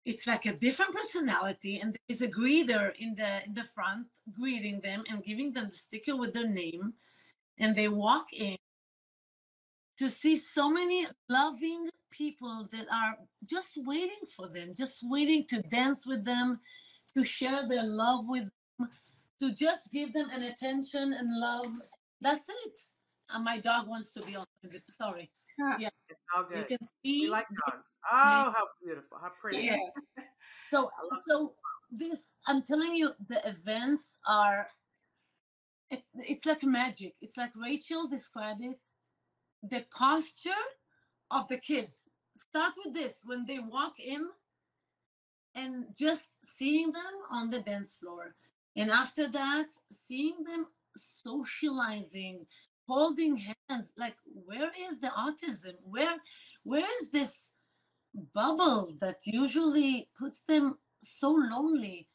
it's 0.05 0.26
like 0.26 0.46
a 0.46 0.55
different 0.55 0.94
personality 0.94 1.81
and 1.81 1.96
there's 2.09 2.22
a 2.22 2.29
greeter 2.29 2.92
in 2.98 3.14
the 3.16 3.44
in 3.44 3.55
the 3.55 3.64
front 3.64 4.07
greeting 4.33 4.81
them 4.81 5.02
and 5.11 5.24
giving 5.24 5.52
them 5.52 5.66
the 5.66 5.76
sticker 5.76 6.16
with 6.16 6.35
their 6.35 6.48
name. 6.48 6.94
And 7.59 7.74
they 7.74 7.88
walk 7.88 8.26
in 8.33 8.57
to 9.99 10.11
see 10.11 10.37
so 10.37 10.69
many 10.71 11.07
loving 11.29 11.89
people 12.11 12.67
that 12.73 12.87
are 12.93 13.17
just 13.49 13.79
waiting 13.85 14.25
for 14.37 14.49
them, 14.49 14.73
just 14.77 15.01
waiting 15.05 15.45
to 15.49 15.63
dance 15.63 16.07
with 16.07 16.25
them, 16.25 16.61
to 17.17 17.25
share 17.25 17.67
their 17.69 17.85
love 17.85 18.25
with 18.29 18.45
them, 18.79 18.89
to 19.41 19.53
just 19.53 19.91
give 19.93 20.13
them 20.13 20.29
an 20.33 20.43
attention 20.43 21.13
and 21.13 21.29
love. 21.41 21.73
That's 22.21 22.49
it. 22.49 22.79
And 23.31 23.45
my 23.45 23.59
dog 23.59 23.89
wants 23.89 24.13
to 24.13 24.23
be 24.23 24.37
on. 24.37 24.47
the- 24.63 24.81
Sorry, 24.91 25.31
Yeah. 25.59 25.89
it's 26.09 26.21
all 26.35 26.45
good. 26.45 26.59
you 26.59 26.65
good. 26.65 26.79
can 26.79 26.89
We 27.05 27.29
like 27.29 27.47
dogs. 27.67 27.89
Oh, 28.11 28.53
how 28.57 28.67
beautiful. 28.83 29.19
How 29.21 29.31
pretty. 29.41 29.65
Yeah. 29.65 29.79
So, 30.73 30.91
so 31.29 31.55
this, 31.93 32.35
I'm 32.49 32.61
telling 32.61 32.95
you, 32.97 33.11
the 33.29 33.41
events 33.49 34.19
are. 34.27 34.67
It, 35.91 36.03
it's 36.15 36.45
like 36.45 36.65
magic. 36.65 37.15
It's 37.21 37.37
like 37.37 37.53
Rachel 37.55 38.09
described 38.09 38.63
it. 38.63 38.79
The 39.62 39.85
posture 39.90 40.51
of 41.31 41.49
the 41.49 41.59
kids. 41.59 42.05
Start 42.37 42.75
with 42.85 42.95
this 42.95 43.23
when 43.25 43.47
they 43.47 43.59
walk 43.59 43.95
in 43.99 44.27
and 45.55 45.87
just 45.97 46.27
seeing 46.45 46.92
them 46.92 47.14
on 47.31 47.51
the 47.51 47.61
dance 47.61 47.97
floor. 47.97 48.35
And 48.77 48.90
after 48.90 49.27
that, 49.29 49.69
seeing 49.90 50.45
them 50.45 50.66
socializing, 50.97 52.47
holding 52.87 53.37
hands. 53.69 53.92
Like, 53.97 54.16
where 54.45 54.71
is 54.88 55.01
the 55.01 55.09
autism? 55.09 55.75
Where 55.83 56.16
where 56.64 56.87
is 57.01 57.11
this 57.11 57.53
bubble 58.35 58.92
that 59.01 59.19
usually 59.25 60.09
puts 60.19 60.40
them 60.42 60.79
so 61.03 61.31
lonely? 61.31 62.09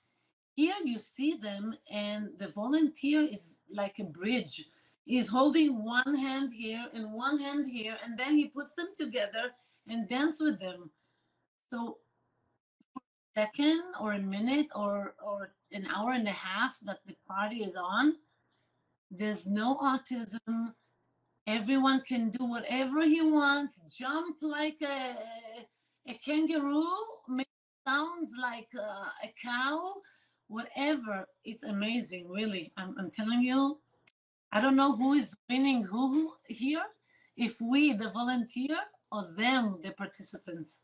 Here 0.55 0.75
you 0.83 0.99
see 0.99 1.35
them, 1.35 1.73
and 1.91 2.29
the 2.37 2.49
volunteer 2.49 3.21
is 3.21 3.59
like 3.73 3.99
a 3.99 4.03
bridge. 4.03 4.65
He's 5.05 5.27
holding 5.27 5.83
one 5.83 6.15
hand 6.15 6.51
here 6.51 6.85
and 6.93 7.13
one 7.13 7.39
hand 7.39 7.65
here, 7.67 7.97
and 8.03 8.17
then 8.17 8.35
he 8.35 8.47
puts 8.47 8.73
them 8.73 8.89
together 8.97 9.51
and 9.87 10.07
dance 10.07 10.41
with 10.41 10.59
them. 10.59 10.91
So 11.73 11.97
second 13.35 13.83
or 13.99 14.13
a 14.13 14.19
minute 14.19 14.67
or 14.75 15.15
or 15.25 15.53
an 15.71 15.87
hour 15.95 16.11
and 16.11 16.27
a 16.27 16.31
half 16.31 16.77
that 16.83 16.99
the 17.07 17.15
party 17.27 17.63
is 17.63 17.75
on 17.75 18.15
there's 19.11 19.45
no 19.45 19.75
autism. 19.77 20.73
Everyone 21.47 22.01
can 22.01 22.29
do 22.29 22.45
whatever 22.45 23.03
he 23.03 23.21
wants 23.21 23.81
jump 23.97 24.37
like 24.41 24.77
a, 24.81 25.15
a 26.07 26.13
kangaroo 26.25 26.85
make 27.27 27.47
sounds 27.85 28.31
like 28.41 28.69
a, 28.75 28.79
a 29.25 29.33
cow 29.43 29.95
whatever. 30.47 31.25
It's 31.43 31.63
amazing 31.63 32.29
really. 32.29 32.71
I'm, 32.77 32.95
I'm 32.97 33.09
telling 33.09 33.41
you 33.41 33.79
i 34.51 34.61
don't 34.61 34.75
know 34.75 34.95
who 34.95 35.13
is 35.13 35.35
winning 35.49 35.83
who 35.83 36.33
here 36.47 36.83
if 37.37 37.57
we 37.61 37.93
the 37.93 38.09
volunteer 38.09 38.77
or 39.11 39.25
them 39.35 39.79
the 39.83 39.91
participants 39.91 40.81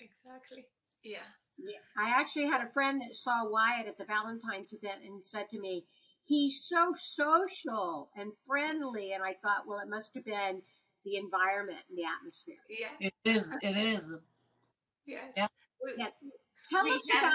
Exactly. 0.00 0.66
Yeah. 1.02 1.18
Yeah, 1.60 1.78
I 1.96 2.10
actually 2.10 2.46
had 2.46 2.60
a 2.64 2.70
friend 2.70 3.02
that 3.02 3.16
saw 3.16 3.48
Wyatt 3.48 3.88
at 3.88 3.98
the 3.98 4.04
Valentine's 4.04 4.72
event 4.72 5.02
and 5.04 5.26
said 5.26 5.50
to 5.50 5.58
me, 5.58 5.84
"He's 6.22 6.64
so 6.68 6.92
social 6.94 8.10
and 8.16 8.32
friendly." 8.46 9.12
And 9.12 9.24
I 9.24 9.34
thought, 9.34 9.66
well, 9.66 9.80
it 9.80 9.88
must 9.88 10.14
have 10.14 10.24
been 10.24 10.62
the 11.04 11.16
environment 11.16 11.80
and 11.88 11.98
the 11.98 12.04
atmosphere. 12.04 12.62
Yeah. 12.68 12.94
it 13.00 13.14
is 13.24 13.52
it 13.60 13.76
is 13.76 14.14
Yes. 15.04 15.32
Yeah. 15.36 15.48
Yeah. 15.96 16.10
Tell 16.66 16.84
We 16.84 16.92
us 16.92 17.10
about 17.10 17.32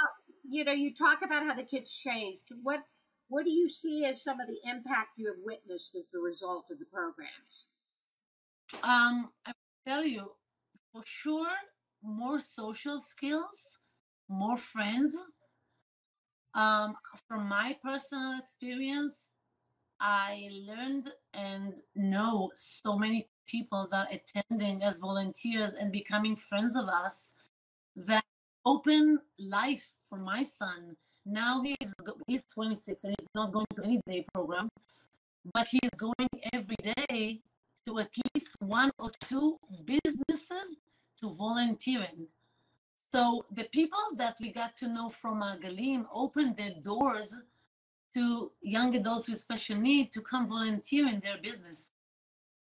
you 0.49 0.63
know 0.63 0.71
you 0.71 0.93
talk 0.93 1.21
about 1.21 1.43
how 1.43 1.53
the 1.53 1.65
kids 1.65 1.93
changed. 1.93 2.43
What 2.61 2.85
what 3.33 3.45
do 3.45 3.51
you 3.51 3.67
see 3.67 4.05
as 4.05 4.23
some 4.23 4.39
of 4.39 4.47
the 4.47 4.59
impact 4.63 5.17
you 5.17 5.25
have 5.25 5.41
witnessed 5.43 5.95
as 5.95 6.07
the 6.09 6.19
result 6.19 6.65
of 6.69 6.77
the 6.77 6.85
programs? 6.85 7.69
Um, 8.83 9.31
I 9.47 9.53
tell 9.87 10.05
you 10.05 10.33
for 10.91 11.01
sure, 11.03 11.47
more 12.03 12.39
social 12.39 12.99
skills, 12.99 13.79
more 14.29 14.55
friends. 14.55 15.17
Um, 16.53 16.93
from 17.27 17.49
my 17.49 17.75
personal 17.81 18.37
experience, 18.37 19.29
I 19.99 20.47
learned 20.67 21.11
and 21.33 21.73
know 21.95 22.51
so 22.53 22.99
many 22.99 23.29
people 23.47 23.87
that 23.91 24.07
are 24.11 24.19
attending 24.19 24.83
as 24.83 24.99
volunteers 24.99 25.73
and 25.73 25.91
becoming 25.91 26.35
friends 26.35 26.75
of 26.75 26.85
us 26.85 27.33
that 27.95 28.25
open 28.63 29.17
life 29.39 29.89
for 30.13 30.19
my 30.19 30.43
son. 30.43 30.95
Now 31.25 31.61
he's 31.61 31.93
he's 32.27 32.43
26 32.53 33.03
and 33.03 33.15
he's 33.17 33.27
not 33.33 33.51
going 33.51 33.65
to 33.75 33.83
any 33.83 34.01
day 34.07 34.25
program, 34.33 34.69
but 35.53 35.67
he's 35.67 35.95
going 35.97 36.29
every 36.53 36.75
day 36.83 37.41
to 37.85 37.99
at 37.99 38.11
least 38.35 38.49
one 38.59 38.91
or 38.99 39.09
two 39.27 39.57
businesses 39.85 40.77
to 41.21 41.33
volunteering. 41.35 42.27
So 43.13 43.43
the 43.51 43.65
people 43.65 44.05
that 44.17 44.37
we 44.41 44.51
got 44.51 44.75
to 44.77 44.87
know 44.87 45.09
from 45.09 45.41
Magalim 45.41 46.05
opened 46.13 46.57
their 46.57 46.75
doors 46.83 47.41
to 48.15 48.51
young 48.61 48.95
adults 48.95 49.29
with 49.29 49.39
special 49.39 49.77
need 49.77 50.11
to 50.13 50.21
come 50.21 50.47
volunteer 50.47 51.07
in 51.07 51.19
their 51.19 51.37
business. 51.41 51.91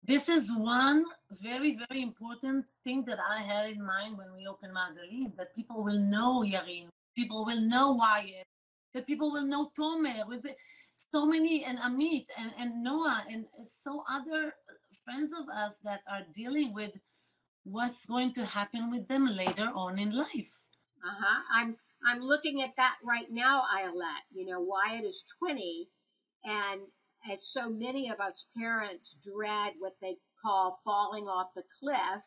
This 0.03 0.29
is 0.29 0.51
one 0.55 1.03
very, 1.31 1.77
very 1.87 2.01
important 2.03 2.65
thing 2.83 3.03
that 3.07 3.19
I 3.19 3.41
had 3.41 3.71
in 3.71 3.83
mind 3.83 4.17
when 4.17 4.33
we 4.35 4.45
opened 4.47 4.73
Magalim, 4.75 5.35
that 5.37 5.55
people 5.55 5.83
will 5.83 5.97
know 5.97 6.43
Yarin, 6.43 6.89
people 7.15 7.45
will 7.45 7.61
know 7.61 7.93
Wyatt, 7.93 8.47
that 8.93 9.07
people 9.07 9.31
will 9.31 9.45
know 9.45 9.71
Tomer, 9.77 10.27
with 10.27 10.45
so 11.13 11.25
many, 11.25 11.63
and 11.63 11.77
Amit, 11.79 12.27
and, 12.37 12.51
and 12.57 12.83
Noah, 12.83 13.23
and 13.29 13.45
so 13.61 14.03
other 14.09 14.53
friends 15.03 15.31
of 15.33 15.47
us 15.49 15.77
that 15.83 16.01
are 16.09 16.23
dealing 16.33 16.73
with 16.73 16.91
what's 17.63 18.05
going 18.05 18.31
to 18.33 18.45
happen 18.45 18.91
with 18.91 19.07
them 19.07 19.27
later 19.27 19.69
on 19.73 19.99
in 19.99 20.11
life. 20.15 20.61
Uh-huh. 21.05 21.41
I'm 21.53 21.75
I'm 22.07 22.19
looking 22.19 22.61
at 22.61 22.75
that 22.77 22.97
right 23.03 23.31
now, 23.31 23.63
Ayelet. 23.75 24.23
You 24.31 24.45
know, 24.45 24.59
Wyatt 24.59 25.05
is 25.05 25.23
20, 25.39 25.87
and 26.43 26.81
as 27.31 27.47
so 27.47 27.69
many 27.69 28.09
of 28.09 28.19
us 28.19 28.47
parents 28.57 29.17
dread 29.23 29.73
what 29.79 29.95
they 30.01 30.17
call 30.41 30.79
falling 30.85 31.25
off 31.27 31.47
the 31.55 31.63
cliff 31.79 32.23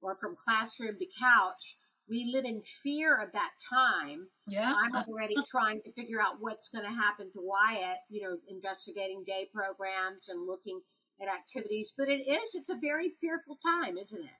or 0.00 0.16
from 0.16 0.34
classroom 0.36 0.96
to 0.98 1.06
couch, 1.20 1.76
we 2.08 2.30
live 2.32 2.44
in 2.44 2.60
fear 2.62 3.20
of 3.20 3.32
that 3.32 3.50
time. 3.68 4.26
Yeah. 4.46 4.74
I'm 4.76 4.94
already 5.08 5.36
trying 5.46 5.80
to 5.82 5.92
figure 5.92 6.20
out 6.20 6.36
what's 6.40 6.68
going 6.68 6.84
to 6.84 6.90
happen 6.90 7.30
to 7.32 7.40
Wyatt, 7.40 7.98
you 8.10 8.22
know, 8.22 8.36
investigating 8.48 9.24
day 9.26 9.48
programs 9.52 10.28
and 10.28 10.46
looking 10.46 10.80
at 11.20 11.28
activities. 11.28 11.92
But 11.96 12.08
it 12.08 12.28
is, 12.28 12.54
it's 12.54 12.70
a 12.70 12.76
very 12.76 13.08
fearful 13.08 13.58
time, 13.64 13.96
isn't 13.96 14.22
it? 14.22 14.30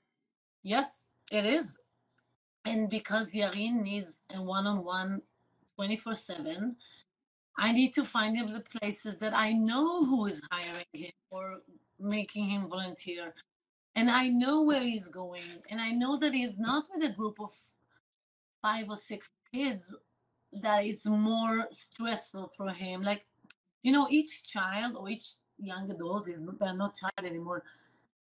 Yes, 0.62 1.07
it 1.33 1.47
is. 1.47 1.77
And 2.67 2.89
because 2.89 3.35
Yarin 3.35 3.83
needs 3.83 4.21
a 4.35 4.43
one 4.43 4.67
on 4.67 4.85
one 4.85 5.23
24 5.77 6.15
7, 6.15 6.77
I 7.57 7.73
need 7.73 7.95
to 7.95 8.05
find 8.05 8.37
him 8.37 8.53
the 8.53 8.61
places 8.61 9.19
that 9.19 9.35
I 9.35 9.53
know 9.53 10.05
who 10.05 10.27
is 10.27 10.41
hiring 10.51 10.85
him 10.93 11.12
or 11.31 11.61
making 12.01 12.49
him 12.49 12.69
volunteer. 12.69 13.35
And 13.97 14.11
I 14.11 14.29
know 14.29 14.63
where 14.63 14.81
he's 14.81 15.09
going. 15.09 15.43
And 15.71 15.81
I 15.81 15.91
know 15.93 16.17
that 16.19 16.35
he's 16.35 16.59
not 16.59 16.89
with 16.93 17.05
a 17.05 17.13
group 17.13 17.41
of 17.41 17.53
five 18.61 18.89
or 18.89 18.97
six 18.97 19.31
kids 19.53 19.95
that 20.53 20.85
it's 20.85 21.07
more 21.07 21.67
stressful 21.71 22.51
for 22.57 22.71
him. 22.71 23.03
Like, 23.03 23.25
you 23.83 23.93
know, 23.93 24.07
each 24.11 24.47
child 24.47 24.97
or 24.97 25.09
each 25.09 25.35
young 25.59 25.91
adult 25.91 26.29
is 26.29 26.41
they're 26.59 26.75
not 26.75 26.97
child 26.97 27.27
anymore, 27.27 27.63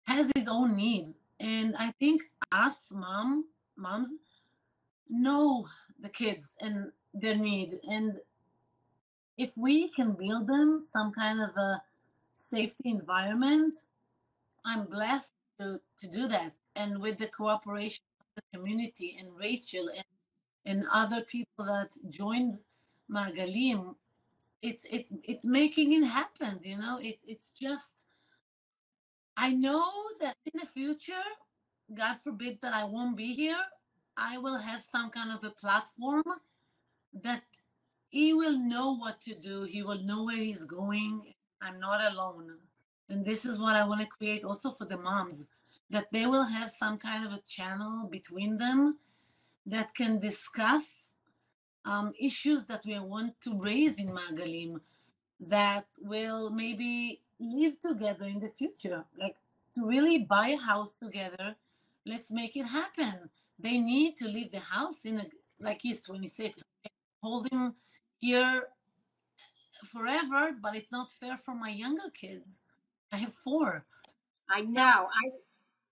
has 0.07 0.31
his 0.35 0.49
own 0.49 0.77
needs. 0.77 1.17
And 1.41 1.75
I 1.77 1.93
think 1.93 2.23
us 2.53 2.93
mom 2.93 3.45
moms 3.77 4.11
know 5.09 5.67
the 6.01 6.09
kids 6.09 6.57
and 6.61 6.91
their 7.15 7.37
needs. 7.37 7.75
And 7.89 8.15
if 9.37 9.51
we 9.57 9.91
can 9.95 10.13
build 10.13 10.47
them 10.47 10.83
some 10.85 11.13
kind 11.13 11.41
of 11.41 11.57
a 11.57 11.81
safety 12.37 12.91
environment, 12.91 13.79
I'm 14.65 14.85
blessed 14.87 15.33
to, 15.59 15.81
to 15.99 16.09
do 16.09 16.29
that. 16.29 16.53
And 16.77 17.01
with 17.01 17.19
the 17.19 17.29
cooperation 17.29 18.05
of 18.21 18.27
the 18.37 18.59
community 18.59 19.17
and 19.19 19.29
Rachel 19.37 19.89
and, 19.95 20.05
and 20.65 20.87
other 20.93 21.23
people 21.23 21.65
that 21.65 21.93
joined 22.11 22.59
Magalim, 23.11 23.95
it's 24.61 24.85
it 24.87 25.07
it 25.23 25.45
making 25.45 25.93
it 25.93 26.05
happen, 26.05 26.59
you 26.63 26.79
know. 26.79 26.99
It 27.01 27.21
it's 27.27 27.57
just 27.59 28.05
I 29.37 29.53
know 29.53 29.85
that 30.21 30.37
in 30.47 30.59
the 30.59 30.67
future, 30.67 31.23
God 31.95 32.19
forbid 32.19 32.61
that 32.61 32.75
I 32.75 32.85
won't 32.85 33.17
be 33.17 33.35
here, 33.35 33.61
I 34.17 34.37
will 34.39 34.59
have 34.59 34.83
some 34.83 35.11
kind 35.11 35.31
of 35.31 35.45
a 35.45 35.51
platform 35.51 36.25
that 37.23 37.45
he 38.09 38.33
will 38.33 38.59
know 38.59 38.97
what 38.97 39.21
to 39.23 39.35
do. 39.35 39.63
He 39.63 39.83
will 39.83 40.03
know 40.03 40.25
where 40.25 40.37
he's 40.37 40.65
going. 40.65 41.35
I'm 41.63 41.79
not 41.79 42.01
alone. 42.13 42.59
And 43.09 43.25
this 43.25 43.45
is 43.47 43.59
what 43.59 43.77
I 43.77 43.85
want 43.85 44.01
to 44.01 44.07
create 44.07 44.45
also 44.45 44.73
for 44.73 44.85
the 44.85 44.99
moms 44.99 45.47
that 45.91 46.07
they 46.13 46.27
will 46.27 46.45
have 46.45 46.71
some 46.71 46.99
kind 46.99 47.27
of 47.27 47.33
a 47.33 47.43
channel 47.47 48.07
between 48.11 48.59
them 48.59 48.99
that 49.67 49.95
can 49.95 50.19
discuss 50.19 51.15
um, 51.85 52.13
issues 52.21 52.67
that 52.67 52.83
we 52.85 52.99
want 52.99 53.41
to 53.41 53.59
raise 53.59 53.99
in 53.99 54.09
Magalim 54.09 54.81
that 55.41 55.87
will 56.01 56.51
maybe 56.51 57.23
live 57.41 57.79
together 57.81 58.27
in 58.27 58.41
the 58.41 58.49
future. 58.49 59.05
Like 59.19 59.37
to 59.75 59.87
really 59.87 60.19
buy 60.19 60.49
a 60.49 60.57
house 60.59 60.95
together, 60.95 61.55
let's 62.05 62.31
make 62.31 62.57
it 62.57 62.65
happen. 62.65 63.31
They 63.59 63.79
need 63.81 64.17
to 64.19 64.29
leave 64.29 64.53
the 64.53 64.61
house 64.61 65.05
in 65.05 65.19
a 65.19 65.27
like 65.61 65.81
he's 65.83 66.03
26. 66.03 66.63
Hold 67.23 67.51
him 67.51 67.75
here 68.21 68.69
forever, 69.85 70.53
but 70.61 70.77
it's 70.77 70.93
not 70.93 71.11
fair 71.11 71.37
for 71.37 71.55
my 71.55 71.71
younger 71.71 72.11
kids. 72.15 72.61
I 73.13 73.17
have 73.19 73.35
four. 73.35 73.85
I 74.51 74.63
know. 74.63 75.09
I 75.09 75.31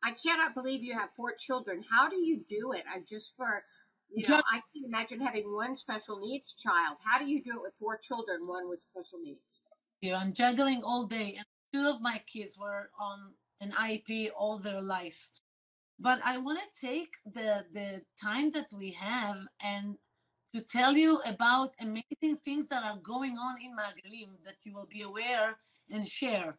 I 0.03 0.13
cannot 0.13 0.55
believe 0.55 0.83
you 0.83 0.95
have 0.95 1.11
four 1.17 1.33
children. 1.39 1.83
How 1.91 2.09
do 2.09 2.17
you 2.17 2.45
do 2.49 2.73
it? 2.73 2.85
I 2.93 3.01
just 3.09 3.37
for 3.37 3.65
you 4.11 4.29
know, 4.29 4.41
I 4.51 4.61
can 4.73 4.85
imagine 4.85 5.21
having 5.21 5.53
one 5.53 5.75
special 5.75 6.21
needs 6.21 6.53
child. 6.55 6.99
How 7.05 7.19
do 7.19 7.27
you 7.27 7.43
do 7.43 7.53
it 7.57 7.63
with 7.63 7.75
four 7.79 7.99
children, 7.99 8.47
one 8.47 8.69
with 8.69 8.79
special 8.79 9.19
needs? 9.21 9.63
Here 10.01 10.15
I'm 10.15 10.33
juggling 10.33 10.83
all 10.85 11.07
day, 11.07 11.35
and 11.37 11.47
two 11.73 11.89
of 11.89 12.01
my 12.01 12.21
kids 12.27 12.57
were 12.59 12.91
on 13.01 13.33
an 13.61 13.73
IEP 13.73 14.31
all 14.37 14.59
their 14.59 14.81
life. 14.81 15.29
But 15.99 16.21
I 16.25 16.39
want 16.39 16.61
to 16.61 16.87
take 16.87 17.15
the 17.25 17.65
the 17.73 18.03
time 18.23 18.51
that 18.53 18.73
we 18.73 18.93
have 18.93 19.39
and 19.63 19.97
to 20.55 20.61
tell 20.61 20.95
you 20.97 21.21
about 21.27 21.75
amazing 21.81 22.37
things 22.45 22.67
that 22.69 22.85
are 22.85 22.99
going 23.03 23.37
on 23.39 23.57
in 23.63 23.73
Magalim 23.77 24.31
that 24.45 24.57
you 24.65 24.75
will 24.75 24.87
be 24.87 25.03
aware 25.03 25.59
and 25.91 26.07
share. 26.07 26.59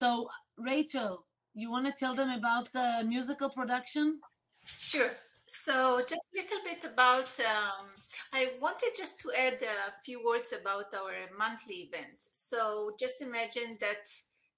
So, 0.00 0.28
Rachel, 0.58 1.24
you 1.54 1.70
want 1.70 1.86
to 1.86 1.92
tell 1.92 2.14
them 2.14 2.30
about 2.30 2.72
the 2.72 3.04
musical 3.06 3.48
production? 3.48 4.20
Sure. 4.64 5.10
So, 5.46 6.00
just 6.00 6.24
a 6.34 6.42
little 6.42 6.64
bit 6.64 6.84
about, 6.84 7.30
um, 7.40 7.86
I 8.32 8.50
wanted 8.60 8.90
just 8.96 9.20
to 9.20 9.30
add 9.32 9.62
a 9.62 9.92
few 10.04 10.22
words 10.24 10.52
about 10.52 10.92
our 10.92 11.14
monthly 11.38 11.88
events. 11.90 12.30
So, 12.34 12.92
just 12.98 13.22
imagine 13.22 13.78
that 13.80 14.06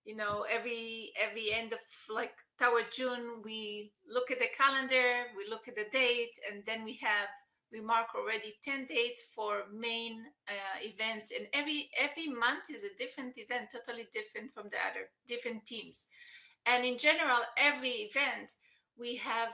you 0.05 0.17
know 0.17 0.47
every 0.51 1.13
every 1.21 1.53
end 1.53 1.75
of 1.75 1.81
like 2.09 2.33
toward 2.59 2.87
june 2.91 3.43
we 3.45 3.93
look 4.09 4.31
at 4.31 4.39
the 4.39 4.49
calendar 4.57 5.27
we 5.37 5.45
look 5.51 5.69
at 5.69 5.77
the 5.77 5.85
date 5.93 6.33
and 6.51 6.65
then 6.65 6.83
we 6.83 6.99
have 7.03 7.29
we 7.73 7.81
mark 7.81 8.09
already 8.15 8.55
10 8.65 8.87
dates 8.87 9.29
for 9.35 9.65
main 9.73 10.25
uh, 10.49 10.79
events 10.83 11.33
and 11.37 11.47
every 11.53 11.91
every 11.99 12.29
month 12.29 12.71
is 12.73 12.85
a 12.85 12.97
different 12.97 13.37
event 13.39 13.69
totally 13.73 14.07
different 14.13 14.53
from 14.55 14.65
the 14.71 14.79
other 14.79 15.09
different 15.27 15.67
teams. 15.67 16.07
And 16.67 16.85
in 16.85 16.99
general 16.99 17.41
every 17.57 18.09
event 18.09 18.53
we 18.99 19.17
have 19.17 19.53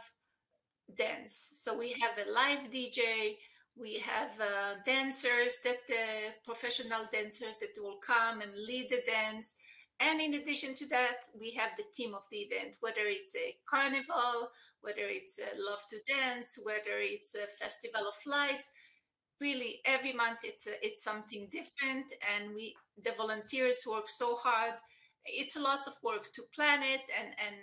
dance. 0.97 1.53
So 1.55 1.77
we 1.77 1.97
have 2.01 2.17
a 2.19 2.31
live 2.31 2.71
dj 2.71 3.37
we 3.77 3.99
have 3.99 4.31
uh, 4.41 4.75
dancers 4.87 5.59
that 5.65 5.79
the 5.89 6.33
professional 6.45 7.09
dancers 7.13 7.55
that 7.61 7.77
will 7.83 7.97
come 7.97 8.41
and 8.41 8.53
lead 8.55 8.89
the 8.89 9.03
dance. 9.05 9.59
And 9.99 10.21
in 10.21 10.35
addition 10.35 10.75
to 10.77 10.87
that 10.89 11.27
we 11.39 11.53
have 11.53 11.71
the 11.77 11.85
theme 11.95 12.15
of 12.15 12.23
the 12.31 12.39
event 12.39 12.77
whether 12.81 13.07
it's 13.07 13.35
a 13.37 13.57
carnival 13.69 14.51
whether 14.85 15.09
it's 15.09 15.39
a 15.39 15.51
Love 15.71 15.81
to 15.91 15.99
Dance, 16.07 16.61
whether 16.65 16.99
it's 16.99 17.35
a 17.35 17.47
Festival 17.47 18.07
of 18.07 18.15
Lights. 18.27 18.71
Really, 19.41 19.81
every 19.85 20.13
month 20.13 20.41
it's 20.45 20.67
a, 20.69 20.73
it's 20.87 21.03
something 21.03 21.49
different, 21.51 22.07
and 22.35 22.55
we 22.55 22.75
the 23.03 23.13
volunteers 23.17 23.85
work 23.91 24.09
so 24.09 24.37
hard. 24.37 24.75
It's 25.25 25.57
a 25.57 25.63
lot 25.63 25.87
of 25.87 25.95
work 26.03 26.33
to 26.35 26.43
plan 26.55 26.83
it 26.83 27.03
and 27.19 27.29
and 27.45 27.57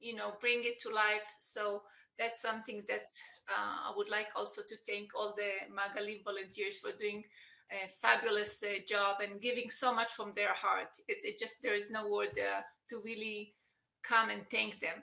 you 0.00 0.14
know 0.14 0.34
bring 0.40 0.64
it 0.64 0.78
to 0.80 0.88
life. 0.90 1.28
So 1.40 1.82
that's 2.18 2.42
something 2.42 2.82
that 2.88 3.08
uh, 3.48 3.90
I 3.90 3.92
would 3.96 4.10
like 4.10 4.28
also 4.36 4.62
to 4.68 4.76
thank 4.88 5.10
all 5.14 5.34
the 5.36 5.52
Magalim 5.74 6.22
volunteers 6.24 6.78
for 6.78 6.90
doing 6.98 7.24
a 7.72 7.88
fabulous 7.88 8.62
uh, 8.62 8.78
job 8.88 9.16
and 9.22 9.40
giving 9.40 9.70
so 9.70 9.94
much 9.94 10.12
from 10.12 10.32
their 10.34 10.54
heart. 10.54 10.88
It's 11.08 11.24
it 11.24 11.38
just 11.38 11.62
there 11.62 11.74
is 11.74 11.90
no 11.90 12.08
word 12.08 12.30
uh, 12.38 12.60
to 12.90 13.00
really 13.04 13.54
come 14.02 14.30
and 14.30 14.42
thank 14.50 14.80
them. 14.80 15.02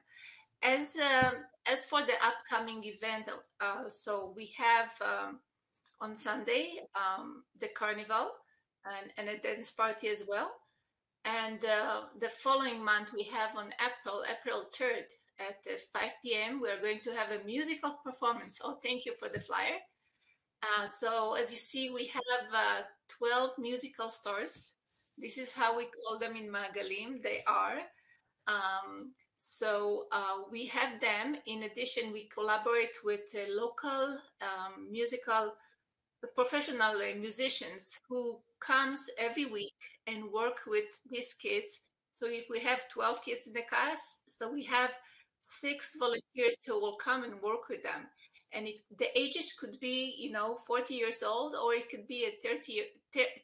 As 0.62 0.98
um, 0.98 1.34
as 1.68 1.86
for 1.86 2.02
the 2.02 2.14
upcoming 2.24 2.84
event, 2.84 3.30
uh, 3.62 3.90
so 3.90 4.34
we 4.36 4.54
have 4.58 4.90
um, 5.02 5.40
on 6.02 6.16
Sunday 6.16 6.80
um, 6.96 7.44
the 7.60 7.68
carnival 7.70 8.30
and, 8.86 9.12
and 9.18 9.30
a 9.30 9.42
dance 9.42 9.72
party 9.72 10.08
as 10.08 10.26
well. 10.28 10.52
And 11.26 11.64
uh, 11.66 12.04
the 12.20 12.30
following 12.30 12.84
month, 12.84 13.12
we 13.14 13.24
have 13.24 13.56
on 13.56 13.74
April, 13.82 14.24
April 14.30 14.68
3rd 14.74 15.08
at 15.40 15.58
uh, 15.70 15.78
5 15.94 16.12
p.m., 16.24 16.62
we're 16.62 16.82
going 16.82 17.02
to 17.04 17.14
have 17.14 17.32
a 17.32 17.44
musical 17.44 18.00
performance. 18.04 18.62
Oh, 18.64 18.78
thank 18.82 19.06
you 19.06 19.14
for 19.20 19.28
the 19.28 19.40
flyer. 19.40 19.78
Uh, 20.64 20.88
so, 20.88 21.34
as 21.34 21.52
you 21.52 21.58
see, 21.58 21.90
we 21.90 22.08
have 22.08 22.24
uh, 22.54 22.82
12 23.10 23.52
musical 23.60 24.10
stars. 24.10 24.76
This 25.18 25.38
is 25.38 25.56
how 25.56 25.78
we 25.78 25.86
call 25.86 26.18
them 26.20 26.36
in 26.36 26.50
Magalim. 26.50 27.22
They 27.22 27.40
are. 27.48 27.80
Um, 28.48 29.14
so 29.50 30.08
uh, 30.12 30.44
we 30.52 30.66
have 30.66 31.00
them. 31.00 31.38
In 31.46 31.64
addition, 31.64 32.12
we 32.12 32.26
collaborate 32.26 32.98
with 33.06 33.34
uh, 33.34 33.50
local 33.50 34.20
um, 34.42 34.92
musical 34.92 35.54
professional 36.36 36.98
uh, 36.98 37.16
musicians 37.18 37.98
who 38.10 38.40
comes 38.60 39.10
every 39.18 39.46
week 39.46 39.74
and 40.06 40.32
work 40.34 40.60
with 40.68 41.02
these 41.10 41.34
kids. 41.34 41.86
So 42.14 42.28
if 42.28 42.48
we 42.50 42.60
have 42.60 42.90
12 42.90 43.24
kids 43.24 43.48
in 43.48 43.54
the 43.54 43.62
class, 43.62 44.22
so 44.28 44.52
we 44.52 44.66
have 44.66 44.98
six 45.44 45.96
volunteers 45.98 46.58
who 46.66 46.82
will 46.82 46.98
come 46.98 47.24
and 47.24 47.42
work 47.42 47.70
with 47.70 47.84
them. 47.84 48.08
And 48.52 48.68
it, 48.68 48.82
the 48.98 49.18
ages 49.18 49.54
could 49.58 49.80
be, 49.80 50.14
you 50.18 50.32
know, 50.32 50.58
40 50.68 50.94
years 50.94 51.24
old, 51.24 51.56
or 51.56 51.74
it 51.74 51.90
could 51.90 52.06
be 52.06 52.26
a 52.26 52.48
30, 52.48 52.82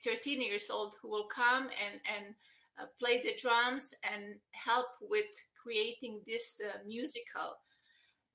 13 0.03 0.41
years 0.41 0.69
old 0.69 0.95
who 1.01 1.09
will 1.09 1.27
come 1.27 1.63
and, 1.63 2.01
and 2.13 2.35
uh, 2.79 2.85
play 2.99 3.21
the 3.21 3.35
drums 3.41 3.93
and 4.11 4.35
help 4.51 4.87
with 5.01 5.25
creating 5.61 6.21
this 6.25 6.59
uh, 6.63 6.77
musical. 6.85 7.57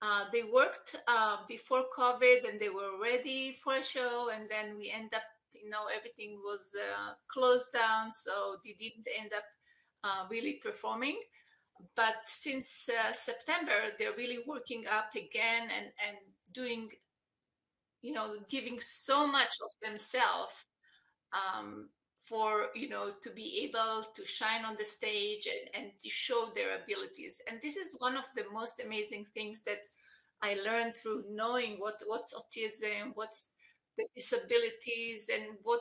Uh, 0.01 0.24
they 0.32 0.43
worked 0.45 0.97
uh, 1.09 1.39
before 1.49 1.84
COVID 1.97 2.49
and 2.49 2.61
they 2.61 2.68
were 2.68 3.01
ready 3.03 3.53
for 3.53 3.74
a 3.74 3.82
show, 3.82 4.30
and 4.32 4.49
then 4.49 4.76
we 4.78 4.91
end 4.95 5.12
up, 5.14 5.22
you 5.53 5.68
know, 5.68 5.86
everything 5.95 6.39
was 6.45 6.72
uh, 6.76 7.14
closed 7.26 7.72
down, 7.72 8.12
so 8.12 8.57
they 8.64 8.76
didn't 8.78 9.09
end 9.18 9.32
up 9.36 9.45
really 10.30 10.61
performing. 10.62 11.18
But 11.97 12.16
since 12.24 12.89
September, 13.12 13.91
they're 13.99 14.16
really 14.16 14.39
working 14.47 14.84
up 14.86 15.14
again 15.14 15.68
and 15.76 15.86
and 16.07 16.16
doing, 16.53 16.91
you 18.03 18.12
know, 18.12 18.36
giving 18.49 18.78
so 18.78 19.26
much 19.26 19.55
of 19.64 19.70
themselves 19.82 20.66
um, 21.32 21.89
for 22.21 22.66
you 22.75 22.89
know 22.89 23.11
to 23.23 23.31
be 23.31 23.61
able 23.69 24.05
to 24.14 24.25
shine 24.25 24.64
on 24.64 24.77
the 24.79 24.85
stage 24.85 25.47
and, 25.47 25.83
and 25.85 25.93
to 26.01 26.09
show 26.11 26.51
their 26.55 26.77
abilities. 26.83 27.41
And 27.49 27.61
this 27.62 27.77
is 27.77 27.97
one 28.01 28.16
of 28.16 28.25
the 28.35 28.45
most 28.53 28.81
amazing 28.85 29.25
things 29.35 29.62
that 29.64 29.81
i 30.43 30.55
learned 30.55 30.97
through 30.97 31.25
knowing 31.29 31.77
what 31.79 31.95
what's 32.07 32.33
autism 32.35 33.11
what's 33.14 33.49
the 33.97 34.07
disabilities 34.14 35.29
and 35.35 35.45
what 35.64 35.81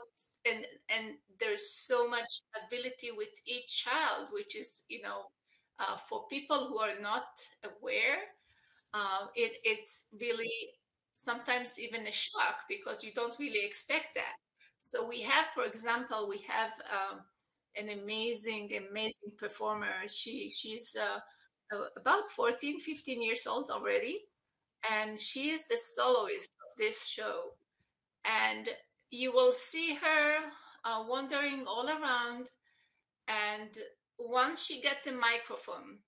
and 0.49 0.65
and 0.89 1.15
there's 1.39 1.69
so 1.69 2.07
much 2.09 2.41
ability 2.65 3.11
with 3.15 3.29
each 3.45 3.83
child 3.85 4.29
which 4.33 4.55
is 4.55 4.85
you 4.89 5.01
know 5.01 5.21
uh, 5.79 5.95
for 5.95 6.25
people 6.27 6.67
who 6.69 6.79
are 6.79 6.99
not 7.01 7.27
aware 7.63 8.17
uh, 8.93 9.27
it, 9.35 9.53
it's 9.63 10.07
really 10.19 10.51
sometimes 11.15 11.79
even 11.79 12.07
a 12.07 12.11
shock 12.11 12.61
because 12.69 13.03
you 13.03 13.11
don't 13.13 13.37
really 13.39 13.65
expect 13.65 14.13
that 14.15 14.35
so 14.79 15.07
we 15.07 15.21
have, 15.21 15.47
for 15.47 15.63
example, 15.65 16.27
we 16.29 16.39
have 16.47 16.71
um, 16.91 17.21
an 17.75 17.89
amazing, 17.99 18.71
amazing 18.89 19.31
performer. 19.37 20.07
She 20.07 20.49
she's 20.49 20.95
uh, 20.99 21.19
about 21.97 22.29
14, 22.29 22.79
15 22.79 23.21
years 23.21 23.47
old 23.47 23.69
already, 23.69 24.21
and 24.89 25.19
she 25.19 25.49
is 25.49 25.67
the 25.67 25.77
soloist 25.77 26.55
of 26.65 26.77
this 26.77 27.07
show. 27.07 27.51
And 28.25 28.69
you 29.11 29.31
will 29.33 29.53
see 29.53 29.95
her 29.95 30.37
uh, 30.85 31.05
wandering 31.07 31.65
all 31.67 31.89
around, 31.89 32.51
and 33.27 33.77
once 34.19 34.63
she 34.65 34.81
get 34.81 35.03
the 35.03 35.13
microphone, 35.13 35.99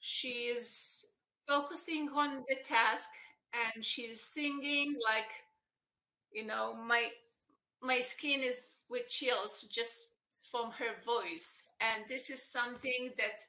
she 0.00 0.48
is 0.54 1.06
focusing 1.48 2.08
on 2.10 2.44
the 2.48 2.56
task, 2.64 3.08
and 3.74 3.84
she's 3.84 4.22
singing 4.22 4.94
like, 5.04 5.30
you 6.32 6.44
know, 6.46 6.74
my 6.74 7.08
my 7.82 8.00
skin 8.00 8.40
is 8.42 8.86
with 8.88 9.08
chills 9.08 9.66
just 9.70 10.16
from 10.50 10.70
her 10.72 10.94
voice. 11.04 11.70
And 11.80 12.04
this 12.08 12.30
is 12.30 12.42
something 12.50 13.10
that 13.18 13.40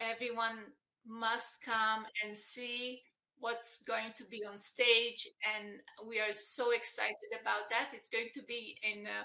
everyone 0.00 0.58
must 1.06 1.64
come 1.64 2.06
and 2.24 2.36
see 2.36 3.02
what's 3.38 3.82
going 3.84 4.12
to 4.16 4.24
be 4.24 4.44
on 4.48 4.58
stage. 4.58 5.28
And 5.56 5.80
we 6.08 6.20
are 6.20 6.32
so 6.32 6.70
excited 6.72 7.30
about 7.40 7.68
that. 7.70 7.90
It's 7.92 8.08
going 8.08 8.30
to 8.34 8.42
be 8.42 8.78
in 8.82 9.06
uh, 9.06 9.24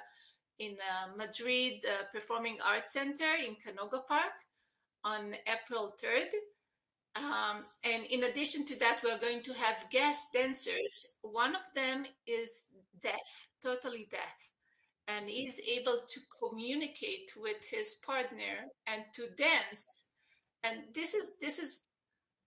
in 0.60 0.76
uh, 0.82 1.16
Madrid 1.16 1.86
uh, 1.86 2.06
Performing 2.12 2.58
Arts 2.66 2.94
Center 2.94 3.32
in 3.46 3.56
Canoga 3.56 4.06
Park 4.08 4.34
on 5.04 5.36
April 5.46 5.94
3rd. 6.04 6.34
Um, 7.16 7.64
and 7.84 8.06
in 8.06 8.24
addition 8.24 8.66
to 8.66 8.80
that, 8.80 9.02
we're 9.04 9.20
going 9.20 9.44
to 9.44 9.54
have 9.54 9.86
guest 9.92 10.34
dancers. 10.34 11.18
One 11.22 11.56
of 11.56 11.62
them 11.76 12.06
is 12.26 12.68
deaf, 13.08 13.28
totally 13.64 14.08
deaf, 14.12 14.38
and 15.08 15.30
is 15.30 15.62
able 15.78 15.99
to 16.10 16.20
communicate 16.39 17.32
with 17.38 17.64
his 17.70 17.99
partner 18.05 18.55
and 18.88 19.01
to 19.16 19.24
dance. 19.38 20.05
And 20.64 20.78
this 20.93 21.14
is 21.14 21.38
this 21.39 21.60
is 21.60 21.86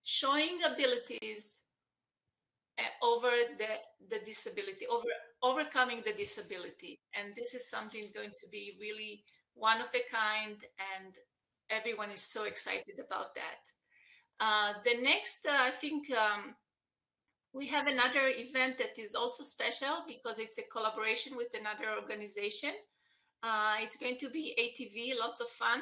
showing 0.04 0.58
abilities 0.70 1.62
eh, 2.78 2.92
over 3.02 3.32
the 3.58 3.72
the 4.10 4.20
disability, 4.24 4.86
over 4.90 5.12
overcoming 5.42 6.02
the 6.04 6.12
disability. 6.12 7.00
And 7.16 7.32
this 7.34 7.54
is 7.54 7.70
something 7.70 8.04
going 8.14 8.34
to 8.40 8.46
be 8.50 8.72
really 8.80 9.24
one 9.54 9.80
of 9.80 9.88
a 9.94 10.04
kind, 10.14 10.58
and 10.94 11.14
everyone 11.70 12.10
is 12.10 12.22
so 12.22 12.44
excited 12.44 12.98
about 12.98 13.34
that. 13.34 13.62
Uh, 14.40 14.72
the 14.84 14.96
next, 15.02 15.46
uh, 15.46 15.56
I 15.68 15.70
think, 15.70 16.10
um, 16.10 16.54
we 17.52 17.66
have 17.66 17.86
another 17.86 18.28
event 18.28 18.78
that 18.78 18.98
is 18.98 19.14
also 19.14 19.42
special 19.42 20.04
because 20.06 20.38
it's 20.38 20.58
a 20.58 20.62
collaboration 20.62 21.36
with 21.36 21.54
another 21.58 22.00
organization. 22.00 22.70
Uh, 23.42 23.76
it's 23.80 23.96
going 23.96 24.16
to 24.18 24.28
be 24.30 24.54
ATV, 24.58 25.18
lots 25.18 25.40
of 25.40 25.48
fun, 25.48 25.80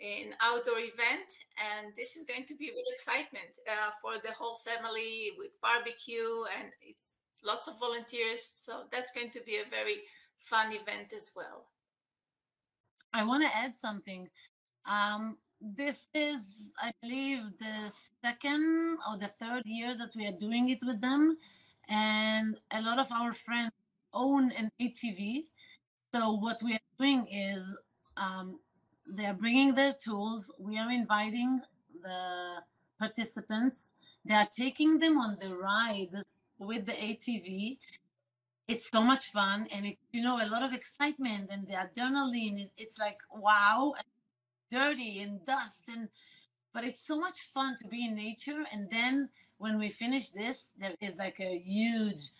an 0.00 0.34
outdoor 0.40 0.78
event, 0.78 1.28
and 1.58 1.94
this 1.96 2.16
is 2.16 2.24
going 2.24 2.44
to 2.44 2.54
be 2.54 2.66
real 2.66 2.92
excitement 2.92 3.50
uh, 3.66 3.90
for 4.00 4.14
the 4.22 4.32
whole 4.32 4.56
family 4.56 5.32
with 5.36 5.50
barbecue 5.60 6.44
and 6.58 6.70
it's 6.82 7.14
lots 7.44 7.66
of 7.66 7.78
volunteers. 7.80 8.44
So 8.44 8.84
that's 8.92 9.12
going 9.12 9.30
to 9.30 9.40
be 9.40 9.56
a 9.56 9.68
very 9.68 10.02
fun 10.38 10.72
event 10.72 11.12
as 11.16 11.32
well. 11.34 11.66
I 13.12 13.24
want 13.24 13.42
to 13.42 13.56
add 13.56 13.76
something. 13.76 14.28
Um, 14.86 15.38
this 15.60 16.08
is, 16.14 16.72
I 16.80 16.92
believe, 17.02 17.40
the 17.58 17.92
second 18.24 18.98
or 19.08 19.18
the 19.18 19.26
third 19.26 19.62
year 19.64 19.96
that 19.96 20.14
we 20.16 20.26
are 20.26 20.32
doing 20.38 20.68
it 20.70 20.78
with 20.86 21.00
them. 21.00 21.36
And 21.88 22.56
a 22.70 22.82
lot 22.82 22.98
of 22.98 23.10
our 23.10 23.32
friends 23.32 23.72
own 24.12 24.52
an 24.52 24.70
ATV. 24.80 25.44
So, 26.14 26.32
what 26.32 26.62
we 26.62 26.74
are 26.74 26.88
doing 26.98 27.26
is 27.26 27.76
um, 28.16 28.60
they 29.06 29.26
are 29.26 29.34
bringing 29.34 29.74
their 29.74 29.94
tools. 29.94 30.50
We 30.58 30.78
are 30.78 30.90
inviting 30.90 31.60
the 32.02 32.62
participants. 32.98 33.88
They 34.24 34.34
are 34.34 34.48
taking 34.54 34.98
them 34.98 35.18
on 35.18 35.38
the 35.40 35.56
ride 35.56 36.22
with 36.58 36.86
the 36.86 36.92
ATV. 36.92 37.78
It's 38.68 38.90
so 38.90 39.02
much 39.02 39.26
fun 39.26 39.66
and 39.72 39.86
it's, 39.86 40.00
you 40.12 40.22
know, 40.22 40.36
a 40.42 40.46
lot 40.46 40.62
of 40.62 40.74
excitement 40.74 41.48
and 41.50 41.66
the 41.66 41.74
adrenaline. 41.74 42.68
It's 42.76 42.98
like, 42.98 43.18
wow 43.32 43.94
dirty 44.70 45.20
and 45.20 45.44
dust 45.44 45.88
and 45.88 46.08
but 46.74 46.84
it's 46.84 47.04
so 47.06 47.18
much 47.18 47.40
fun 47.54 47.76
to 47.78 47.86
be 47.88 48.04
in 48.04 48.14
nature 48.14 48.64
and 48.72 48.90
then 48.90 49.28
when 49.58 49.78
we 49.78 49.88
finish 49.88 50.30
this 50.30 50.70
there 50.78 50.94
is 51.00 51.16
like 51.16 51.40
a 51.40 51.58
huge 51.64 52.30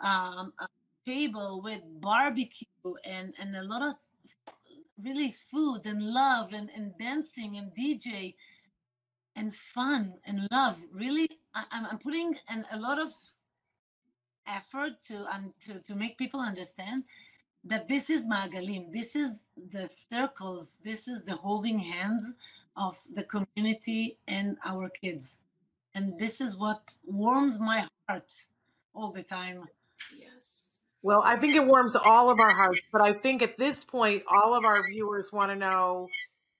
um 0.00 0.52
a 0.60 0.66
table 1.06 1.60
with 1.62 1.80
barbecue 2.00 2.66
and 3.04 3.34
and 3.40 3.56
a 3.56 3.62
lot 3.62 3.82
of 3.82 3.94
really 5.02 5.30
food 5.30 5.80
and 5.86 6.02
love 6.12 6.52
and, 6.52 6.70
and 6.76 6.92
dancing 6.98 7.56
and 7.56 7.72
dj 7.74 8.34
and 9.36 9.54
fun 9.54 10.14
and 10.26 10.46
love. 10.50 10.84
Really 10.92 11.28
I, 11.54 11.64
i'm 11.72 11.98
putting 11.98 12.36
an, 12.48 12.64
a 12.72 12.78
lot 12.78 12.98
of 12.98 13.12
effort 14.46 15.00
to 15.06 15.26
um, 15.34 15.52
to 15.60 15.80
to 15.80 15.94
make 15.94 16.18
people 16.18 16.40
understand 16.40 17.04
that 17.64 17.88
this 17.88 18.10
is 18.10 18.26
Magalim, 18.26 18.92
this 18.92 19.14
is 19.14 19.40
the 19.56 19.90
circles, 20.12 20.78
this 20.84 21.08
is 21.08 21.24
the 21.24 21.34
holding 21.34 21.78
hands 21.78 22.32
of 22.76 22.98
the 23.14 23.22
community 23.22 24.18
and 24.26 24.56
our 24.64 24.88
kids. 24.88 25.38
And 25.94 26.18
this 26.18 26.40
is 26.40 26.56
what 26.56 26.92
warms 27.04 27.58
my 27.58 27.86
heart 28.08 28.32
all 28.94 29.12
the 29.12 29.22
time. 29.22 29.64
Yes. 30.16 30.66
Well, 31.02 31.22
I 31.24 31.36
think 31.36 31.54
it 31.54 31.66
warms 31.66 31.96
all 31.96 32.30
of 32.30 32.40
our 32.40 32.54
hearts, 32.54 32.80
but 32.92 33.02
I 33.02 33.12
think 33.12 33.42
at 33.42 33.58
this 33.58 33.84
point, 33.84 34.22
all 34.30 34.54
of 34.54 34.64
our 34.64 34.82
viewers 34.88 35.32
want 35.32 35.50
to 35.50 35.56
know 35.56 36.08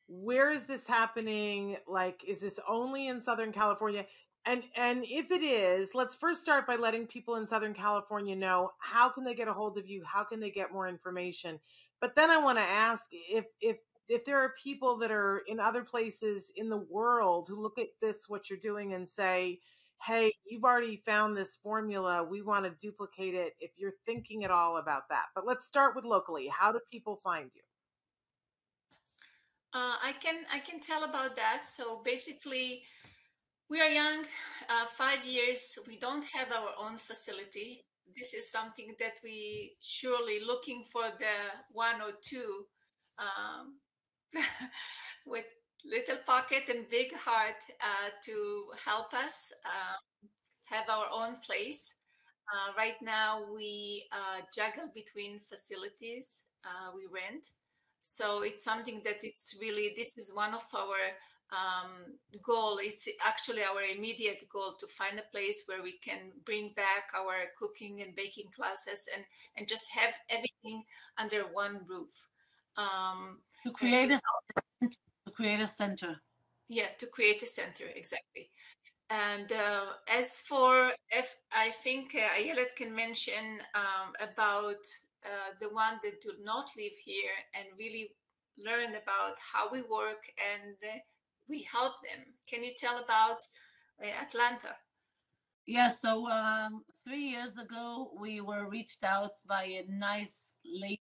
where 0.08 0.50
is 0.50 0.64
this 0.64 0.86
happening? 0.86 1.76
Like, 1.86 2.24
is 2.26 2.40
this 2.40 2.58
only 2.68 3.08
in 3.08 3.20
Southern 3.20 3.52
California? 3.52 4.06
And 4.46 4.62
and 4.74 5.04
if 5.06 5.30
it 5.30 5.42
is, 5.42 5.94
let's 5.94 6.14
first 6.14 6.40
start 6.42 6.66
by 6.66 6.76
letting 6.76 7.06
people 7.06 7.36
in 7.36 7.46
Southern 7.46 7.74
California 7.74 8.34
know 8.34 8.72
how 8.78 9.08
can 9.10 9.22
they 9.24 9.34
get 9.34 9.48
a 9.48 9.52
hold 9.52 9.76
of 9.76 9.86
you? 9.86 10.02
How 10.04 10.24
can 10.24 10.40
they 10.40 10.50
get 10.50 10.72
more 10.72 10.88
information? 10.88 11.60
But 12.00 12.16
then 12.16 12.30
I 12.30 12.38
want 12.38 12.56
to 12.58 12.64
ask 12.64 13.08
if 13.12 13.44
if 13.60 13.76
if 14.08 14.24
there 14.24 14.38
are 14.38 14.54
people 14.62 14.96
that 14.98 15.10
are 15.10 15.42
in 15.46 15.60
other 15.60 15.84
places 15.84 16.50
in 16.56 16.70
the 16.70 16.78
world 16.78 17.48
who 17.48 17.60
look 17.60 17.78
at 17.78 17.88
this 18.00 18.28
what 18.28 18.48
you're 18.48 18.58
doing 18.58 18.94
and 18.94 19.06
say, 19.06 19.60
"Hey, 20.02 20.32
you've 20.46 20.64
already 20.64 21.02
found 21.04 21.36
this 21.36 21.56
formula. 21.56 22.24
We 22.24 22.40
want 22.40 22.64
to 22.64 22.70
duplicate 22.70 23.34
it." 23.34 23.54
If 23.60 23.72
you're 23.76 23.94
thinking 24.06 24.44
at 24.44 24.50
all 24.50 24.78
about 24.78 25.08
that. 25.10 25.26
But 25.34 25.46
let's 25.46 25.66
start 25.66 25.94
with 25.94 26.06
locally. 26.06 26.48
How 26.48 26.72
do 26.72 26.80
people 26.90 27.16
find 27.22 27.50
you? 27.54 27.62
Uh, 29.72 29.96
I 30.02 30.12
can 30.18 30.44
I 30.52 30.58
can 30.58 30.80
tell 30.80 31.04
about 31.04 31.36
that. 31.36 31.68
So 31.68 32.02
basically, 32.04 32.82
we 33.70 33.80
are 33.80 33.88
young, 33.88 34.24
uh, 34.68 34.86
five 34.86 35.24
years. 35.24 35.78
We 35.86 35.96
don't 35.98 36.24
have 36.34 36.48
our 36.52 36.72
own 36.78 36.98
facility. 36.98 37.84
this 38.16 38.34
is 38.34 38.50
something 38.50 38.90
that 38.98 39.14
we 39.22 39.70
surely 39.80 40.40
looking 40.44 40.82
for 40.82 41.04
the 41.20 41.36
one 41.72 42.00
or 42.02 42.12
two 42.20 42.66
um, 43.18 43.78
with 45.26 45.46
little 45.84 46.18
pocket 46.26 46.64
and 46.68 46.88
big 46.90 47.14
heart 47.14 47.62
uh, 47.80 48.10
to 48.24 48.64
help 48.84 49.14
us 49.14 49.52
uh, 49.64 49.96
have 50.64 50.90
our 50.90 51.06
own 51.12 51.36
place. 51.46 51.94
Uh, 52.52 52.72
right 52.76 53.00
now, 53.00 53.44
we 53.54 54.04
uh, 54.10 54.40
juggle 54.52 54.90
between 54.92 55.38
facilities 55.38 56.46
uh, 56.66 56.90
we 56.96 57.06
rent, 57.06 57.46
so 58.02 58.42
it's 58.42 58.64
something 58.64 59.00
that 59.04 59.22
it's 59.22 59.56
really 59.60 59.94
this 59.96 60.18
is 60.18 60.32
one 60.34 60.52
of 60.54 60.64
our 60.74 60.98
um, 61.52 62.18
goal. 62.42 62.78
It's 62.82 63.08
actually 63.24 63.62
our 63.62 63.82
immediate 63.82 64.44
goal 64.52 64.74
to 64.78 64.86
find 64.86 65.18
a 65.18 65.30
place 65.32 65.64
where 65.66 65.82
we 65.82 65.92
can 65.92 66.32
bring 66.44 66.72
back 66.76 67.10
our 67.18 67.50
cooking 67.58 68.02
and 68.02 68.14
baking 68.14 68.50
classes 68.54 69.08
and 69.14 69.24
and 69.56 69.68
just 69.68 69.90
have 69.92 70.14
everything 70.28 70.84
under 71.18 71.42
one 71.52 71.80
roof. 71.86 72.28
Um, 72.76 73.40
to 73.64 73.72
create 73.72 74.10
a 74.10 74.18
to 74.80 75.30
create 75.32 75.60
a 75.60 75.66
center. 75.66 76.20
Yeah, 76.68 76.88
to 76.98 77.06
create 77.06 77.42
a 77.42 77.46
center 77.46 77.86
exactly. 77.94 78.50
And 79.10 79.50
uh, 79.50 79.86
as 80.08 80.38
for 80.38 80.92
if 81.10 81.36
I 81.52 81.70
think 81.70 82.14
uh, 82.14 82.40
Ayelet 82.40 82.76
can 82.76 82.94
mention 82.94 83.58
um, 83.74 84.12
about 84.20 84.86
uh, 85.24 85.50
the 85.58 85.68
one 85.68 85.98
that 86.04 86.20
do 86.20 86.32
not 86.42 86.70
live 86.76 86.92
here 87.04 87.32
and 87.54 87.66
really 87.76 88.12
learn 88.56 88.90
about 88.90 89.36
how 89.52 89.70
we 89.70 89.82
work 89.82 90.30
and 90.54 90.76
uh, 90.84 90.98
we 91.50 91.66
help 91.70 91.94
them. 92.02 92.24
Can 92.48 92.62
you 92.64 92.70
tell 92.76 93.02
about 93.02 93.40
uh, 94.02 94.06
Atlanta? 94.22 94.74
Yeah, 95.66 95.88
so 95.88 96.28
um, 96.30 96.82
three 97.04 97.24
years 97.24 97.58
ago, 97.58 98.12
we 98.18 98.40
were 98.40 98.70
reached 98.70 99.04
out 99.04 99.32
by 99.46 99.64
a 99.64 99.84
nice 99.90 100.54
lady, 100.64 101.00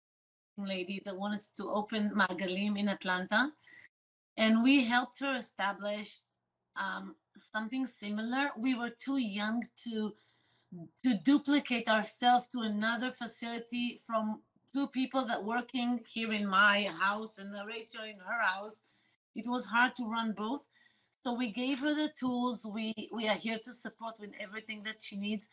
that 1.06 1.16
wanted 1.16 1.45
to 1.56 1.70
open 1.70 2.12
Magalim 2.16 2.80
in 2.80 2.89
Atlanta. 2.89 3.52
And 4.38 4.64
we 4.64 4.84
helped 4.86 5.20
her 5.20 5.36
establish 5.36 6.22
um, 6.76 7.16
something 7.36 7.86
similar. 7.86 8.50
We 8.58 8.74
were 8.74 8.89
too 8.89 9.18
young 9.18 9.62
to 9.84 10.14
to 11.04 11.18
duplicate 11.24 11.88
ourselves 11.88 12.48
to 12.48 12.60
another 12.60 13.10
facility 13.12 14.02
from 14.06 14.41
two 14.74 14.88
people 14.88 15.24
that 15.26 15.41
working 15.41 16.02
here 16.10 16.34
in 16.34 16.45
my 16.45 16.89
house 17.00 17.38
and 17.38 17.56
Rachel 17.66 18.04
in 18.04 18.20
her 18.20 18.41
house 18.41 18.82
it 19.38 19.48
was 19.48 19.66
hard 19.66 19.96
to 19.96 20.10
run 20.10 20.34
both. 20.34 20.68
So 21.26 21.34
we 21.34 21.52
gave 21.52 21.80
her 21.80 21.94
the 21.94 22.12
tools. 22.20 22.66
We 22.66 22.94
we 23.14 23.30
are 23.30 23.36
here 23.36 23.60
to 23.64 23.72
support 23.72 24.16
with 24.20 24.32
everything 24.40 24.82
that 24.84 25.02
she 25.02 25.16
needs, 25.16 25.48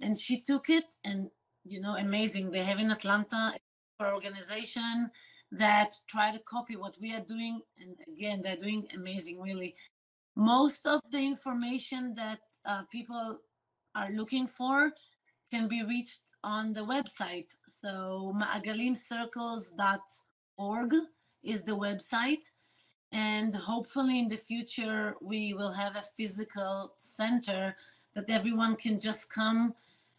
and 0.00 0.18
she 0.18 0.40
took 0.40 0.68
it. 0.68 0.92
And 1.04 1.30
you 1.64 1.80
know, 1.80 1.94
amazing. 1.96 2.50
They 2.50 2.64
have 2.64 2.80
in 2.80 2.90
Atlanta 2.90 3.54
an 4.00 4.06
organization 4.06 5.10
that 5.52 5.94
try 6.08 6.32
to 6.32 6.40
copy 6.40 6.76
what 6.76 6.96
we 7.00 7.14
are 7.14 7.24
doing, 7.34 7.62
and 7.78 7.96
again, 8.12 8.42
they're 8.42 8.56
doing 8.56 8.88
amazing. 8.94 9.40
Really, 9.40 9.76
most 10.36 10.84
of 10.86 11.00
the 11.12 11.24
information 11.32 12.14
that 12.16 12.40
uh, 12.66 12.82
people 12.90 13.38
are 13.94 14.10
looking 14.10 14.48
for 14.48 14.92
can 15.52 15.68
be 15.68 15.84
reached 15.84 16.22
on 16.42 16.72
the 16.72 16.84
website. 16.94 17.50
So 17.68 18.34
ma'agalimcircles.org 18.40 20.92
is 21.42 21.62
the 21.62 21.76
website 21.76 22.44
and 23.12 23.54
hopefully 23.54 24.18
in 24.18 24.28
the 24.28 24.36
future 24.36 25.16
we 25.20 25.54
will 25.54 25.72
have 25.72 25.96
a 25.96 26.04
physical 26.16 26.92
center 26.98 27.76
that 28.14 28.28
everyone 28.28 28.76
can 28.76 29.00
just 29.00 29.32
come 29.32 29.74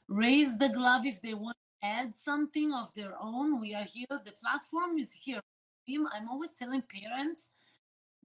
raise 0.07 0.57
the 0.57 0.69
glove 0.69 1.05
if 1.05 1.21
they 1.21 1.33
want 1.33 1.55
to 1.81 1.87
add 1.87 2.15
something 2.15 2.73
of 2.73 2.93
their 2.93 3.13
own. 3.21 3.61
We 3.61 3.75
are 3.75 3.83
here 3.83 4.07
the 4.09 4.33
platform 4.41 4.97
is 4.97 5.11
here. 5.11 5.41
I'm 6.13 6.29
always 6.29 6.51
telling 6.51 6.83
parents 6.83 7.51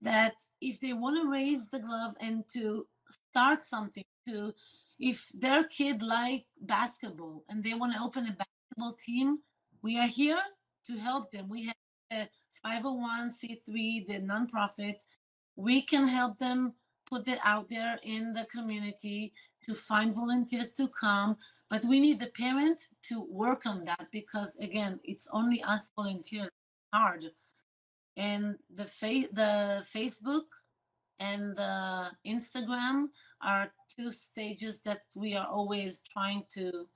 that 0.03 0.35
if 0.61 0.81
they 0.81 0.93
want 0.93 1.21
to 1.21 1.31
raise 1.31 1.69
the 1.69 1.79
glove 1.79 2.15
and 2.21 2.47
to 2.49 2.87
start 3.09 3.63
something 3.63 4.05
to 4.29 4.53
if 4.99 5.31
their 5.35 5.65
kid 5.65 6.03
like 6.03 6.45
basketball 6.61 7.45
and 7.49 7.65
they 7.65 7.75
want 7.75 7.95
to 7.95 8.03
open 8.03 8.27
a 8.27 8.37
basketball 8.37 8.93
team 8.93 9.39
we 9.85 9.99
are 9.99 10.07
here 10.07 10.41
to 10.87 10.97
help 10.97 11.31
them. 11.31 11.49
We 11.49 11.67
have 11.67 11.77
a 12.11 12.29
501c3, 12.65 14.07
the 14.09 14.21
nonprofit, 14.21 15.05
we 15.57 15.83
can 15.83 16.09
help 16.09 16.39
them 16.39 16.73
put 17.07 17.29
it 17.29 17.39
out 17.45 17.69
there 17.69 17.99
in 18.03 18.33
the 18.33 18.47
community 18.47 19.33
to 19.65 19.75
find 19.75 20.15
volunteers 20.15 20.73
to 20.75 20.89
come. 20.89 21.37
But 21.71 21.85
we 21.85 22.01
need 22.01 22.21
the 22.21 22.31
parent 22.37 22.81
to 23.09 23.27
work 23.31 23.67
on 23.67 23.85
that 23.85 24.07
because 24.13 24.57
again, 24.57 25.01
it's 25.05 25.29
only 25.33 25.63
us 25.63 25.91
volunteers 25.97 26.51
hard. 26.93 27.25
And 28.17 28.57
the 28.73 28.85
fa- 28.85 29.29
the 29.33 29.85
Facebook 29.95 30.47
and 31.19 31.57
the 31.57 32.11
Instagram 32.27 33.09
are 33.43 33.73
two 33.97 34.11
stages 34.11 34.81
that 34.85 35.03
we 35.17 35.35
are 35.35 35.47
always 35.47 36.03
trying 36.13 36.45
to 36.55 36.87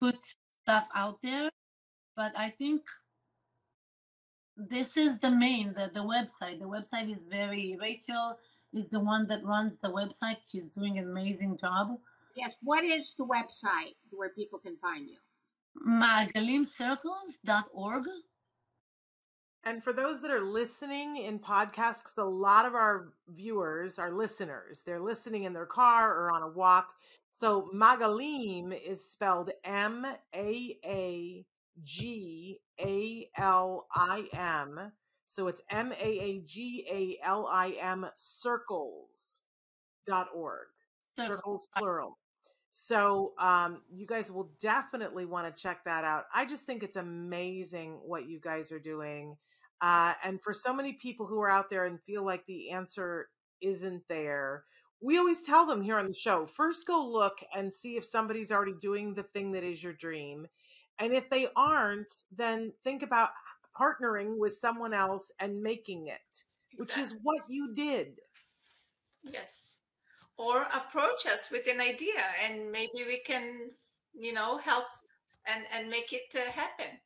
put 0.00 0.18
stuff 0.62 0.88
out 0.94 1.18
there. 1.22 1.50
But 2.16 2.32
I 2.36 2.50
think 2.50 2.82
this 4.68 4.96
is 4.96 5.18
the 5.18 5.30
main 5.30 5.74
the, 5.74 5.90
the 5.92 6.00
website. 6.00 6.58
The 6.58 6.66
website 6.66 7.14
is 7.14 7.26
very 7.26 7.76
rachel 7.80 8.38
is 8.72 8.88
the 8.88 9.00
one 9.00 9.26
that 9.28 9.44
runs 9.44 9.78
the 9.78 9.90
website. 9.90 10.38
She's 10.50 10.66
doing 10.66 10.98
an 10.98 11.04
amazing 11.04 11.56
job. 11.56 11.98
Yes 12.36 12.56
what 12.62 12.84
is 12.84 13.14
the 13.14 13.26
website 13.26 13.96
where 14.10 14.30
people 14.30 14.58
can 14.58 14.76
find 14.76 15.08
you? 15.08 15.18
Magalimcircles.org 15.86 18.06
and 19.64 19.84
for 19.84 19.92
those 19.92 20.22
that 20.22 20.30
are 20.30 20.40
listening 20.40 21.18
in 21.18 21.38
podcasts, 21.38 22.02
because 22.02 22.16
a 22.16 22.24
lot 22.24 22.64
of 22.64 22.74
our 22.74 23.12
viewers 23.28 23.98
are 23.98 24.10
listeners, 24.10 24.82
they're 24.86 25.00
listening 25.00 25.44
in 25.44 25.52
their 25.52 25.66
car 25.66 26.16
or 26.16 26.30
on 26.30 26.42
a 26.42 26.48
walk. 26.48 26.94
So 27.38 27.68
Magalim 27.74 28.72
is 28.72 29.06
spelled 29.06 29.50
M 29.64 30.06
A 30.34 30.78
A 30.84 31.44
G 31.84 32.60
A 32.80 33.28
L 33.36 33.86
I 33.94 34.24
M. 34.32 34.92
So 35.26 35.48
it's 35.48 35.62
M 35.70 35.92
A 35.92 36.06
A 36.06 36.40
G 36.40 36.86
A 36.90 37.26
L 37.26 37.46
I 37.50 37.70
M 37.80 38.06
circles 38.16 39.42
dot 40.06 40.28
org. 40.34 40.68
Circles 41.18 41.68
plural. 41.76 42.18
So 42.72 43.32
um, 43.38 43.82
you 43.92 44.06
guys 44.06 44.30
will 44.30 44.50
definitely 44.60 45.26
want 45.26 45.54
to 45.54 45.62
check 45.62 45.84
that 45.84 46.04
out. 46.04 46.24
I 46.34 46.44
just 46.44 46.66
think 46.66 46.82
it's 46.82 46.96
amazing 46.96 48.00
what 48.04 48.28
you 48.28 48.40
guys 48.40 48.70
are 48.72 48.78
doing. 48.78 49.36
Uh, 49.80 50.14
and 50.22 50.40
for 50.42 50.52
so 50.52 50.72
many 50.72 50.92
people 50.92 51.26
who 51.26 51.40
are 51.40 51.50
out 51.50 51.70
there 51.70 51.86
and 51.86 52.00
feel 52.02 52.24
like 52.24 52.46
the 52.46 52.70
answer 52.70 53.28
isn't 53.60 54.02
there, 54.08 54.64
we 55.02 55.18
always 55.18 55.42
tell 55.42 55.66
them 55.66 55.82
here 55.82 55.98
on 55.98 56.06
the 56.06 56.14
show 56.14 56.46
first 56.46 56.86
go 56.86 57.06
look 57.06 57.38
and 57.54 57.72
see 57.72 57.96
if 57.96 58.04
somebody's 58.04 58.52
already 58.52 58.74
doing 58.80 59.14
the 59.14 59.22
thing 59.22 59.52
that 59.52 59.64
is 59.64 59.82
your 59.82 59.94
dream. 59.94 60.46
And 61.00 61.14
if 61.14 61.30
they 61.30 61.48
aren't, 61.56 62.12
then 62.36 62.72
think 62.84 63.02
about 63.02 63.30
partnering 63.78 64.36
with 64.36 64.52
someone 64.52 64.92
else 64.92 65.32
and 65.40 65.62
making 65.62 66.08
it, 66.08 66.20
exactly. 66.72 66.78
which 66.78 66.98
is 66.98 67.18
what 67.22 67.42
you 67.48 67.74
did. 67.74 68.18
Yes. 69.24 69.80
Or 70.36 70.66
approach 70.74 71.26
us 71.26 71.50
with 71.50 71.66
an 71.66 71.80
idea 71.80 72.20
and 72.44 72.70
maybe 72.70 73.04
we 73.06 73.20
can, 73.20 73.70
you 74.14 74.32
know, 74.32 74.58
help 74.58 74.84
and, 75.46 75.64
and 75.74 75.88
make 75.88 76.12
it 76.12 76.34
uh, 76.34 76.50
happen. 76.52 76.98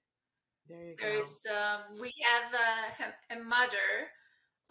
There 0.69 0.83
you 0.83 0.97
there 1.01 1.13
go. 1.13 1.21
is, 1.21 1.47
um, 1.51 1.81
we 2.01 2.13
have 2.33 2.55
a, 3.31 3.39
a, 3.39 3.45
mother 3.45 4.11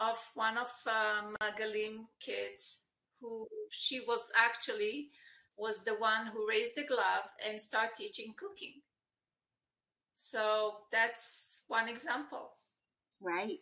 of 0.00 0.18
one 0.34 0.58
of 0.58 0.70
um, 0.86 1.36
Magalim 1.40 2.06
kids 2.20 2.84
who 3.20 3.46
she 3.70 4.00
was 4.00 4.32
actually 4.36 5.10
was 5.56 5.84
the 5.84 5.94
one 5.94 6.26
who 6.26 6.48
raised 6.48 6.74
the 6.74 6.84
glove 6.84 7.30
and 7.48 7.60
start 7.60 7.90
teaching 7.96 8.34
cooking 8.36 8.82
so 10.24 10.76
that's 10.90 11.64
one 11.68 11.86
example. 11.86 12.52
Right. 13.20 13.58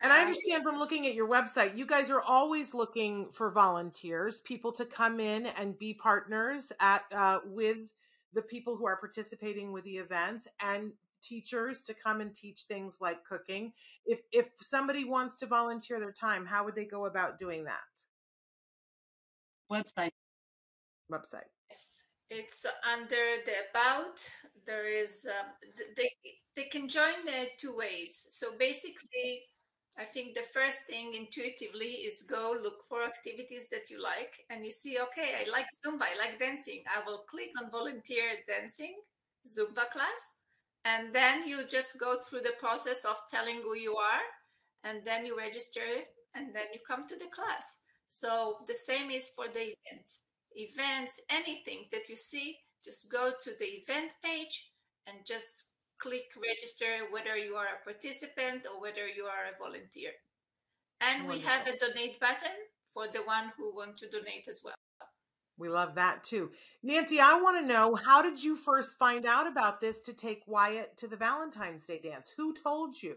And 0.00 0.12
I 0.12 0.20
understand 0.20 0.62
from 0.62 0.78
looking 0.78 1.06
at 1.08 1.14
your 1.14 1.28
website, 1.28 1.76
you 1.76 1.84
guys 1.84 2.10
are 2.10 2.20
always 2.20 2.74
looking 2.74 3.28
for 3.32 3.50
volunteers, 3.50 4.40
people 4.42 4.70
to 4.72 4.84
come 4.84 5.18
in 5.18 5.46
and 5.46 5.76
be 5.76 5.94
partners 5.94 6.70
at 6.78 7.02
uh, 7.12 7.40
with 7.44 7.92
the 8.34 8.42
people 8.42 8.76
who 8.76 8.86
are 8.86 8.98
participating 8.98 9.72
with 9.72 9.82
the 9.82 9.96
events, 9.96 10.46
and 10.60 10.92
teachers 11.22 11.82
to 11.82 11.94
come 11.94 12.20
and 12.20 12.36
teach 12.36 12.62
things 12.68 12.98
like 13.00 13.24
cooking. 13.24 13.72
If 14.04 14.20
if 14.30 14.46
somebody 14.60 15.04
wants 15.04 15.36
to 15.38 15.46
volunteer 15.46 15.98
their 15.98 16.12
time, 16.12 16.46
how 16.46 16.64
would 16.64 16.76
they 16.76 16.84
go 16.84 17.06
about 17.06 17.36
doing 17.36 17.64
that? 17.64 17.80
Website. 19.72 20.12
Website. 21.10 21.48
Yes. 21.68 22.05
It's 22.30 22.66
under 22.92 23.24
the 23.46 23.54
about. 23.70 24.18
There 24.66 24.86
is 24.86 25.26
um, 25.30 25.46
they 25.96 26.10
they 26.56 26.64
can 26.64 26.88
join 26.88 27.24
the 27.24 27.48
two 27.58 27.74
ways. 27.76 28.26
So 28.30 28.56
basically, 28.58 29.42
I 29.98 30.04
think 30.04 30.34
the 30.34 30.42
first 30.42 30.86
thing 30.86 31.14
intuitively 31.14 31.92
is 32.08 32.22
go 32.28 32.56
look 32.60 32.82
for 32.88 33.02
activities 33.04 33.68
that 33.70 33.90
you 33.90 34.02
like 34.02 34.44
and 34.50 34.64
you 34.64 34.72
see, 34.72 34.98
okay, 34.98 35.36
I 35.40 35.48
like 35.50 35.66
Zumba, 35.84 36.02
I 36.02 36.16
like 36.18 36.38
dancing. 36.38 36.82
I 36.86 37.04
will 37.06 37.24
click 37.30 37.50
on 37.62 37.70
volunteer 37.70 38.28
dancing, 38.48 38.94
Zumba 39.46 39.88
class. 39.90 40.34
And 40.84 41.14
then 41.14 41.46
you 41.48 41.66
just 41.66 41.98
go 41.98 42.18
through 42.20 42.40
the 42.42 42.54
process 42.60 43.04
of 43.04 43.16
telling 43.30 43.62
who 43.62 43.74
you 43.76 43.96
are 43.96 44.22
and 44.84 45.04
then 45.04 45.26
you 45.26 45.36
register 45.36 45.80
and 46.34 46.54
then 46.54 46.66
you 46.74 46.80
come 46.86 47.06
to 47.08 47.16
the 47.16 47.26
class. 47.34 47.80
So 48.08 48.58
the 48.66 48.74
same 48.74 49.10
is 49.10 49.30
for 49.34 49.46
the 49.48 49.60
event. 49.74 50.08
Events, 50.56 51.20
anything 51.30 51.84
that 51.92 52.08
you 52.08 52.16
see, 52.16 52.56
just 52.84 53.12
go 53.12 53.32
to 53.42 53.50
the 53.58 53.66
event 53.66 54.14
page 54.24 54.70
and 55.06 55.18
just 55.26 55.72
click 55.98 56.24
register 56.48 57.06
whether 57.10 57.36
you 57.36 57.54
are 57.54 57.66
a 57.66 57.84
participant 57.84 58.66
or 58.66 58.80
whether 58.80 59.06
you 59.06 59.24
are 59.24 59.52
a 59.52 59.58
volunteer. 59.58 60.10
And 61.00 61.26
Wonderful. 61.26 61.40
we 61.40 61.46
have 61.46 61.66
a 61.66 61.78
donate 61.78 62.20
button 62.20 62.56
for 62.94 63.06
the 63.06 63.20
one 63.20 63.52
who 63.56 63.74
want 63.74 63.96
to 63.96 64.08
donate 64.08 64.46
as 64.48 64.62
well. 64.64 64.74
We 65.58 65.68
love 65.68 65.94
that 65.94 66.22
too. 66.22 66.50
Nancy, 66.82 67.18
I 67.18 67.40
want 67.40 67.58
to 67.58 67.66
know 67.66 67.94
how 67.94 68.20
did 68.20 68.42
you 68.42 68.56
first 68.56 68.98
find 68.98 69.24
out 69.24 69.46
about 69.46 69.80
this 69.80 70.00
to 70.02 70.12
take 70.12 70.42
Wyatt 70.46 70.96
to 70.98 71.06
the 71.06 71.16
Valentine's 71.16 71.86
Day 71.86 72.00
dance? 72.02 72.32
Who 72.36 72.54
told 72.54 73.02
you? 73.02 73.16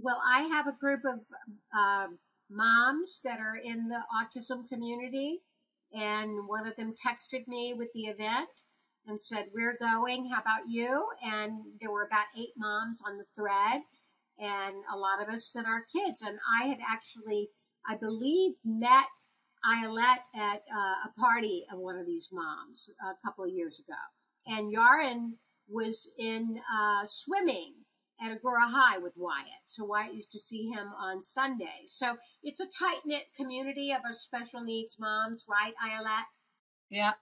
Well, 0.00 0.20
I 0.32 0.42
have 0.42 0.66
a 0.66 0.76
group 0.78 1.00
of 1.04 1.20
uh, 1.76 2.06
moms 2.50 3.20
that 3.24 3.40
are 3.40 3.56
in 3.56 3.88
the 3.88 4.00
autism 4.14 4.68
community, 4.68 5.40
and 5.92 6.48
one 6.48 6.66
of 6.66 6.76
them 6.76 6.94
texted 6.94 7.46
me 7.46 7.74
with 7.74 7.88
the 7.94 8.04
event 8.04 8.48
and 9.06 9.20
said, 9.20 9.46
We're 9.54 9.76
going. 9.78 10.28
How 10.28 10.40
about 10.40 10.68
you? 10.68 11.06
And 11.24 11.60
there 11.80 11.90
were 11.90 12.04
about 12.04 12.26
eight 12.38 12.54
moms 12.56 13.00
on 13.06 13.18
the 13.18 13.24
thread, 13.34 13.82
and 14.38 14.74
a 14.92 14.96
lot 14.96 15.22
of 15.22 15.32
us 15.32 15.46
sent 15.46 15.66
our 15.66 15.84
kids. 15.92 16.22
And 16.22 16.38
I 16.60 16.66
had 16.66 16.78
actually, 16.86 17.50
I 17.88 17.96
believe, 17.96 18.54
met 18.64 19.06
Ayelet 19.64 20.18
at 20.34 20.62
uh, 20.72 21.08
a 21.08 21.12
party 21.18 21.66
of 21.72 21.78
one 21.78 21.96
of 21.96 22.06
these 22.06 22.28
moms 22.32 22.90
a 23.02 23.14
couple 23.26 23.44
of 23.44 23.50
years 23.50 23.80
ago. 23.80 23.98
And 24.46 24.72
Yarin 24.74 25.34
was 25.68 26.10
in 26.18 26.60
uh, 26.72 27.04
swimming 27.04 27.74
at 28.20 28.32
Agoura 28.32 28.64
High 28.64 28.98
with 28.98 29.14
Wyatt. 29.16 29.46
So 29.66 29.84
Wyatt 29.84 30.14
used 30.14 30.32
to 30.32 30.38
see 30.38 30.68
him 30.68 30.88
on 30.98 31.22
Sundays. 31.22 31.88
So 31.88 32.16
it's 32.42 32.60
a 32.60 32.66
tight 32.66 33.00
knit 33.04 33.26
community 33.36 33.92
of 33.92 34.00
us 34.08 34.20
special 34.20 34.62
needs 34.62 34.96
moms, 34.98 35.46
right, 35.48 35.74
Ayelet? 35.84 36.24
Yeah 36.88 37.12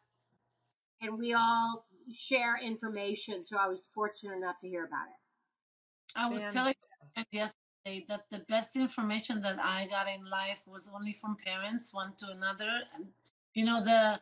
and 1.04 1.18
we 1.18 1.34
all 1.34 1.86
share 2.12 2.58
information. 2.62 3.44
So 3.44 3.56
I 3.58 3.68
was 3.68 3.88
fortunate 3.92 4.36
enough 4.36 4.60
to 4.60 4.68
hear 4.68 4.84
about 4.84 5.06
it. 5.08 6.16
I 6.16 6.28
was 6.28 6.42
telling 6.52 6.74
you 7.16 7.24
yesterday 7.32 8.04
that 8.08 8.24
the 8.30 8.44
best 8.48 8.76
information 8.76 9.42
that 9.42 9.58
I 9.58 9.86
got 9.88 10.06
in 10.08 10.28
life 10.28 10.62
was 10.66 10.88
only 10.94 11.12
from 11.12 11.36
parents, 11.36 11.92
one 11.92 12.12
to 12.18 12.26
another. 12.30 12.70
And 12.94 13.06
you 13.54 13.64
know, 13.64 13.82
the 13.82 14.20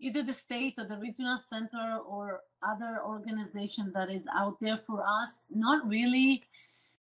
either 0.00 0.22
the 0.22 0.32
state 0.32 0.74
or 0.78 0.84
the 0.84 0.98
regional 0.98 1.38
center 1.38 1.98
or 2.06 2.40
other 2.62 3.00
organization 3.04 3.92
that 3.94 4.10
is 4.10 4.26
out 4.34 4.56
there 4.60 4.78
for 4.78 5.04
us, 5.06 5.46
not 5.50 5.86
really 5.86 6.42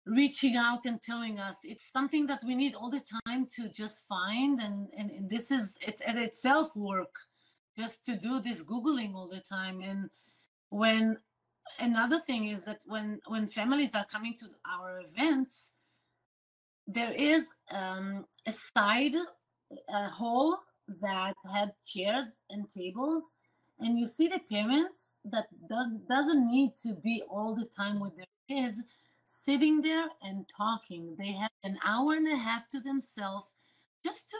reaching 0.06 0.56
out 0.56 0.84
and 0.86 1.00
telling 1.00 1.38
us. 1.38 1.56
It's 1.64 1.90
something 1.90 2.26
that 2.26 2.42
we 2.46 2.54
need 2.54 2.74
all 2.74 2.90
the 2.90 3.02
time 3.26 3.46
to 3.56 3.68
just 3.68 4.06
find 4.06 4.60
and 4.60 4.88
and, 4.96 5.10
and 5.10 5.28
this 5.28 5.50
is 5.50 5.78
it 5.80 6.00
at 6.06 6.16
itself 6.16 6.74
work 6.76 7.14
just 7.76 8.04
to 8.06 8.16
do 8.16 8.40
this 8.40 8.64
googling 8.64 9.14
all 9.14 9.28
the 9.28 9.40
time. 9.40 9.80
And 9.82 10.10
when 10.70 11.16
another 11.80 12.18
thing 12.18 12.46
is 12.48 12.62
that 12.62 12.80
when 12.86 13.20
when 13.26 13.48
families 13.48 13.94
are 13.94 14.06
coming 14.06 14.34
to 14.34 14.46
our 14.64 15.00
events 15.00 15.72
there 16.86 17.12
is 17.12 17.48
um, 17.70 18.24
a 18.46 18.52
side 18.52 19.14
a 19.88 20.08
hall 20.08 20.58
that 21.02 21.34
had 21.52 21.72
chairs 21.84 22.38
and 22.50 22.70
tables 22.70 23.32
and 23.78 23.98
you 23.98 24.06
see 24.06 24.28
the 24.28 24.40
parents 24.50 25.16
that 25.24 25.46
do- 25.68 26.00
doesn't 26.08 26.50
need 26.50 26.76
to 26.82 26.94
be 26.94 27.22
all 27.28 27.54
the 27.54 27.66
time 27.66 28.00
with 28.00 28.16
their 28.16 28.26
kids 28.48 28.82
sitting 29.26 29.80
there 29.80 30.06
and 30.22 30.46
talking 30.56 31.14
they 31.18 31.32
have 31.32 31.50
an 31.64 31.76
hour 31.84 32.14
and 32.14 32.32
a 32.32 32.36
half 32.36 32.68
to 32.68 32.80
themselves 32.80 33.46
just 34.04 34.30
to 34.30 34.36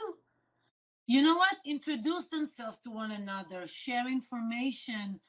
you 1.07 1.21
know 1.21 1.37
what? 1.37 1.55
Introduce 1.65 2.25
themselves 2.25 2.79
to 2.83 2.91
one 2.91 3.11
another, 3.11 3.65
share 3.65 4.09
information, 4.09 5.21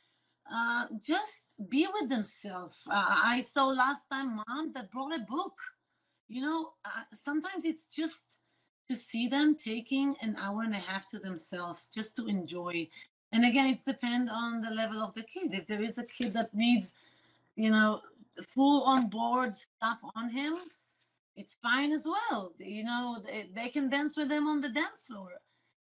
uh, 0.52 0.86
just 1.00 1.38
be 1.68 1.86
with 2.00 2.10
themselves. 2.10 2.82
Uh, 2.90 3.04
I 3.06 3.40
saw 3.40 3.66
last 3.66 4.02
time 4.10 4.40
mom 4.48 4.72
that 4.74 4.90
brought 4.90 5.16
a 5.16 5.20
book. 5.20 5.54
You 6.26 6.42
know, 6.42 6.70
uh, 6.84 7.04
sometimes 7.14 7.64
it's 7.64 7.86
just 7.86 8.38
to 8.90 8.96
see 8.96 9.28
them 9.28 9.54
taking 9.54 10.16
an 10.20 10.34
hour 10.38 10.62
and 10.62 10.74
a 10.74 10.78
half 10.78 11.08
to 11.10 11.20
themselves 11.20 11.86
just 11.94 12.16
to 12.16 12.26
enjoy. 12.26 12.88
And 13.32 13.44
again, 13.44 13.68
it's 13.68 13.82
depend 13.82 14.30
on 14.30 14.62
the 14.62 14.70
level 14.70 15.02
of 15.02 15.12
the 15.14 15.22
kid. 15.22 15.52
If 15.52 15.66
there 15.66 15.82
is 15.82 15.98
a 15.98 16.04
kid 16.04 16.32
that 16.32 16.54
needs, 16.54 16.92
you 17.56 17.70
know, 17.70 18.00
full 18.42 18.84
on 18.84 19.08
board 19.08 19.56
stuff 19.56 19.98
on 20.14 20.30
him, 20.30 20.54
it's 21.36 21.56
fine 21.62 21.92
as 21.92 22.06
well. 22.06 22.52
You 22.58 22.84
know, 22.84 23.18
they, 23.24 23.48
they 23.54 23.68
can 23.68 23.88
dance 23.88 24.16
with 24.16 24.28
them 24.28 24.48
on 24.48 24.60
the 24.60 24.70
dance 24.70 25.04
floor. 25.06 25.30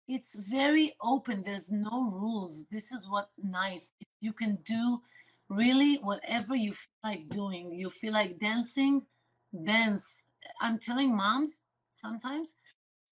It's 0.08 0.36
very 0.36 0.96
open. 1.02 1.44
There's 1.44 1.72
no 1.72 2.10
rules. 2.12 2.66
This 2.72 2.92
is 2.92 3.10
what 3.10 3.30
nice. 3.42 3.94
You 4.22 4.34
can 4.34 4.58
do 4.64 5.02
really 5.50 5.96
whatever 5.98 6.56
you 6.56 6.74
feel 6.74 7.00
like 7.04 7.30
doing 7.30 7.72
you 7.72 7.90
feel 7.90 8.14
like 8.14 8.38
dancing 8.38 9.02
dance. 9.64 10.24
I'm 10.62 10.78
telling 10.78 11.16
moms 11.16 11.60
sometimes 11.94 12.56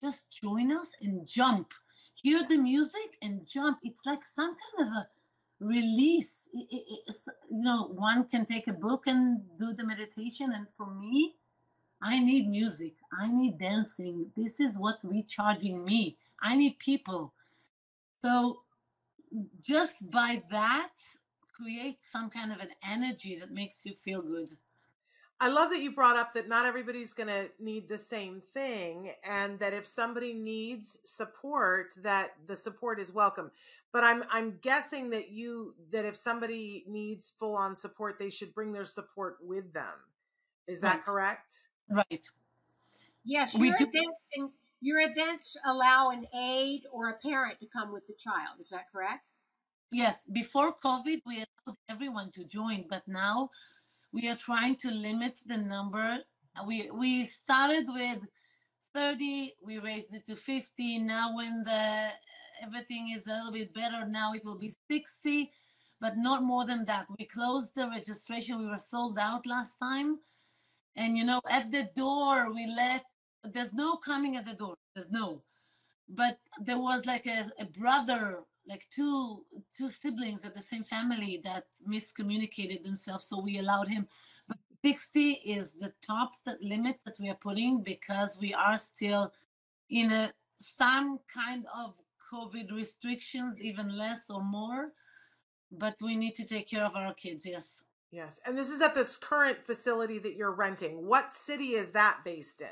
just 0.03 0.29
join 0.29 0.71
us 0.71 0.91
and 1.01 1.25
jump 1.25 1.73
hear 2.15 2.45
the 2.47 2.57
music 2.57 3.17
and 3.21 3.47
jump. 3.47 3.79
It's 3.83 4.05
like 4.05 4.23
some 4.23 4.55
kind 4.55 4.89
of 4.89 4.93
a 4.95 5.07
release. 5.59 6.49
It, 6.53 6.67
it, 6.71 7.15
you 7.51 7.63
know 7.63 7.89
one 7.93 8.27
can 8.27 8.45
take 8.45 8.67
a 8.67 8.73
book 8.73 9.03
and 9.07 9.41
do 9.57 9.73
the 9.73 9.85
meditation. 9.85 10.51
And 10.55 10.67
for 10.77 10.93
me 10.93 11.35
i 12.01 12.19
need 12.19 12.47
music. 12.49 12.93
I 13.19 13.27
need 13.27 13.57
dancing. 13.57 14.31
This 14.35 14.59
is 14.59 14.77
what 14.77 14.99
recharging 15.03 15.83
me. 15.83 16.17
I 16.41 16.55
need 16.55 16.77
people. 16.77 17.33
So 18.23 18.61
just 19.61 20.11
by 20.11 20.43
that, 20.51 20.91
create 21.55 21.97
some 22.01 22.29
kind 22.29 22.51
of 22.51 22.59
an 22.59 22.69
energy 22.87 23.39
that 23.39 23.51
makes 23.51 23.85
you 23.85 23.93
feel 23.93 24.21
good. 24.21 24.51
I 25.39 25.49
love 25.49 25.69
that 25.71 25.81
you 25.81 25.91
brought 25.91 26.15
up 26.15 26.33
that 26.33 26.47
not 26.47 26.65
everybody's 26.65 27.13
going 27.13 27.27
to 27.27 27.49
need 27.59 27.89
the 27.89 27.97
same 27.97 28.41
thing 28.53 29.11
and 29.23 29.59
that 29.59 29.73
if 29.73 29.85
somebody 29.85 30.33
needs 30.33 30.99
support 31.03 31.93
that 32.03 32.31
the 32.47 32.55
support 32.55 32.99
is 33.01 33.11
welcome. 33.11 33.51
But 33.91 34.03
I'm 34.03 34.23
I'm 34.29 34.57
guessing 34.61 35.09
that 35.11 35.29
you 35.29 35.75
that 35.91 36.05
if 36.05 36.15
somebody 36.15 36.85
needs 36.87 37.33
full 37.37 37.55
on 37.55 37.75
support 37.75 38.17
they 38.17 38.29
should 38.29 38.53
bring 38.53 38.71
their 38.71 38.85
support 38.85 39.37
with 39.41 39.73
them. 39.73 39.93
Is 40.67 40.79
that 40.81 40.95
right. 40.95 41.05
correct? 41.05 41.67
Right. 41.89 42.25
Yes, 43.25 43.55
we 43.55 43.73
do. 43.73 43.87
Your 44.81 44.99
events 45.01 45.57
allow 45.65 46.11
an 46.11 46.27
aide 46.37 46.83
or 46.91 47.09
a 47.09 47.13
parent 47.13 47.59
to 47.59 47.67
come 47.67 47.91
with 47.91 48.05
the 48.07 48.13
child. 48.13 48.59
Is 48.59 48.69
that 48.69 48.85
correct? 48.91 49.25
Yes. 49.91 50.25
Before 50.31 50.75
COVID, 50.75 51.21
we 51.25 51.37
allowed 51.37 51.77
everyone 51.89 52.31
to 52.33 52.43
join, 52.43 52.85
but 52.89 53.03
now 53.07 53.49
we 54.11 54.29
are 54.29 54.35
trying 54.35 54.75
to 54.77 54.91
limit 54.91 55.39
the 55.45 55.57
number. 55.57 56.19
We 56.65 56.89
we 56.91 57.25
started 57.25 57.87
with 57.89 58.19
30, 58.93 59.55
we 59.61 59.79
raised 59.79 60.13
it 60.13 60.25
to 60.27 60.35
50. 60.35 60.99
Now 60.99 61.35
when 61.35 61.63
the 61.63 62.09
everything 62.61 63.09
is 63.09 63.27
a 63.27 63.33
little 63.33 63.51
bit 63.51 63.73
better, 63.73 64.05
now 64.07 64.33
it 64.33 64.45
will 64.45 64.57
be 64.57 64.73
60, 64.89 65.51
but 65.99 66.17
not 66.17 66.43
more 66.43 66.65
than 66.65 66.85
that. 66.85 67.07
We 67.19 67.25
closed 67.25 67.75
the 67.75 67.89
registration. 67.89 68.57
We 68.57 68.67
were 68.67 68.77
sold 68.77 69.19
out 69.19 69.45
last 69.45 69.75
time. 69.81 70.19
And 70.95 71.17
you 71.17 71.25
know, 71.25 71.41
at 71.49 71.71
the 71.71 71.89
door, 71.95 72.53
we 72.53 72.67
let 72.67 73.03
there's 73.43 73.73
no 73.73 73.97
coming 73.97 74.35
at 74.37 74.45
the 74.45 74.55
door. 74.55 74.75
There's 74.95 75.11
no. 75.11 75.41
But 76.07 76.37
there 76.61 76.79
was 76.79 77.05
like 77.05 77.25
a, 77.25 77.49
a 77.59 77.65
brother, 77.65 78.43
like 78.67 78.87
two 78.89 79.43
two 79.77 79.89
siblings 79.89 80.45
at 80.45 80.55
the 80.55 80.61
same 80.61 80.83
family 80.83 81.41
that 81.43 81.65
miscommunicated 81.87 82.83
themselves. 82.83 83.25
So 83.25 83.39
we 83.39 83.59
allowed 83.59 83.87
him. 83.87 84.07
But 84.47 84.57
60 84.83 85.31
is 85.45 85.73
the 85.73 85.93
top 86.01 86.33
that 86.45 86.61
limit 86.61 86.99
that 87.05 87.17
we 87.19 87.29
are 87.29 87.35
putting 87.35 87.81
because 87.81 88.37
we 88.39 88.53
are 88.53 88.77
still 88.77 89.31
in 89.89 90.11
a 90.11 90.33
some 90.59 91.19
kind 91.31 91.65
of 91.75 91.95
COVID 92.31 92.71
restrictions, 92.71 93.61
even 93.61 93.97
less 93.97 94.29
or 94.29 94.43
more. 94.43 94.93
But 95.71 95.95
we 96.01 96.15
need 96.15 96.35
to 96.35 96.47
take 96.47 96.69
care 96.69 96.83
of 96.83 96.95
our 96.95 97.13
kids, 97.13 97.45
yes. 97.45 97.83
Yes. 98.11 98.39
And 98.45 98.57
this 98.57 98.69
is 98.69 98.81
at 98.81 98.95
this 98.95 99.17
current 99.17 99.65
facility 99.65 100.19
that 100.19 100.35
you're 100.35 100.53
renting. 100.53 101.05
What 101.05 101.33
city 101.33 101.75
is 101.75 101.91
that 101.91 102.19
based 102.23 102.61
in? 102.61 102.67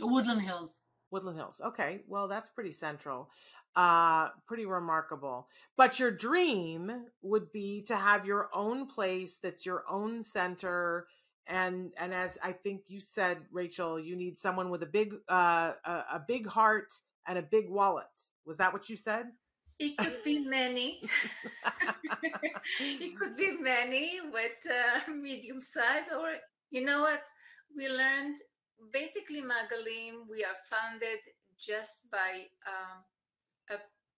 Woodland 0.00 0.42
Hills. 0.42 0.80
Woodland 1.10 1.38
Hills. 1.38 1.60
Okay. 1.64 2.00
Well, 2.08 2.26
that's 2.26 2.48
pretty 2.48 2.72
central. 2.72 3.30
Uh 3.74 4.28
pretty 4.46 4.66
remarkable. 4.66 5.48
But 5.76 5.98
your 5.98 6.10
dream 6.10 7.06
would 7.22 7.52
be 7.52 7.82
to 7.82 7.96
have 7.96 8.26
your 8.26 8.48
own 8.54 8.86
place 8.86 9.38
that's 9.42 9.64
your 9.64 9.84
own 9.88 10.22
center 10.22 11.06
and 11.46 11.92
and 11.98 12.14
as 12.14 12.38
I 12.42 12.52
think 12.52 12.82
you 12.88 13.00
said, 13.00 13.38
Rachel, 13.50 13.98
you 13.98 14.16
need 14.16 14.38
someone 14.38 14.70
with 14.70 14.82
a 14.82 14.86
big 14.86 15.14
uh, 15.28 15.72
a, 15.84 15.92
a 16.14 16.24
big 16.26 16.46
heart 16.46 16.92
and 17.26 17.38
a 17.38 17.42
big 17.42 17.68
wallet. 17.68 18.06
Was 18.46 18.56
that 18.58 18.72
what 18.72 18.88
you 18.88 18.96
said? 18.96 19.26
It 19.78 19.96
could 19.96 20.22
be 20.24 20.46
many. 20.46 21.00
it 22.80 23.18
could 23.18 23.36
be 23.36 23.56
many 23.60 24.20
with 24.32 24.58
uh, 24.70 25.10
medium 25.20 25.60
size, 25.60 26.10
or 26.12 26.34
you 26.70 26.84
know 26.84 27.02
what? 27.02 27.22
We 27.76 27.88
learned 27.88 28.36
basically 28.92 29.42
Magalim. 29.42 30.28
We 30.30 30.44
are 30.44 30.58
founded 30.70 31.18
just 31.58 32.10
by 32.10 32.46
um, 32.66 33.02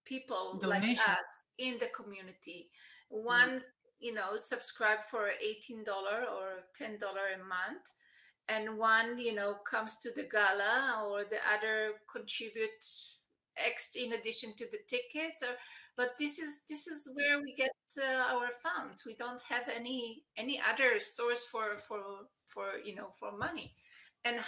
people 0.05 0.57
Donation. 0.59 0.95
like 0.95 1.09
us 1.09 1.43
in 1.57 1.77
the 1.79 1.87
community. 1.87 2.69
One, 3.09 3.49
mm. 3.49 3.61
you 3.99 4.13
know, 4.13 4.37
subscribe 4.37 4.99
for 5.09 5.29
eighteen 5.41 5.83
dollar 5.83 6.25
or 6.33 6.63
ten 6.77 6.97
dollar 6.97 7.33
a 7.35 7.39
month, 7.39 7.85
and 8.47 8.77
one, 8.77 9.17
you 9.17 9.33
know, 9.33 9.55
comes 9.69 9.99
to 9.99 10.11
the 10.15 10.27
gala, 10.31 11.07
or 11.09 11.23
the 11.23 11.39
other 11.53 11.93
contribute 12.11 12.83
X 13.57 13.95
in 13.95 14.13
addition 14.13 14.53
to 14.57 14.65
the 14.71 14.79
tickets 14.87 15.41
or 15.41 15.55
but 15.95 16.09
this 16.19 16.39
is 16.39 16.63
this 16.69 16.87
is 16.87 17.09
where 17.15 17.41
we 17.41 17.53
get 17.55 17.71
uh, 17.97 18.35
our 18.35 18.49
funds 18.51 19.03
we 19.05 19.15
don't 19.15 19.41
have 19.47 19.63
any 19.73 20.23
any 20.37 20.59
other 20.59 20.99
source 20.99 21.45
for 21.45 21.77
for 21.77 22.01
for 22.47 22.65
you 22.83 22.95
know 22.95 23.09
for 23.17 23.31
money 23.37 23.69
and 24.25 24.37
100% 24.37 24.41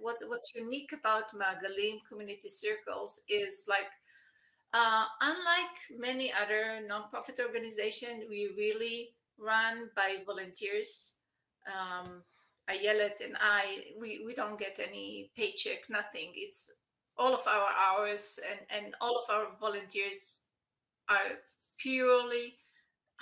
what's 0.00 0.24
what's 0.28 0.52
unique 0.54 0.92
about 0.92 1.34
magalim 1.34 1.98
community 2.08 2.48
circles 2.48 3.22
is 3.28 3.66
like 3.68 3.90
uh, 4.76 5.04
unlike 5.20 5.76
many 5.98 6.32
other 6.32 6.62
nonprofit 6.90 7.40
organizations 7.40 8.24
we 8.28 8.52
really 8.56 8.98
run 9.38 9.88
by 9.96 10.16
volunteers 10.26 11.14
um, 11.66 12.22
Ayelet 12.70 13.20
and 13.24 13.36
I, 13.40 13.84
we, 14.00 14.22
we 14.24 14.34
don't 14.34 14.58
get 14.58 14.78
any 14.80 15.30
paycheck, 15.36 15.84
nothing. 15.88 16.32
It's 16.34 16.72
all 17.16 17.34
of 17.34 17.46
our 17.46 17.68
hours 17.86 18.40
and, 18.50 18.84
and 18.84 18.94
all 19.00 19.16
of 19.16 19.30
our 19.30 19.46
volunteers 19.60 20.42
are 21.08 21.38
purely 21.80 22.54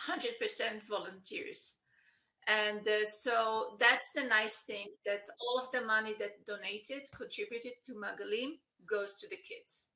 100% 0.08 0.82
volunteers. 0.88 1.76
And 2.46 2.86
uh, 2.86 3.06
so 3.06 3.76
that's 3.78 4.12
the 4.12 4.24
nice 4.24 4.62
thing 4.62 4.88
that 5.06 5.24
all 5.40 5.58
of 5.58 5.70
the 5.72 5.86
money 5.86 6.14
that 6.18 6.44
donated, 6.46 7.08
contributed 7.16 7.72
to 7.86 7.92
Magalim 7.92 8.58
goes 8.90 9.16
to 9.20 9.28
the 9.28 9.36
kids. 9.36 9.88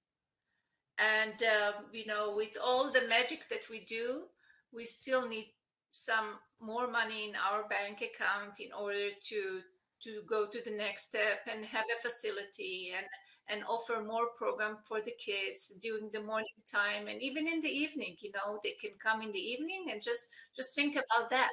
And, 0.99 1.43
um, 1.43 1.85
you 1.93 2.07
know, 2.07 2.33
with 2.35 2.57
all 2.63 2.91
the 2.91 3.07
magic 3.09 3.49
that 3.51 3.69
we 3.71 3.81
do, 3.81 4.25
we 4.73 4.85
still 4.87 5.29
need 5.29 5.47
some 5.93 6.39
more 6.61 6.89
money 6.89 7.29
in 7.29 7.35
our 7.37 7.69
bank 7.69 8.03
account 8.03 8.61
in 8.61 8.73
order 8.73 9.11
to 9.31 9.61
to 10.01 10.23
go 10.29 10.47
to 10.47 10.61
the 10.65 10.71
next 10.71 11.09
step 11.09 11.41
and 11.51 11.65
have 11.65 11.85
a 11.97 12.01
facility 12.01 12.93
and 12.97 13.07
and 13.49 13.65
offer 13.65 14.03
more 14.05 14.29
program 14.37 14.77
for 14.85 15.01
the 15.01 15.13
kids 15.25 15.79
during 15.83 16.11
the 16.13 16.21
morning 16.23 16.61
time 16.71 17.09
and 17.09 17.23
even 17.23 17.49
in 17.49 17.61
the 17.63 17.69
evening 17.69 18.15
you 18.21 18.31
know 18.35 18.59
they 18.63 18.73
can 18.81 18.93
come 18.99 19.23
in 19.23 19.33
the 19.33 19.39
evening 19.41 19.87
and 19.91 20.03
just 20.03 20.29
just 20.55 20.75
think 20.75 20.95
about 20.95 21.31
that. 21.31 21.51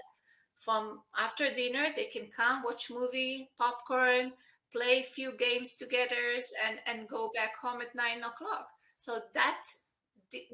From 0.58 1.04
after 1.18 1.54
dinner 1.54 1.88
they 1.96 2.06
can 2.06 2.28
come 2.30 2.64
watch 2.64 2.90
movie 2.92 3.52
popcorn 3.58 4.34
play 4.74 5.00
a 5.00 5.04
few 5.04 5.38
games 5.38 5.76
together 5.78 6.26
and 6.66 6.80
and 6.86 7.08
go 7.08 7.32
back 7.34 7.56
home 7.58 7.82
at 7.82 7.96
nine 7.96 8.24
o'clock 8.24 8.68
so 9.06 9.20
that 9.34 9.64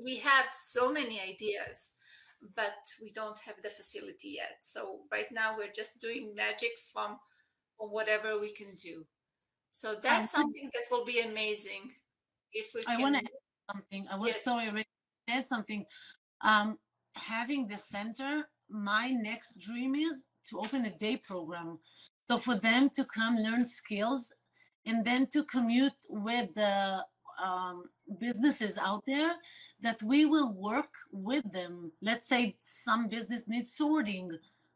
we 0.04 0.18
have 0.18 0.46
so 0.54 0.92
many 0.92 1.20
ideas 1.20 1.94
but 2.56 2.78
we 3.02 3.10
don't 3.12 3.40
have 3.40 3.56
the 3.64 3.70
facility 3.70 4.32
yet 4.42 4.58
so 4.62 4.82
right 5.12 5.32
now 5.32 5.56
we're 5.58 5.76
just 5.76 6.02
doing 6.02 6.34
magics 6.36 6.90
from, 6.94 7.18
from 7.78 7.90
whatever 7.90 8.40
we 8.40 8.52
can 8.54 8.68
do 8.84 9.06
so 9.72 9.96
that's 10.02 10.32
something 10.32 10.70
that 10.74 10.84
will 10.92 11.06
be 11.06 11.22
amazing 11.22 11.92
if 12.54 12.72
we. 12.76 12.84
I 12.88 12.98
want 12.98 13.16
to 13.16 13.22
add 13.22 13.74
something. 13.74 14.08
I 14.12 14.18
was 14.18 14.30
yes. 14.30 14.44
sorry, 14.44 14.70
Rick, 14.70 14.88
add 15.28 15.48
something. 15.48 15.86
Um, 16.42 16.78
having 17.16 17.68
the 17.68 17.78
center, 17.78 18.48
my 18.70 19.12
next 19.12 19.60
dream 19.60 19.96
is 19.96 20.26
to 20.50 20.60
open 20.60 20.86
a 20.86 20.98
day 20.98 21.18
program. 21.18 21.80
So 22.30 22.38
for 22.38 22.56
them 22.56 22.90
to 22.96 23.06
come 23.06 23.36
learn 23.38 23.66
skills 23.66 24.34
and 24.86 25.06
then 25.06 25.28
to 25.28 25.44
commute 25.46 25.94
with 26.10 26.54
the 26.56 27.06
um, 27.42 27.84
businesses 28.20 28.78
out 28.78 29.04
there 29.06 29.34
that 29.82 30.02
we 30.04 30.26
will 30.26 30.54
work 30.54 30.94
with 31.12 31.52
them. 31.52 31.92
Let's 32.02 32.28
say 32.28 32.56
some 32.62 33.08
business 33.08 33.44
needs 33.48 33.76
sorting. 33.76 34.32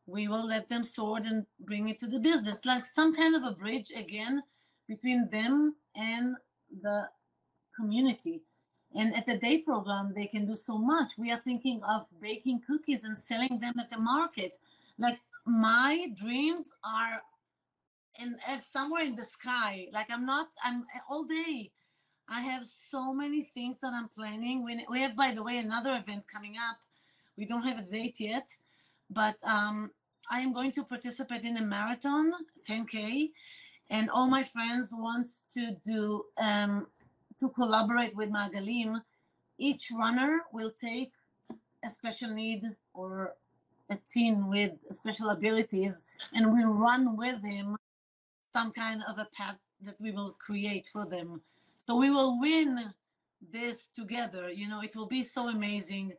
We 0.08 0.28
will 0.28 0.46
let 0.48 0.70
them 0.70 0.84
sort 0.84 1.24
and 1.24 1.46
bring 1.60 1.90
it 1.90 2.00
to 2.00 2.08
the 2.08 2.20
business, 2.20 2.66
like 2.66 2.86
some 2.86 3.14
kind 3.16 3.36
of 3.36 3.44
a 3.44 3.52
bridge 3.52 3.92
again 3.96 4.44
between 4.88 5.30
them 5.32 5.76
and 5.96 6.36
the 6.82 7.10
community. 7.76 8.42
And 8.96 9.16
at 9.16 9.26
the 9.26 9.38
day 9.38 9.58
program, 9.60 10.14
they 10.16 10.28
can 10.28 10.46
do 10.46 10.56
so 10.56 10.78
much. 10.78 11.14
We 11.18 11.32
are 11.32 11.38
thinking 11.38 11.82
of 11.84 12.06
baking 12.22 12.62
cookies 12.68 13.04
and 13.04 13.18
selling 13.18 13.60
them 13.60 13.74
at 13.80 13.92
the 13.92 14.00
market. 14.00 14.56
Like 14.98 15.20
my 15.46 16.08
dreams 16.16 16.66
are 16.84 17.22
in 18.22 18.38
somewhere 18.58 19.04
in 19.04 19.16
the 19.16 19.26
sky. 19.26 19.88
Like 19.92 20.08
I'm 20.10 20.26
not. 20.26 20.48
I'm 20.64 20.86
all 21.10 21.26
day. 21.26 21.72
I 22.28 22.42
have 22.42 22.66
so 22.66 23.14
many 23.14 23.44
things 23.44 23.80
that 23.82 23.94
I'm 23.94 24.08
planning. 24.08 24.64
We, 24.64 25.00
have, 25.02 25.16
by 25.16 25.32
the 25.32 25.44
way, 25.44 25.58
another 25.58 25.96
event 25.96 26.24
coming 26.32 26.56
up. 26.58 26.78
We 27.38 27.46
don't 27.46 27.64
have 27.64 27.78
a 27.78 27.84
date 27.84 28.20
yet, 28.20 28.50
but 29.10 29.36
um, 29.44 29.92
I 30.32 30.40
am 30.40 30.54
going 30.54 30.72
to 30.74 30.84
participate 30.84 31.44
in 31.44 31.58
a 31.58 31.62
marathon, 31.62 32.32
10K, 32.68 33.30
and 33.92 34.10
all 34.10 34.28
my 34.28 34.42
friends 34.42 34.92
want 34.92 35.30
to 35.54 35.76
do 35.86 36.26
um, 36.38 36.88
to 37.40 37.50
collaborate 37.50 38.16
with 38.16 38.32
Magalim. 38.32 39.02
Each 39.58 39.92
runner 39.92 40.42
will 40.52 40.72
take 40.80 41.12
a 41.84 41.90
special 41.90 42.32
need 42.32 42.64
or 42.94 43.36
a 43.90 43.98
teen 44.10 44.48
with 44.48 44.72
special 44.90 45.30
abilities, 45.30 46.02
and 46.34 46.52
we 46.52 46.64
run 46.64 47.16
with 47.16 47.44
him 47.44 47.78
some 48.56 48.72
kind 48.72 49.04
of 49.08 49.20
a 49.20 49.28
path 49.36 49.58
that 49.82 50.00
we 50.02 50.12
will 50.12 50.36
create 50.40 50.88
for 50.92 51.06
them. 51.06 51.42
So 51.88 51.96
we 51.96 52.10
will 52.10 52.40
win 52.40 52.94
this 53.52 53.88
together. 53.94 54.50
You 54.50 54.68
know, 54.68 54.82
it 54.82 54.96
will 54.96 55.08
be 55.08 55.24
so 55.24 55.48
amazing. 55.48 56.14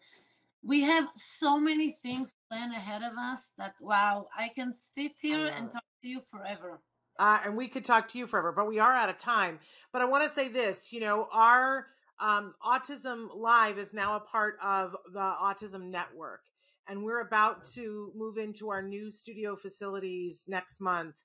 We 0.63 0.83
have 0.83 1.09
so 1.15 1.59
many 1.59 1.91
things 1.91 2.33
planned 2.51 2.73
ahead 2.73 3.03
of 3.03 3.17
us 3.19 3.53
that 3.59 3.75
wow, 3.81 4.29
I 4.37 4.49
can 4.55 4.73
sit 4.95 5.13
here 5.21 5.47
and 5.47 5.71
talk 5.71 5.85
to 6.03 6.09
you 6.09 6.21
forever. 6.31 6.81
Uh, 7.19 7.39
and 7.45 7.57
we 7.57 7.67
could 7.67 7.85
talk 7.85 8.09
to 8.09 8.19
you 8.19 8.27
forever, 8.27 8.53
but 8.53 8.69
we 8.69 8.79
are 8.79 8.95
out 8.95 9.09
of 9.09 9.19
time. 9.19 9.59
But 9.93 10.03
I 10.03 10.05
want 10.05 10.23
to 10.25 10.31
say 10.31 10.49
this 10.49 10.93
you 10.93 11.01
know, 11.01 11.29
our 11.33 11.87
um, 12.21 12.55
Autism 12.65 13.29
Live 13.35 13.79
is 13.79 13.93
now 13.93 14.17
a 14.17 14.21
part 14.21 14.57
of 14.63 14.97
the 15.13 15.19
Autism 15.19 15.91
Network. 15.91 16.43
And 16.89 17.03
we're 17.03 17.21
about 17.21 17.65
to 17.75 18.13
move 18.15 18.39
into 18.39 18.71
our 18.71 18.81
new 18.81 19.11
studio 19.11 19.57
facilities 19.57 20.45
next 20.47 20.81
month. 20.81 21.17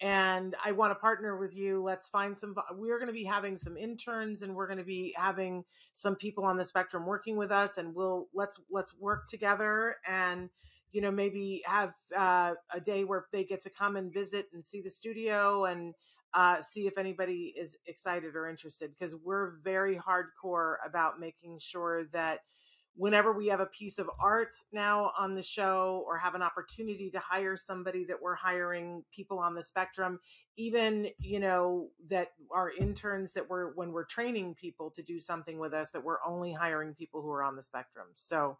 And 0.00 0.54
I 0.64 0.72
want 0.72 0.92
to 0.92 0.94
partner 0.94 1.36
with 1.36 1.56
you. 1.56 1.82
Let's 1.82 2.08
find 2.08 2.38
some. 2.38 2.54
We're 2.76 2.98
going 2.98 3.08
to 3.08 3.12
be 3.12 3.24
having 3.24 3.56
some 3.56 3.76
interns, 3.76 4.42
and 4.42 4.54
we're 4.54 4.68
going 4.68 4.78
to 4.78 4.84
be 4.84 5.12
having 5.16 5.64
some 5.94 6.14
people 6.14 6.44
on 6.44 6.56
the 6.56 6.64
spectrum 6.64 7.04
working 7.04 7.36
with 7.36 7.50
us. 7.50 7.78
And 7.78 7.94
we'll 7.94 8.28
let's 8.32 8.60
let's 8.70 8.94
work 8.96 9.26
together 9.26 9.96
and 10.06 10.50
you 10.92 11.00
know 11.00 11.10
maybe 11.10 11.62
have 11.66 11.92
uh, 12.16 12.54
a 12.72 12.80
day 12.80 13.04
where 13.04 13.26
they 13.32 13.44
get 13.44 13.60
to 13.62 13.70
come 13.70 13.96
and 13.96 14.12
visit 14.12 14.46
and 14.52 14.64
see 14.64 14.80
the 14.80 14.90
studio 14.90 15.64
and 15.64 15.94
uh, 16.34 16.60
see 16.60 16.86
if 16.86 16.98
anybody 16.98 17.54
is 17.58 17.76
excited 17.86 18.36
or 18.36 18.48
interested 18.48 18.90
because 18.90 19.14
we're 19.16 19.56
very 19.62 19.96
hardcore 19.96 20.74
about 20.84 21.18
making 21.18 21.58
sure 21.58 22.04
that 22.12 22.40
whenever 22.98 23.32
we 23.32 23.46
have 23.46 23.60
a 23.60 23.66
piece 23.66 23.98
of 23.98 24.10
art 24.20 24.56
now 24.72 25.12
on 25.16 25.34
the 25.34 25.42
show 25.42 26.04
or 26.06 26.18
have 26.18 26.34
an 26.34 26.42
opportunity 26.42 27.10
to 27.10 27.20
hire 27.20 27.56
somebody 27.56 28.04
that 28.04 28.20
we're 28.20 28.34
hiring 28.34 29.04
people 29.12 29.38
on 29.38 29.54
the 29.54 29.62
spectrum 29.62 30.18
even 30.58 31.06
you 31.20 31.38
know 31.38 31.88
that 32.08 32.32
our 32.50 32.72
interns 32.72 33.32
that 33.32 33.48
we're 33.48 33.72
when 33.74 33.92
we're 33.92 34.04
training 34.04 34.54
people 34.54 34.90
to 34.90 35.02
do 35.02 35.20
something 35.20 35.58
with 35.58 35.72
us 35.72 35.90
that 35.90 36.02
we're 36.02 36.18
only 36.26 36.52
hiring 36.52 36.92
people 36.92 37.22
who 37.22 37.30
are 37.30 37.44
on 37.44 37.54
the 37.54 37.62
spectrum. 37.62 38.08
So 38.16 38.58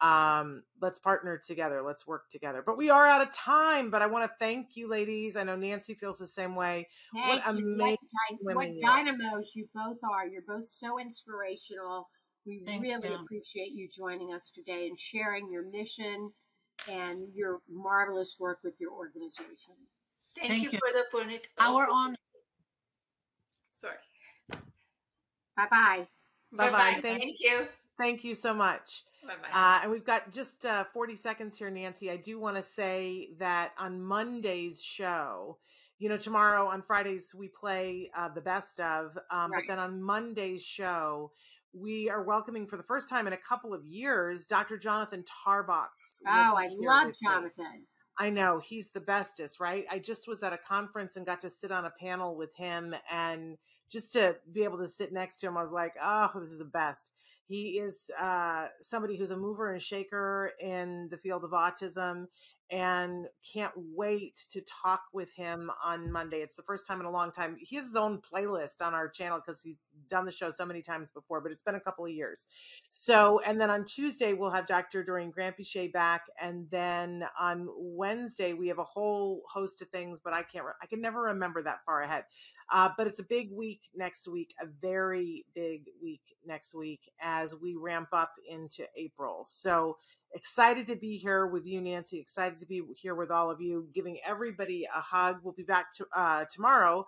um 0.00 0.64
let's 0.82 0.98
partner 0.98 1.38
together. 1.38 1.80
Let's 1.80 2.06
work 2.06 2.28
together. 2.28 2.62
But 2.66 2.76
we 2.76 2.90
are 2.90 3.06
out 3.06 3.22
of 3.22 3.32
time 3.32 3.88
but 3.90 4.02
i 4.02 4.06
want 4.06 4.24
to 4.24 4.30
thank 4.40 4.76
you 4.76 4.88
ladies. 4.88 5.36
I 5.36 5.44
know 5.44 5.54
nancy 5.54 5.94
feels 5.94 6.18
the 6.18 6.26
same 6.26 6.56
way. 6.56 6.88
Thank 7.14 7.46
what 7.46 7.56
you. 7.56 7.74
amazing 7.74 7.98
what, 8.40 8.56
what 8.56 8.68
dynamos 8.82 9.52
you 9.54 9.68
both 9.72 9.98
are. 10.12 10.26
You're 10.26 10.42
both 10.46 10.68
so 10.68 10.98
inspirational 10.98 12.08
we 12.48 12.60
thank 12.64 12.82
really 12.82 13.08
you. 13.08 13.14
appreciate 13.14 13.72
you 13.72 13.88
joining 13.88 14.32
us 14.32 14.50
today 14.50 14.88
and 14.88 14.98
sharing 14.98 15.50
your 15.52 15.70
mission 15.70 16.32
and 16.90 17.28
your 17.34 17.60
marvelous 17.68 18.36
work 18.40 18.58
with 18.64 18.74
your 18.80 18.92
organization. 18.92 19.74
Thank, 20.36 20.48
thank 20.48 20.62
you, 20.62 20.70
you, 20.70 20.78
for 20.78 20.92
the 20.92 21.04
opportunity 21.06 21.44
our 21.58 21.86
honor. 21.90 22.16
Sorry. 23.72 23.96
Bye 25.56 25.66
bye 25.70 26.08
bye 26.52 26.70
bye 26.70 26.98
thank, 27.02 27.22
thank 27.22 27.36
you. 27.40 27.66
Thank 27.98 28.24
you 28.24 28.34
so 28.34 28.54
much. 28.54 29.04
Bye-bye. 29.26 29.48
Uh, 29.52 29.80
and 29.82 29.90
we've 29.90 30.04
got 30.04 30.30
just 30.30 30.64
uh, 30.64 30.84
40 30.94 31.16
seconds 31.16 31.58
here, 31.58 31.68
Nancy. 31.68 32.10
I 32.10 32.16
do 32.16 32.38
want 32.38 32.56
to 32.56 32.62
say 32.62 33.30
that 33.38 33.72
on 33.76 34.00
Monday's 34.00 34.82
show, 34.82 35.58
you 35.98 36.08
know, 36.08 36.16
tomorrow 36.16 36.68
on 36.68 36.80
Fridays 36.80 37.34
we 37.34 37.48
play 37.48 38.10
uh, 38.16 38.28
the 38.28 38.40
best 38.40 38.78
of, 38.78 39.18
um, 39.32 39.50
Right. 39.50 39.64
but 39.66 39.72
then 39.72 39.78
on 39.80 40.00
Monday's 40.00 40.64
show, 40.64 41.32
we 41.72 42.08
are 42.08 42.22
welcoming 42.22 42.66
for 42.66 42.76
the 42.76 42.82
first 42.82 43.08
time 43.08 43.26
in 43.26 43.32
a 43.32 43.38
couple 43.38 43.74
of 43.74 43.84
years 43.84 44.46
Dr. 44.46 44.78
Jonathan 44.78 45.22
Tarbox. 45.22 45.88
Oh, 46.26 46.54
I 46.56 46.68
love. 46.70 47.12
Jonathan. 47.22 47.84
I 48.18 48.30
know 48.30 48.60
he's 48.62 48.90
the 48.90 49.00
bestest, 49.00 49.60
right? 49.60 49.84
I 49.90 50.00
just 50.00 50.26
was 50.26 50.42
at 50.42 50.52
a 50.52 50.58
conference 50.58 51.16
and 51.16 51.24
got 51.24 51.40
to 51.42 51.50
sit 51.50 51.70
on 51.70 51.84
a 51.84 51.92
panel 52.00 52.36
with 52.36 52.54
him, 52.56 52.94
and 53.10 53.56
just 53.90 54.12
to 54.14 54.36
be 54.52 54.64
able 54.64 54.78
to 54.78 54.88
sit 54.88 55.12
next 55.12 55.36
to 55.36 55.46
him, 55.46 55.56
I 55.56 55.60
was 55.60 55.72
like, 55.72 55.94
"Oh, 56.02 56.30
this 56.34 56.50
is 56.50 56.58
the 56.58 56.64
best." 56.64 57.12
He 57.46 57.78
is 57.78 58.10
uh, 58.20 58.66
somebody 58.82 59.16
who's 59.16 59.30
a 59.30 59.36
mover 59.36 59.72
and 59.72 59.80
shaker 59.80 60.52
in 60.60 61.08
the 61.10 61.16
field 61.16 61.44
of 61.44 61.52
autism, 61.52 62.26
and 62.70 63.26
can't 63.52 63.72
wait 63.76 64.46
to 64.50 64.60
talk 64.60 65.02
with 65.12 65.32
him 65.34 65.70
on 65.82 66.12
Monday. 66.12 66.38
It's 66.38 66.56
the 66.56 66.62
first 66.62 66.86
time 66.86 67.00
in 67.00 67.06
a 67.06 67.10
long 67.10 67.32
time. 67.32 67.56
He 67.58 67.76
has 67.76 67.86
his 67.86 67.96
own 67.96 68.20
playlist 68.20 68.82
on 68.82 68.94
our 68.94 69.08
channel 69.08 69.40
because 69.44 69.62
he's 69.62 69.88
done 70.08 70.26
the 70.26 70.32
show 70.32 70.50
so 70.50 70.66
many 70.66 70.82
times 70.82 71.10
before, 71.10 71.40
but 71.40 71.50
it's 71.50 71.62
been 71.62 71.76
a 71.76 71.80
couple 71.80 72.04
of 72.04 72.10
years. 72.10 72.46
So, 72.90 73.40
and 73.46 73.60
then 73.60 73.70
on 73.70 73.84
Tuesday, 73.84 74.34
we'll 74.34 74.50
have 74.50 74.66
Dr. 74.66 75.02
Doreen 75.02 75.32
Granpeesheh 75.32 75.92
back. 75.92 76.26
And 76.40 76.66
then 76.70 77.24
on 77.38 77.68
Wednesday, 77.76 78.52
we 78.52 78.68
have 78.68 78.78
a 78.78 78.84
whole 78.84 79.42
host 79.48 79.80
of 79.80 79.88
things, 79.88 80.20
but 80.22 80.34
I 80.34 80.42
can't, 80.42 80.66
I 80.82 80.86
can 80.86 81.00
never 81.00 81.22
remember 81.22 81.62
that 81.62 81.84
far 81.86 82.02
ahead. 82.02 82.24
Uh, 82.70 82.90
but 82.98 83.06
it's 83.06 83.20
a 83.20 83.24
big 83.24 83.50
week 83.50 83.88
next 83.94 84.28
week, 84.28 84.54
a 84.60 84.66
very 84.82 85.46
big 85.54 85.86
week 86.02 86.36
next 86.46 86.74
week 86.74 87.10
as 87.20 87.54
we 87.54 87.74
ramp 87.74 88.08
up 88.12 88.32
into 88.46 88.86
April. 88.94 89.42
So 89.46 89.96
excited 90.34 90.86
to 90.86 90.96
be 90.96 91.16
here 91.16 91.46
with 91.46 91.66
you, 91.66 91.80
Nancy. 91.80 92.18
Excited 92.20 92.58
to 92.58 92.66
be 92.66 92.82
here 93.00 93.14
with 93.14 93.30
all 93.30 93.50
of 93.50 93.60
you, 93.60 93.88
giving 93.94 94.18
everybody 94.24 94.86
a 94.94 95.00
hug. 95.00 95.38
We'll 95.42 95.54
be 95.54 95.62
back 95.62 95.92
to, 95.94 96.06
uh, 96.14 96.44
tomorrow 96.50 97.06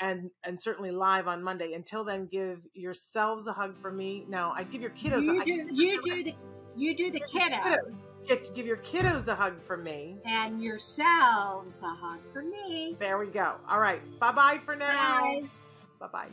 and 0.00 0.30
and 0.44 0.60
certainly 0.60 0.90
live 0.90 1.28
on 1.28 1.42
Monday. 1.42 1.74
Until 1.74 2.04
then, 2.04 2.26
give 2.26 2.60
yourselves 2.74 3.46
a 3.46 3.52
hug 3.52 3.76
from 3.80 3.96
me. 3.96 4.24
Now, 4.28 4.52
I 4.56 4.64
give 4.64 4.80
your 4.80 4.90
kiddos. 4.90 5.22
You 5.22 5.40
a, 5.40 5.44
do, 5.44 5.68
you 5.72 6.02
do 6.02 6.24
the, 6.24 6.34
you 6.76 6.96
do 6.96 7.10
the 7.10 7.20
kiddo, 7.20 7.56
kiddos. 7.56 8.26
Give, 8.26 8.54
give 8.54 8.66
your 8.66 8.78
kiddos 8.78 9.28
a 9.28 9.34
hug 9.34 9.60
from 9.60 9.84
me. 9.84 10.16
and 10.24 10.62
yourselves 10.62 11.82
a 11.82 11.88
hug 11.88 12.20
for 12.32 12.42
me. 12.42 12.96
There 12.98 13.18
we 13.18 13.26
go. 13.26 13.56
All 13.68 13.80
right. 13.80 14.00
Bye 14.18 14.32
bye 14.32 14.60
for 14.64 14.74
now. 14.76 15.40
Bye 15.98 16.08
bye. 16.12 16.28